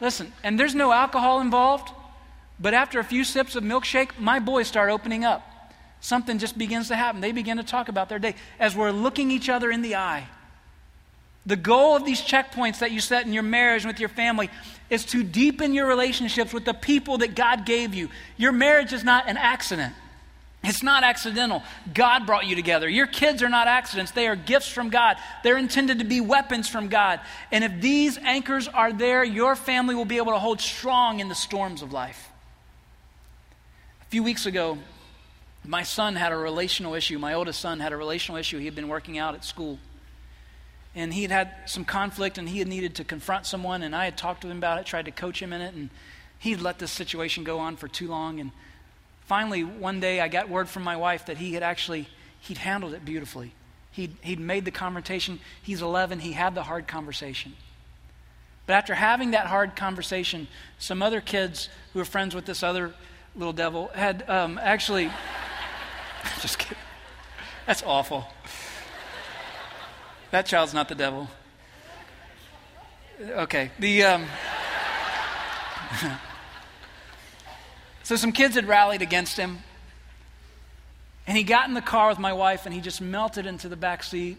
Listen, 0.00 0.32
and 0.44 0.58
there's 0.58 0.74
no 0.74 0.92
alcohol 0.92 1.40
involved, 1.40 1.90
but 2.60 2.74
after 2.74 3.00
a 3.00 3.04
few 3.04 3.24
sips 3.24 3.56
of 3.56 3.64
milkshake, 3.64 4.16
my 4.16 4.38
boys 4.38 4.68
start 4.68 4.88
opening 4.88 5.24
up. 5.24 5.42
Something 6.00 6.38
just 6.38 6.56
begins 6.56 6.88
to 6.88 6.96
happen. 6.96 7.20
They 7.20 7.32
begin 7.32 7.56
to 7.56 7.62
talk 7.62 7.88
about 7.88 8.08
their 8.08 8.18
day 8.18 8.34
as 8.58 8.76
we're 8.76 8.90
looking 8.90 9.30
each 9.30 9.48
other 9.48 9.70
in 9.70 9.82
the 9.82 9.96
eye. 9.96 10.28
The 11.46 11.56
goal 11.56 11.96
of 11.96 12.04
these 12.04 12.20
checkpoints 12.20 12.80
that 12.80 12.90
you 12.90 13.00
set 13.00 13.24
in 13.24 13.32
your 13.32 13.44
marriage 13.44 13.84
and 13.84 13.92
with 13.92 14.00
your 14.00 14.08
family 14.08 14.50
is 14.90 15.04
to 15.06 15.22
deepen 15.22 15.74
your 15.74 15.86
relationships 15.86 16.52
with 16.52 16.64
the 16.64 16.74
people 16.74 17.18
that 17.18 17.36
God 17.36 17.64
gave 17.64 17.94
you. 17.94 18.08
Your 18.36 18.52
marriage 18.52 18.92
is 18.92 19.04
not 19.04 19.28
an 19.28 19.36
accident. 19.36 19.94
It's 20.64 20.82
not 20.82 21.04
accidental. 21.04 21.62
God 21.94 22.26
brought 22.26 22.46
you 22.46 22.56
together. 22.56 22.88
Your 22.88 23.06
kids 23.06 23.42
are 23.42 23.48
not 23.48 23.68
accidents, 23.68 24.10
they 24.10 24.26
are 24.26 24.34
gifts 24.34 24.68
from 24.68 24.90
God. 24.90 25.16
They're 25.44 25.56
intended 25.56 26.00
to 26.00 26.04
be 26.04 26.20
weapons 26.20 26.68
from 26.68 26.88
God. 26.88 27.20
And 27.52 27.62
if 27.62 27.80
these 27.80 28.18
anchors 28.18 28.66
are 28.66 28.92
there, 28.92 29.22
your 29.22 29.54
family 29.54 29.94
will 29.94 30.04
be 30.04 30.16
able 30.16 30.32
to 30.32 30.38
hold 30.38 30.60
strong 30.60 31.20
in 31.20 31.28
the 31.28 31.34
storms 31.36 31.82
of 31.82 31.92
life. 31.92 32.30
A 34.02 34.04
few 34.06 34.24
weeks 34.24 34.46
ago, 34.46 34.78
my 35.66 35.82
son 35.82 36.16
had 36.16 36.32
a 36.32 36.36
relational 36.36 36.94
issue. 36.94 37.18
My 37.18 37.34
oldest 37.34 37.60
son 37.60 37.80
had 37.80 37.92
a 37.92 37.96
relational 37.96 38.38
issue. 38.38 38.58
He 38.58 38.64
had 38.64 38.74
been 38.74 38.88
working 38.88 39.18
out 39.18 39.34
at 39.34 39.44
school. 39.44 39.78
And 40.94 41.12
he 41.12 41.22
had 41.22 41.30
had 41.30 41.54
some 41.66 41.84
conflict 41.84 42.38
and 42.38 42.48
he 42.48 42.58
had 42.58 42.68
needed 42.68 42.94
to 42.96 43.04
confront 43.04 43.46
someone. 43.46 43.82
And 43.82 43.94
I 43.94 44.06
had 44.06 44.16
talked 44.16 44.42
to 44.42 44.48
him 44.48 44.58
about 44.58 44.78
it, 44.78 44.86
tried 44.86 45.04
to 45.04 45.10
coach 45.10 45.40
him 45.40 45.52
in 45.52 45.60
it. 45.60 45.74
And 45.74 45.90
he'd 46.38 46.60
let 46.60 46.78
this 46.78 46.90
situation 46.90 47.44
go 47.44 47.58
on 47.58 47.76
for 47.76 47.88
too 47.88 48.08
long. 48.08 48.40
And 48.40 48.50
finally, 49.26 49.62
one 49.62 50.00
day 50.00 50.20
I 50.20 50.28
got 50.28 50.48
word 50.48 50.68
from 50.68 50.84
my 50.84 50.96
wife 50.96 51.26
that 51.26 51.36
he 51.36 51.54
had 51.54 51.62
actually, 51.62 52.08
he'd 52.40 52.58
handled 52.58 52.94
it 52.94 53.04
beautifully. 53.04 53.52
He'd, 53.92 54.16
he'd 54.22 54.40
made 54.40 54.64
the 54.64 54.70
confrontation. 54.70 55.40
He's 55.62 55.82
11. 55.82 56.20
He 56.20 56.32
had 56.32 56.54
the 56.54 56.62
hard 56.62 56.86
conversation. 56.86 57.54
But 58.66 58.74
after 58.74 58.94
having 58.94 59.30
that 59.30 59.46
hard 59.46 59.76
conversation, 59.76 60.48
some 60.78 61.02
other 61.02 61.20
kids 61.20 61.68
who 61.92 62.00
were 62.00 62.04
friends 62.04 62.34
with 62.34 62.46
this 62.46 62.62
other 62.62 62.94
little 63.36 63.52
devil 63.52 63.90
had 63.94 64.28
um, 64.28 64.58
actually, 64.60 65.10
just 66.40 66.58
kidding. 66.58 66.78
That's 67.66 67.82
awful. 67.82 68.26
That 70.30 70.46
child's 70.46 70.74
not 70.74 70.88
the 70.88 70.94
devil. 70.94 71.28
Okay. 73.20 73.70
The. 73.78 74.02
Um, 74.04 74.26
So 78.06 78.14
some 78.14 78.30
kids 78.30 78.54
had 78.54 78.68
rallied 78.68 79.02
against 79.02 79.36
him. 79.36 79.58
And 81.26 81.36
he 81.36 81.42
got 81.42 81.66
in 81.66 81.74
the 81.74 81.80
car 81.80 82.08
with 82.08 82.20
my 82.20 82.32
wife 82.32 82.64
and 82.64 82.72
he 82.72 82.80
just 82.80 83.00
melted 83.00 83.46
into 83.46 83.68
the 83.68 83.74
back 83.74 84.04
seat. 84.04 84.38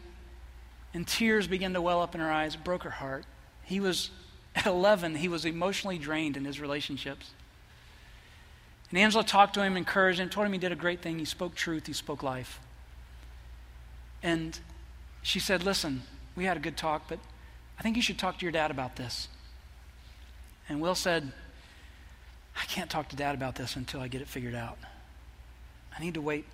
And 0.93 1.05
tears 1.05 1.47
began 1.47 1.73
to 1.73 1.81
well 1.81 2.01
up 2.01 2.15
in 2.15 2.21
her 2.21 2.31
eyes. 2.31 2.55
It 2.55 2.63
broke 2.63 2.83
her 2.83 2.89
heart. 2.89 3.25
He 3.63 3.81
was, 3.81 4.09
at 4.55 4.67
11, 4.67 5.15
he 5.15 5.27
was 5.27 5.43
emotionally 5.43 5.97
drained 5.97 6.37
in 6.37 6.45
his 6.45 6.61
relationships. 6.61 7.31
And 8.89 8.99
Angela 8.99 9.23
talked 9.23 9.53
to 9.55 9.63
him, 9.63 9.75
encouraged 9.75 10.19
him, 10.19 10.29
told 10.29 10.45
him 10.45 10.53
he 10.53 10.59
did 10.59 10.71
a 10.71 10.75
great 10.75 11.01
thing. 11.01 11.19
He 11.19 11.25
spoke 11.25 11.55
truth, 11.55 11.87
he 11.87 11.93
spoke 11.93 12.23
life. 12.23 12.59
And 14.23 14.57
she 15.21 15.39
said, 15.39 15.63
Listen, 15.63 16.03
we 16.35 16.45
had 16.45 16.57
a 16.57 16.59
good 16.59 16.77
talk, 16.77 17.03
but 17.07 17.19
I 17.77 17.83
think 17.83 17.95
you 17.95 18.01
should 18.01 18.17
talk 18.17 18.39
to 18.39 18.45
your 18.45 18.51
dad 18.51 18.71
about 18.71 18.95
this. 18.95 19.27
And 20.69 20.81
Will 20.81 20.95
said, 20.95 21.31
I 22.55 22.65
can't 22.65 22.89
talk 22.89 23.09
to 23.09 23.15
dad 23.15 23.35
about 23.35 23.55
this 23.55 23.75
until 23.75 23.99
I 23.99 24.07
get 24.07 24.21
it 24.21 24.27
figured 24.27 24.55
out. 24.55 24.77
I 25.97 26.01
need 26.01 26.15
to 26.15 26.21
wait 26.21 26.45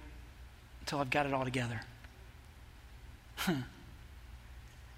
until 0.82 1.00
I've 1.00 1.10
got 1.10 1.26
it 1.26 1.34
all 1.34 1.46
together. 1.46 1.82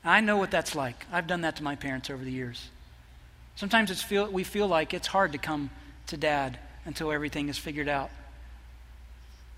I 0.03 0.21
know 0.21 0.37
what 0.37 0.51
that's 0.51 0.75
like. 0.75 1.05
I've 1.11 1.27
done 1.27 1.41
that 1.41 1.55
to 1.57 1.63
my 1.63 1.75
parents 1.75 2.09
over 2.09 2.23
the 2.23 2.31
years. 2.31 2.69
Sometimes 3.55 3.91
it's 3.91 4.01
feel, 4.01 4.29
we 4.29 4.43
feel 4.43 4.67
like 4.67 4.93
it's 4.93 5.07
hard 5.07 5.31
to 5.31 5.37
come 5.37 5.69
to 6.07 6.17
dad 6.17 6.59
until 6.85 7.11
everything 7.11 7.49
is 7.49 7.57
figured 7.57 7.89
out. 7.89 8.09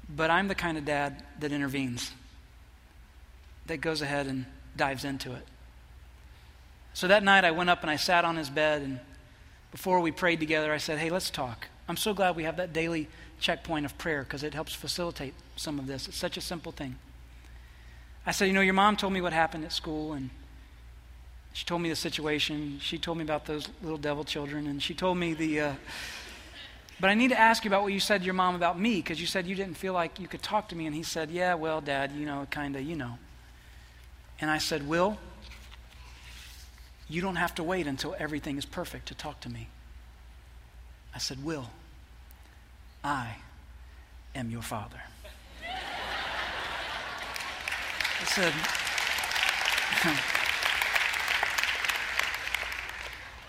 But 0.09 0.29
I'm 0.31 0.47
the 0.47 0.55
kind 0.55 0.77
of 0.77 0.85
dad 0.85 1.23
that 1.39 1.51
intervenes, 1.51 2.11
that 3.67 3.77
goes 3.77 4.01
ahead 4.01 4.27
and 4.27 4.45
dives 4.75 5.03
into 5.03 5.33
it. 5.33 5.45
So 6.93 7.07
that 7.07 7.23
night 7.23 7.45
I 7.45 7.51
went 7.51 7.69
up 7.69 7.81
and 7.81 7.91
I 7.91 7.97
sat 7.97 8.25
on 8.25 8.37
his 8.37 8.49
bed 8.49 8.81
and 8.81 8.99
before 9.71 9.99
we 9.99 10.11
prayed 10.11 10.39
together, 10.39 10.71
I 10.71 10.77
said, 10.77 10.97
hey, 10.97 11.09
let's 11.09 11.29
talk. 11.29 11.67
I'm 11.87 11.97
so 11.97 12.13
glad 12.13 12.35
we 12.35 12.43
have 12.43 12.57
that 12.57 12.73
daily 12.73 13.07
checkpoint 13.39 13.85
of 13.85 13.97
prayer 13.97 14.23
because 14.23 14.43
it 14.43 14.53
helps 14.53 14.73
facilitate 14.73 15.33
some 15.55 15.77
of 15.77 15.87
this. 15.87 16.07
It's 16.07 16.17
such 16.17 16.37
a 16.37 16.41
simple 16.41 16.71
thing. 16.71 16.95
I 18.25 18.31
said, 18.31 18.45
you 18.45 18.53
know, 18.53 18.61
your 18.61 18.73
mom 18.73 18.97
told 18.97 19.13
me 19.13 19.21
what 19.21 19.33
happened 19.33 19.63
at 19.63 19.71
school, 19.71 20.13
and 20.13 20.29
she 21.53 21.65
told 21.65 21.81
me 21.81 21.89
the 21.89 21.95
situation. 21.95 22.77
She 22.81 22.97
told 22.97 23.17
me 23.17 23.23
about 23.23 23.45
those 23.45 23.69
little 23.81 23.97
devil 23.97 24.23
children, 24.23 24.67
and 24.67 24.81
she 24.81 24.93
told 24.93 25.17
me 25.17 25.33
the. 25.33 25.59
Uh, 25.61 25.73
but 26.99 27.09
I 27.11 27.13
need 27.13 27.29
to 27.29 27.39
ask 27.39 27.63
you 27.63 27.69
about 27.69 27.83
what 27.83 27.93
you 27.93 27.99
said 27.99 28.21
to 28.21 28.25
your 28.25 28.33
mom 28.33 28.55
about 28.55 28.79
me 28.79 28.95
because 28.95 29.21
you 29.21 29.27
said 29.27 29.45
you 29.45 29.55
didn't 29.55 29.75
feel 29.75 29.93
like 29.93 30.19
you 30.19 30.27
could 30.27 30.41
talk 30.41 30.69
to 30.69 30.75
me. 30.75 30.87
And 30.87 30.95
he 30.95 31.03
said, 31.03 31.29
Yeah, 31.29 31.53
well, 31.53 31.79
Dad, 31.79 32.11
you 32.11 32.25
know, 32.25 32.47
kind 32.49 32.75
of, 32.75 32.81
you 32.81 32.95
know. 32.95 33.19
And 34.41 34.49
I 34.49 34.57
said, 34.57 34.87
Will, 34.87 35.17
you 37.07 37.21
don't 37.21 37.35
have 37.35 37.53
to 37.55 37.63
wait 37.63 37.85
until 37.85 38.15
everything 38.17 38.57
is 38.57 38.65
perfect 38.65 39.07
to 39.09 39.15
talk 39.15 39.39
to 39.41 39.49
me. 39.49 39.67
I 41.13 41.19
said, 41.19 41.43
Will, 41.43 41.69
I 43.03 43.37
am 44.33 44.49
your 44.49 44.63
father. 44.63 45.01
I 48.19 48.23
said, 48.25 48.53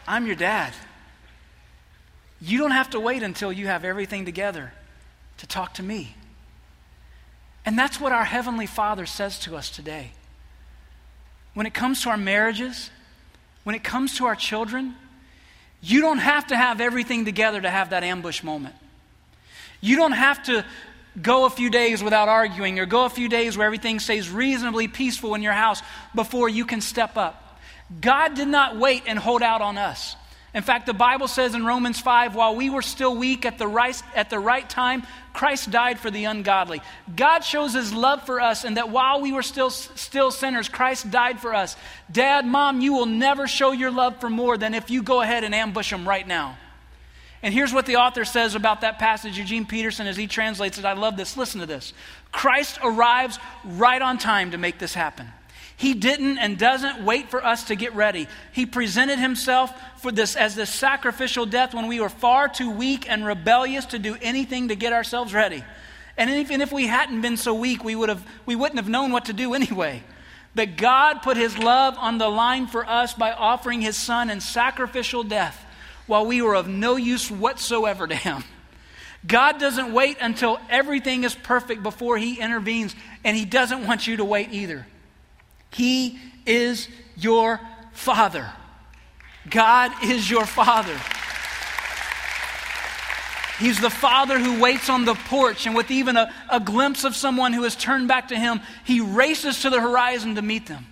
I'm 0.06 0.26
your 0.26 0.36
dad. 0.36 0.74
You 2.40 2.58
don't 2.58 2.70
have 2.70 2.90
to 2.90 3.00
wait 3.00 3.22
until 3.22 3.52
you 3.52 3.66
have 3.66 3.84
everything 3.84 4.24
together 4.24 4.72
to 5.38 5.46
talk 5.46 5.74
to 5.74 5.82
me. 5.82 6.14
And 7.66 7.78
that's 7.78 8.00
what 8.00 8.12
our 8.12 8.24
Heavenly 8.24 8.66
Father 8.66 9.06
says 9.06 9.38
to 9.40 9.56
us 9.56 9.70
today. 9.70 10.12
When 11.54 11.66
it 11.66 11.74
comes 11.74 12.02
to 12.02 12.10
our 12.10 12.16
marriages, 12.16 12.90
when 13.64 13.74
it 13.74 13.82
comes 13.82 14.16
to 14.18 14.26
our 14.26 14.36
children, 14.36 14.94
you 15.80 16.00
don't 16.00 16.18
have 16.18 16.46
to 16.48 16.56
have 16.56 16.80
everything 16.80 17.24
together 17.24 17.60
to 17.60 17.70
have 17.70 17.90
that 17.90 18.04
ambush 18.04 18.42
moment. 18.42 18.74
You 19.80 19.96
don't 19.96 20.12
have 20.12 20.42
to 20.44 20.64
go 21.20 21.44
a 21.46 21.50
few 21.50 21.70
days 21.70 22.02
without 22.02 22.28
arguing 22.28 22.78
or 22.78 22.86
go 22.86 23.04
a 23.04 23.10
few 23.10 23.28
days 23.28 23.56
where 23.56 23.66
everything 23.66 23.98
stays 24.00 24.30
reasonably 24.30 24.88
peaceful 24.88 25.34
in 25.34 25.42
your 25.42 25.52
house 25.52 25.82
before 26.14 26.48
you 26.48 26.64
can 26.64 26.80
step 26.80 27.16
up. 27.16 27.60
God 28.00 28.34
did 28.34 28.48
not 28.48 28.76
wait 28.76 29.04
and 29.06 29.18
hold 29.18 29.42
out 29.42 29.60
on 29.60 29.78
us. 29.78 30.16
In 30.54 30.62
fact, 30.62 30.86
the 30.86 30.94
Bible 30.94 31.28
says 31.28 31.54
in 31.54 31.66
Romans 31.66 32.00
5 32.00 32.34
while 32.34 32.56
we 32.56 32.70
were 32.70 32.80
still 32.80 33.14
weak 33.14 33.44
at 33.44 33.58
the, 33.58 33.66
right, 33.66 34.00
at 34.14 34.30
the 34.30 34.38
right 34.38 34.68
time, 34.68 35.02
Christ 35.34 35.70
died 35.70 35.98
for 35.98 36.10
the 36.10 36.24
ungodly. 36.24 36.80
God 37.14 37.40
shows 37.40 37.74
his 37.74 37.92
love 37.92 38.24
for 38.24 38.40
us, 38.40 38.64
and 38.64 38.76
that 38.78 38.88
while 38.88 39.20
we 39.20 39.32
were 39.32 39.42
still, 39.42 39.68
still 39.70 40.30
sinners, 40.30 40.68
Christ 40.68 41.10
died 41.10 41.38
for 41.38 41.54
us. 41.54 41.76
Dad, 42.10 42.46
mom, 42.46 42.80
you 42.80 42.94
will 42.94 43.06
never 43.06 43.46
show 43.46 43.72
your 43.72 43.90
love 43.90 44.20
for 44.20 44.30
more 44.30 44.56
than 44.56 44.74
if 44.74 44.90
you 44.90 45.02
go 45.02 45.20
ahead 45.20 45.44
and 45.44 45.54
ambush 45.54 45.90
them 45.90 46.08
right 46.08 46.26
now. 46.26 46.56
And 47.42 47.54
here's 47.54 47.72
what 47.72 47.86
the 47.86 47.96
author 47.96 48.24
says 48.24 48.54
about 48.54 48.80
that 48.80 48.98
passage, 48.98 49.38
Eugene 49.38 49.64
Peterson, 49.64 50.06
as 50.06 50.16
he 50.16 50.26
translates 50.26 50.78
it. 50.78 50.84
I 50.84 50.94
love 50.94 51.16
this. 51.16 51.36
Listen 51.36 51.60
to 51.60 51.66
this. 51.66 51.92
Christ 52.32 52.78
arrives 52.82 53.38
right 53.64 54.02
on 54.02 54.18
time 54.18 54.50
to 54.52 54.58
make 54.58 54.78
this 54.78 54.94
happen. 54.94 55.28
He 55.78 55.94
didn't 55.94 56.38
and 56.38 56.58
doesn't 56.58 57.04
wait 57.04 57.30
for 57.30 57.42
us 57.42 57.64
to 57.68 57.76
get 57.76 57.94
ready. 57.94 58.26
He 58.50 58.66
presented 58.66 59.20
himself 59.20 59.72
for 60.00 60.10
this 60.10 60.34
as 60.34 60.56
this 60.56 60.70
sacrificial 60.70 61.46
death 61.46 61.72
when 61.72 61.86
we 61.86 62.00
were 62.00 62.08
far 62.08 62.48
too 62.48 62.68
weak 62.68 63.08
and 63.08 63.24
rebellious 63.24 63.86
to 63.86 64.00
do 64.00 64.16
anything 64.20 64.68
to 64.68 64.74
get 64.74 64.92
ourselves 64.92 65.32
ready. 65.32 65.62
And 66.16 66.30
even 66.30 66.62
if 66.62 66.72
we 66.72 66.88
hadn't 66.88 67.20
been 67.20 67.36
so 67.36 67.54
weak, 67.54 67.84
we, 67.84 67.94
would 67.94 68.08
have, 68.08 68.26
we 68.44 68.56
wouldn't 68.56 68.80
have 68.80 68.88
known 68.88 69.12
what 69.12 69.26
to 69.26 69.32
do 69.32 69.54
anyway. 69.54 70.02
But 70.52 70.76
God 70.76 71.22
put 71.22 71.36
his 71.36 71.56
love 71.56 71.96
on 71.96 72.18
the 72.18 72.28
line 72.28 72.66
for 72.66 72.84
us 72.84 73.14
by 73.14 73.30
offering 73.30 73.80
his 73.80 73.96
son 73.96 74.30
in 74.30 74.40
sacrificial 74.40 75.22
death 75.22 75.64
while 76.08 76.26
we 76.26 76.42
were 76.42 76.56
of 76.56 76.66
no 76.66 76.96
use 76.96 77.30
whatsoever 77.30 78.08
to 78.08 78.16
him. 78.16 78.42
God 79.24 79.60
doesn't 79.60 79.92
wait 79.92 80.16
until 80.20 80.58
everything 80.68 81.22
is 81.22 81.36
perfect 81.36 81.84
before 81.84 82.18
he 82.18 82.40
intervenes, 82.40 82.96
and 83.22 83.36
he 83.36 83.44
doesn't 83.44 83.86
want 83.86 84.08
you 84.08 84.16
to 84.16 84.24
wait 84.24 84.52
either. 84.52 84.84
He 85.70 86.18
is 86.46 86.88
your 87.16 87.60
Father. 87.92 88.50
God 89.50 89.92
is 90.02 90.30
your 90.30 90.46
Father. 90.46 90.98
He's 93.58 93.80
the 93.80 93.90
Father 93.90 94.38
who 94.38 94.60
waits 94.60 94.88
on 94.88 95.04
the 95.04 95.14
porch, 95.14 95.66
and 95.66 95.74
with 95.74 95.90
even 95.90 96.16
a, 96.16 96.32
a 96.48 96.60
glimpse 96.60 97.04
of 97.04 97.16
someone 97.16 97.52
who 97.52 97.64
has 97.64 97.74
turned 97.74 98.06
back 98.06 98.28
to 98.28 98.38
Him, 98.38 98.60
He 98.84 99.00
races 99.00 99.62
to 99.62 99.70
the 99.70 99.80
horizon 99.80 100.36
to 100.36 100.42
meet 100.42 100.66
them. 100.66 100.86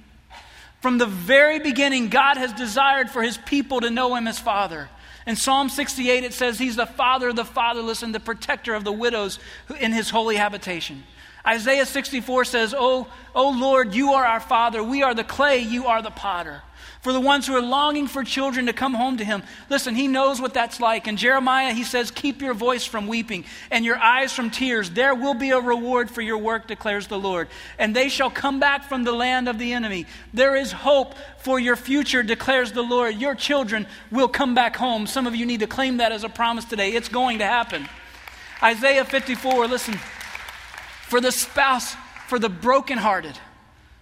From 0.80 0.98
the 0.98 1.06
very 1.06 1.60
beginning, 1.60 2.08
God 2.08 2.36
has 2.36 2.52
desired 2.52 3.08
for 3.08 3.22
His 3.22 3.38
people 3.38 3.80
to 3.80 3.90
know 3.90 4.14
Him 4.16 4.26
as 4.26 4.38
Father. 4.38 4.88
In 5.26 5.36
Psalm 5.36 5.68
68, 5.68 6.24
it 6.24 6.34
says, 6.34 6.58
He's 6.58 6.76
the 6.76 6.86
Father 6.86 7.28
of 7.28 7.36
the 7.36 7.44
fatherless 7.44 8.02
and 8.02 8.14
the 8.14 8.20
protector 8.20 8.74
of 8.74 8.84
the 8.84 8.92
widows 8.92 9.38
in 9.80 9.92
His 9.92 10.10
holy 10.10 10.36
habitation. 10.36 11.04
Isaiah 11.46 11.86
64 11.86 12.44
says, 12.44 12.74
oh, 12.76 13.06
oh 13.34 13.50
Lord, 13.50 13.94
you 13.94 14.14
are 14.14 14.24
our 14.24 14.40
Father. 14.40 14.82
We 14.82 15.02
are 15.02 15.14
the 15.14 15.24
clay, 15.24 15.58
you 15.58 15.86
are 15.86 16.02
the 16.02 16.10
potter. 16.10 16.62
For 17.06 17.12
the 17.12 17.20
ones 17.20 17.46
who 17.46 17.54
are 17.54 17.62
longing 17.62 18.08
for 18.08 18.24
children 18.24 18.66
to 18.66 18.72
come 18.72 18.92
home 18.92 19.16
to 19.18 19.24
him, 19.24 19.44
listen, 19.70 19.94
he 19.94 20.08
knows 20.08 20.40
what 20.40 20.52
that's 20.52 20.80
like. 20.80 21.06
In 21.06 21.16
Jeremiah, 21.16 21.72
he 21.72 21.84
says, 21.84 22.10
Keep 22.10 22.42
your 22.42 22.52
voice 22.52 22.84
from 22.84 23.06
weeping 23.06 23.44
and 23.70 23.84
your 23.84 23.96
eyes 23.96 24.32
from 24.32 24.50
tears. 24.50 24.90
There 24.90 25.14
will 25.14 25.34
be 25.34 25.50
a 25.50 25.60
reward 25.60 26.10
for 26.10 26.20
your 26.20 26.38
work, 26.38 26.66
declares 26.66 27.06
the 27.06 27.16
Lord. 27.16 27.46
And 27.78 27.94
they 27.94 28.08
shall 28.08 28.28
come 28.28 28.58
back 28.58 28.88
from 28.88 29.04
the 29.04 29.12
land 29.12 29.48
of 29.48 29.56
the 29.56 29.72
enemy. 29.72 30.06
There 30.34 30.56
is 30.56 30.72
hope 30.72 31.14
for 31.38 31.60
your 31.60 31.76
future, 31.76 32.24
declares 32.24 32.72
the 32.72 32.82
Lord. 32.82 33.14
Your 33.20 33.36
children 33.36 33.86
will 34.10 34.26
come 34.26 34.56
back 34.56 34.74
home. 34.74 35.06
Some 35.06 35.28
of 35.28 35.36
you 35.36 35.46
need 35.46 35.60
to 35.60 35.68
claim 35.68 35.98
that 35.98 36.10
as 36.10 36.24
a 36.24 36.28
promise 36.28 36.64
today. 36.64 36.90
It's 36.90 37.08
going 37.08 37.38
to 37.38 37.44
happen. 37.44 37.88
Isaiah 38.60 39.04
54, 39.04 39.68
listen 39.68 39.96
for 41.06 41.20
the 41.20 41.30
spouse, 41.30 41.94
for 42.26 42.36
the 42.36 42.48
brokenhearted, 42.48 43.38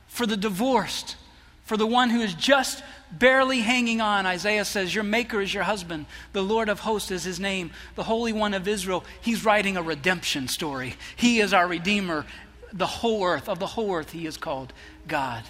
for 0.07 0.25
the 0.25 0.39
divorced, 0.39 1.17
for 1.65 1.77
the 1.77 1.87
one 1.87 2.09
who 2.09 2.23
is 2.23 2.33
just 2.33 2.83
barely 3.13 3.61
hanging 3.61 4.01
on. 4.01 4.25
Isaiah 4.25 4.65
says, 4.65 4.95
Your 4.95 5.05
maker 5.05 5.43
is 5.43 5.53
your 5.53 5.65
husband. 5.65 6.07
The 6.33 6.43
Lord 6.43 6.71
of 6.71 6.81
hosts 6.81 7.11
is 7.11 7.23
his 7.23 7.39
name. 7.39 7.73
The 7.95 8.05
Holy 8.05 8.33
One 8.33 8.55
of 8.55 8.67
Israel. 8.67 9.05
He's 9.21 9.45
writing 9.45 9.77
a 9.77 9.83
redemption 9.83 10.49
story. 10.49 10.95
He 11.15 11.41
is 11.41 11.53
our 11.53 11.69
Redeemer. 11.69 12.25
The 12.73 12.87
whole 12.87 13.23
earth, 13.23 13.51
of 13.51 13.59
the 13.59 13.67
whole 13.67 13.95
earth, 13.95 14.11
he 14.11 14.27
is 14.27 14.39
called 14.39 14.73
God. 15.07 15.45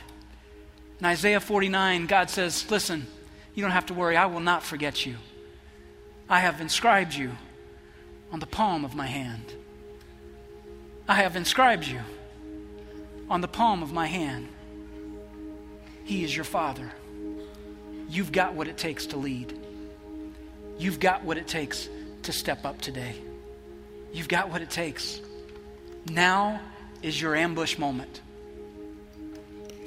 In 0.99 1.07
Isaiah 1.07 1.41
49, 1.41 2.07
God 2.07 2.31
says, 2.31 2.69
Listen, 2.69 3.07
you 3.55 3.63
don't 3.63 3.71
have 3.71 3.87
to 3.87 3.95
worry. 3.95 4.17
I 4.17 4.27
will 4.27 4.41
not 4.41 4.65
forget 4.65 5.07
you. 5.07 5.17
I 6.29 6.41
have 6.41 6.61
inscribed 6.61 7.15
you 7.15 7.31
on 8.33 8.41
the 8.41 8.47
palm 8.47 8.85
of 8.85 8.97
my 8.97 9.07
hand. 9.07 9.55
I 11.07 11.17
have 11.17 11.37
inscribed 11.37 11.87
you 11.87 12.01
on 13.29 13.43
the 13.43 13.49
palm 13.49 13.83
of 13.83 13.93
my 13.93 14.07
hand. 14.07 14.49
He 16.05 16.25
is 16.25 16.35
your 16.35 16.45
father. 16.45 16.91
You've 18.09 18.33
got 18.33 18.55
what 18.55 18.69
it 18.69 18.79
takes 18.79 19.07
to 19.07 19.19
lead. 19.19 19.59
You've 20.79 21.01
got 21.01 21.23
what 21.23 21.37
it 21.37 21.47
takes 21.47 21.89
to 22.23 22.33
step 22.33 22.65
up 22.65 22.81
today. 22.81 23.17
You've 24.15 24.29
got 24.29 24.49
what 24.49 24.63
it 24.63 24.71
takes. 24.71 25.21
Now 26.11 26.61
is 27.03 27.21
your 27.21 27.35
ambush 27.37 27.77
moment. 27.77 28.23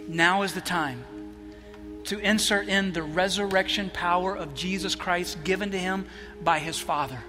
Now 0.08 0.44
is 0.44 0.54
the 0.54 0.62
time 0.62 1.04
to 2.06 2.20
insert 2.20 2.68
in 2.68 2.94
the 2.94 3.04
resurrection 3.04 3.90
power 3.90 4.36
of 4.38 4.54
Jesus 4.54 4.94
Christ 4.94 5.44
given 5.44 5.72
to 5.72 5.80
him 5.80 6.06
by 6.44 6.60
his 6.60 6.78
Father. 6.78 7.20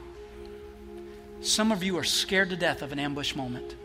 Some 1.40 1.72
of 1.72 1.82
you 1.82 1.96
are 1.98 2.04
scared 2.04 2.50
to 2.50 2.56
death 2.56 2.82
of 2.82 2.92
an 2.92 2.98
ambush 2.98 3.34
moment. 3.34 3.76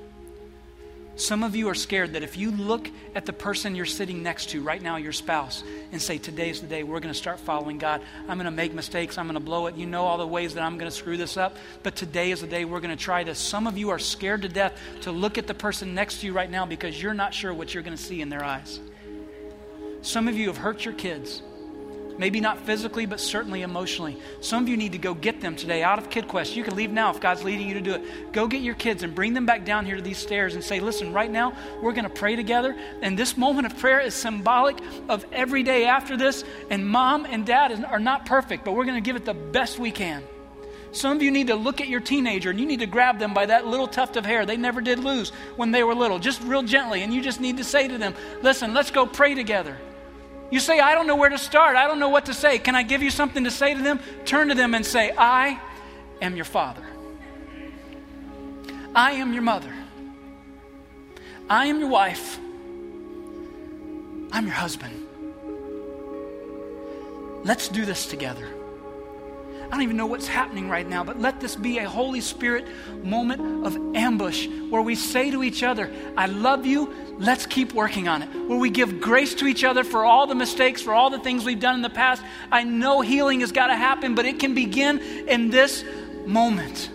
Some 1.15 1.43
of 1.43 1.55
you 1.55 1.69
are 1.69 1.75
scared 1.75 2.13
that 2.13 2.23
if 2.23 2.37
you 2.37 2.49
look 2.49 2.89
at 3.13 3.27
the 3.27 3.33
person 3.33 3.75
you're 3.75 3.85
sitting 3.85 4.23
next 4.23 4.49
to 4.49 4.63
right 4.63 4.81
now, 4.81 4.95
your 4.95 5.11
spouse, 5.11 5.63
and 5.91 6.01
say, 6.01 6.17
Today's 6.17 6.59
the 6.59 6.65
day 6.65 6.81
we're 6.81 6.99
going 6.99 7.13
to 7.13 7.17
start 7.17 7.39
following 7.39 7.77
God. 7.77 8.01
I'm 8.27 8.37
going 8.37 8.45
to 8.45 8.51
make 8.51 8.73
mistakes. 8.73 9.19
I'm 9.19 9.27
going 9.27 9.35
to 9.35 9.39
blow 9.39 9.67
it. 9.67 9.75
You 9.75 9.85
know 9.85 10.05
all 10.05 10.17
the 10.17 10.27
ways 10.27 10.55
that 10.55 10.63
I'm 10.63 10.79
going 10.79 10.89
to 10.89 10.95
screw 10.95 11.15
this 11.15 11.37
up, 11.37 11.57
but 11.83 11.95
today 11.95 12.31
is 12.31 12.41
the 12.41 12.47
day 12.47 12.65
we're 12.65 12.79
going 12.79 12.95
to 12.95 13.03
try 13.03 13.23
this. 13.23 13.37
Some 13.37 13.67
of 13.67 13.77
you 13.77 13.91
are 13.91 13.99
scared 13.99 14.41
to 14.41 14.49
death 14.49 14.73
to 15.01 15.11
look 15.11 15.37
at 15.37 15.45
the 15.45 15.53
person 15.53 15.93
next 15.93 16.21
to 16.21 16.25
you 16.25 16.33
right 16.33 16.49
now 16.49 16.65
because 16.65 16.99
you're 16.99 17.13
not 17.13 17.33
sure 17.33 17.53
what 17.53 17.75
you're 17.75 17.83
going 17.83 17.95
to 17.95 18.03
see 18.03 18.21
in 18.21 18.29
their 18.29 18.43
eyes. 18.43 18.79
Some 20.01 20.27
of 20.27 20.35
you 20.35 20.47
have 20.47 20.57
hurt 20.57 20.83
your 20.83 20.95
kids. 20.95 21.43
Maybe 22.17 22.39
not 22.39 22.59
physically, 22.59 23.05
but 23.05 23.19
certainly 23.19 23.63
emotionally. 23.63 24.17
Some 24.39 24.63
of 24.63 24.69
you 24.69 24.77
need 24.77 24.91
to 24.91 24.97
go 24.97 25.13
get 25.13 25.41
them 25.41 25.55
today 25.55 25.81
out 25.83 25.97
of 25.97 26.09
KidQuest. 26.09 26.55
You 26.55 26.63
can 26.63 26.75
leave 26.75 26.91
now 26.91 27.09
if 27.09 27.19
God's 27.19 27.43
leading 27.43 27.67
you 27.67 27.73
to 27.73 27.81
do 27.81 27.95
it. 27.95 28.31
Go 28.31 28.47
get 28.47 28.61
your 28.61 28.75
kids 28.75 29.03
and 29.03 29.15
bring 29.15 29.33
them 29.33 29.45
back 29.45 29.65
down 29.65 29.85
here 29.85 29.95
to 29.95 30.01
these 30.01 30.17
stairs 30.17 30.53
and 30.53 30.63
say, 30.63 30.79
listen, 30.79 31.11
right 31.11 31.31
now 31.31 31.53
we're 31.81 31.93
going 31.93 32.03
to 32.03 32.09
pray 32.09 32.35
together. 32.35 32.75
And 33.01 33.17
this 33.17 33.35
moment 33.35 33.65
of 33.67 33.77
prayer 33.77 33.99
is 33.99 34.13
symbolic 34.13 34.77
of 35.09 35.25
every 35.31 35.63
day 35.63 35.85
after 35.85 36.15
this. 36.15 36.43
And 36.69 36.87
mom 36.87 37.25
and 37.25 37.45
dad 37.45 37.83
are 37.85 37.99
not 37.99 38.25
perfect, 38.25 38.63
but 38.63 38.73
we're 38.73 38.85
going 38.85 39.01
to 39.01 39.05
give 39.05 39.15
it 39.15 39.25
the 39.25 39.33
best 39.33 39.79
we 39.79 39.91
can. 39.91 40.23
Some 40.91 41.17
of 41.17 41.23
you 41.23 41.31
need 41.31 41.47
to 41.47 41.55
look 41.55 41.81
at 41.81 41.87
your 41.87 41.99
teenager 41.99 42.51
and 42.51 42.59
you 42.59 42.67
need 42.67 42.81
to 42.81 42.85
grab 42.85 43.17
them 43.17 43.33
by 43.33 43.47
that 43.47 43.65
little 43.65 43.87
tuft 43.87 44.15
of 44.15 44.27
hair 44.27 44.45
they 44.45 44.57
never 44.57 44.79
did 44.79 44.99
lose 44.99 45.31
when 45.55 45.71
they 45.71 45.83
were 45.83 45.95
little, 45.95 46.19
just 46.19 46.41
real 46.43 46.61
gently. 46.61 47.01
And 47.01 47.11
you 47.11 47.21
just 47.21 47.41
need 47.41 47.57
to 47.57 47.63
say 47.63 47.87
to 47.87 47.97
them, 47.97 48.13
listen, 48.43 48.75
let's 48.75 48.91
go 48.91 49.07
pray 49.07 49.33
together. 49.33 49.75
You 50.51 50.59
say, 50.59 50.79
I 50.79 50.93
don't 50.93 51.07
know 51.07 51.15
where 51.15 51.29
to 51.29 51.37
start. 51.37 51.75
I 51.75 51.87
don't 51.87 51.99
know 51.99 52.09
what 52.09 52.25
to 52.25 52.33
say. 52.33 52.59
Can 52.59 52.75
I 52.75 52.83
give 52.83 53.01
you 53.01 53.09
something 53.09 53.43
to 53.43 53.51
say 53.51 53.73
to 53.73 53.81
them? 53.81 53.99
Turn 54.25 54.49
to 54.49 54.55
them 54.55 54.73
and 54.75 54.85
say, 54.85 55.11
I 55.17 55.59
am 56.21 56.35
your 56.35 56.45
father. 56.45 56.85
I 58.95 59.13
am 59.13 59.33
your 59.33 59.41
mother. 59.41 59.73
I 61.49 61.65
am 61.67 61.79
your 61.79 61.89
wife. 61.89 62.37
I'm 64.31 64.45
your 64.45 64.55
husband. 64.55 65.07
Let's 67.43 67.67
do 67.67 67.85
this 67.85 68.05
together. 68.05 68.47
I 69.73 69.75
don't 69.75 69.85
even 69.85 69.97
know 69.97 70.05
what's 70.05 70.27
happening 70.27 70.69
right 70.69 70.87
now, 70.87 71.03
but 71.03 71.19
let 71.19 71.39
this 71.39 71.55
be 71.55 71.79
a 71.79 71.89
Holy 71.89 72.21
Spirit 72.21 72.67
moment 73.03 73.65
of 73.65 73.75
ambush 73.95 74.47
where 74.69 74.83
we 74.83 74.93
say 74.93 75.31
to 75.31 75.43
each 75.43 75.63
other, 75.63 75.91
I 76.15 76.27
love 76.27 76.67
you. 76.67 76.93
Let's 77.17 77.47
keep 77.47 77.73
working 77.73 78.07
on 78.07 78.21
it. 78.21 78.27
Where 78.47 78.59
we 78.59 78.69
give 78.69 79.01
grace 79.01 79.33
to 79.33 79.47
each 79.47 79.63
other 79.63 79.83
for 79.83 80.05
all 80.05 80.27
the 80.27 80.35
mistakes, 80.35 80.83
for 80.83 80.93
all 80.93 81.09
the 81.09 81.17
things 81.17 81.43
we've 81.43 81.59
done 81.59 81.73
in 81.73 81.81
the 81.81 81.89
past. 81.89 82.21
I 82.51 82.63
know 82.65 83.01
healing 83.01 83.39
has 83.39 83.51
got 83.51 83.69
to 83.69 83.75
happen, 83.75 84.13
but 84.13 84.27
it 84.27 84.39
can 84.39 84.53
begin 84.53 84.99
in 84.99 85.49
this 85.49 85.83
moment. 86.27 86.91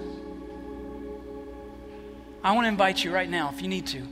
I 2.45 2.53
want 2.53 2.66
to 2.66 2.68
invite 2.68 3.03
you 3.03 3.12
right 3.12 3.29
now, 3.29 3.51
if 3.53 3.61
you 3.61 3.66
need 3.66 3.89
to, 3.89 4.03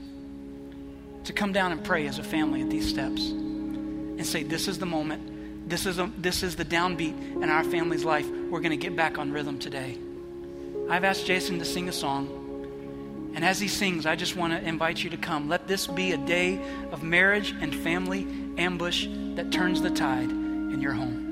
to 1.23 1.31
come 1.31 1.53
down 1.53 1.71
and 1.71 1.81
pray 1.85 2.05
as 2.05 2.19
a 2.19 2.23
family 2.23 2.63
at 2.63 2.69
these 2.69 2.89
steps 2.89 3.29
and 3.29 4.25
say, 4.25 4.43
This 4.43 4.67
is 4.67 4.77
the 4.77 4.85
moment 4.85 5.36
this 5.67 5.85
is, 5.85 5.99
a, 5.99 6.09
this 6.17 6.43
is 6.43 6.55
the 6.55 6.65
downbeat 6.65 7.41
in 7.41 7.49
our 7.49 7.63
family's 7.63 8.05
life. 8.05 8.27
We're 8.29 8.61
going 8.61 8.71
to 8.71 8.77
get 8.77 8.95
back 8.95 9.17
on 9.17 9.31
rhythm 9.31 9.59
today. 9.59 9.97
I've 10.89 11.03
asked 11.03 11.25
Jason 11.25 11.59
to 11.59 11.65
sing 11.65 11.89
a 11.89 11.93
song. 11.93 13.33
And 13.35 13.43
as 13.43 13.59
he 13.59 13.67
sings, 13.67 14.05
I 14.05 14.15
just 14.15 14.35
want 14.35 14.53
to 14.53 14.67
invite 14.67 15.03
you 15.03 15.09
to 15.11 15.17
come. 15.17 15.49
Let 15.49 15.67
this 15.67 15.85
be 15.85 16.13
a 16.13 16.17
day 16.17 16.59
of 16.91 17.03
marriage 17.03 17.53
and 17.59 17.75
family 17.75 18.25
ambush 18.57 19.07
that 19.35 19.51
turns 19.51 19.81
the 19.81 19.91
tide 19.91 20.29
in 20.29 20.81
your 20.81 20.93
home. 20.93 21.26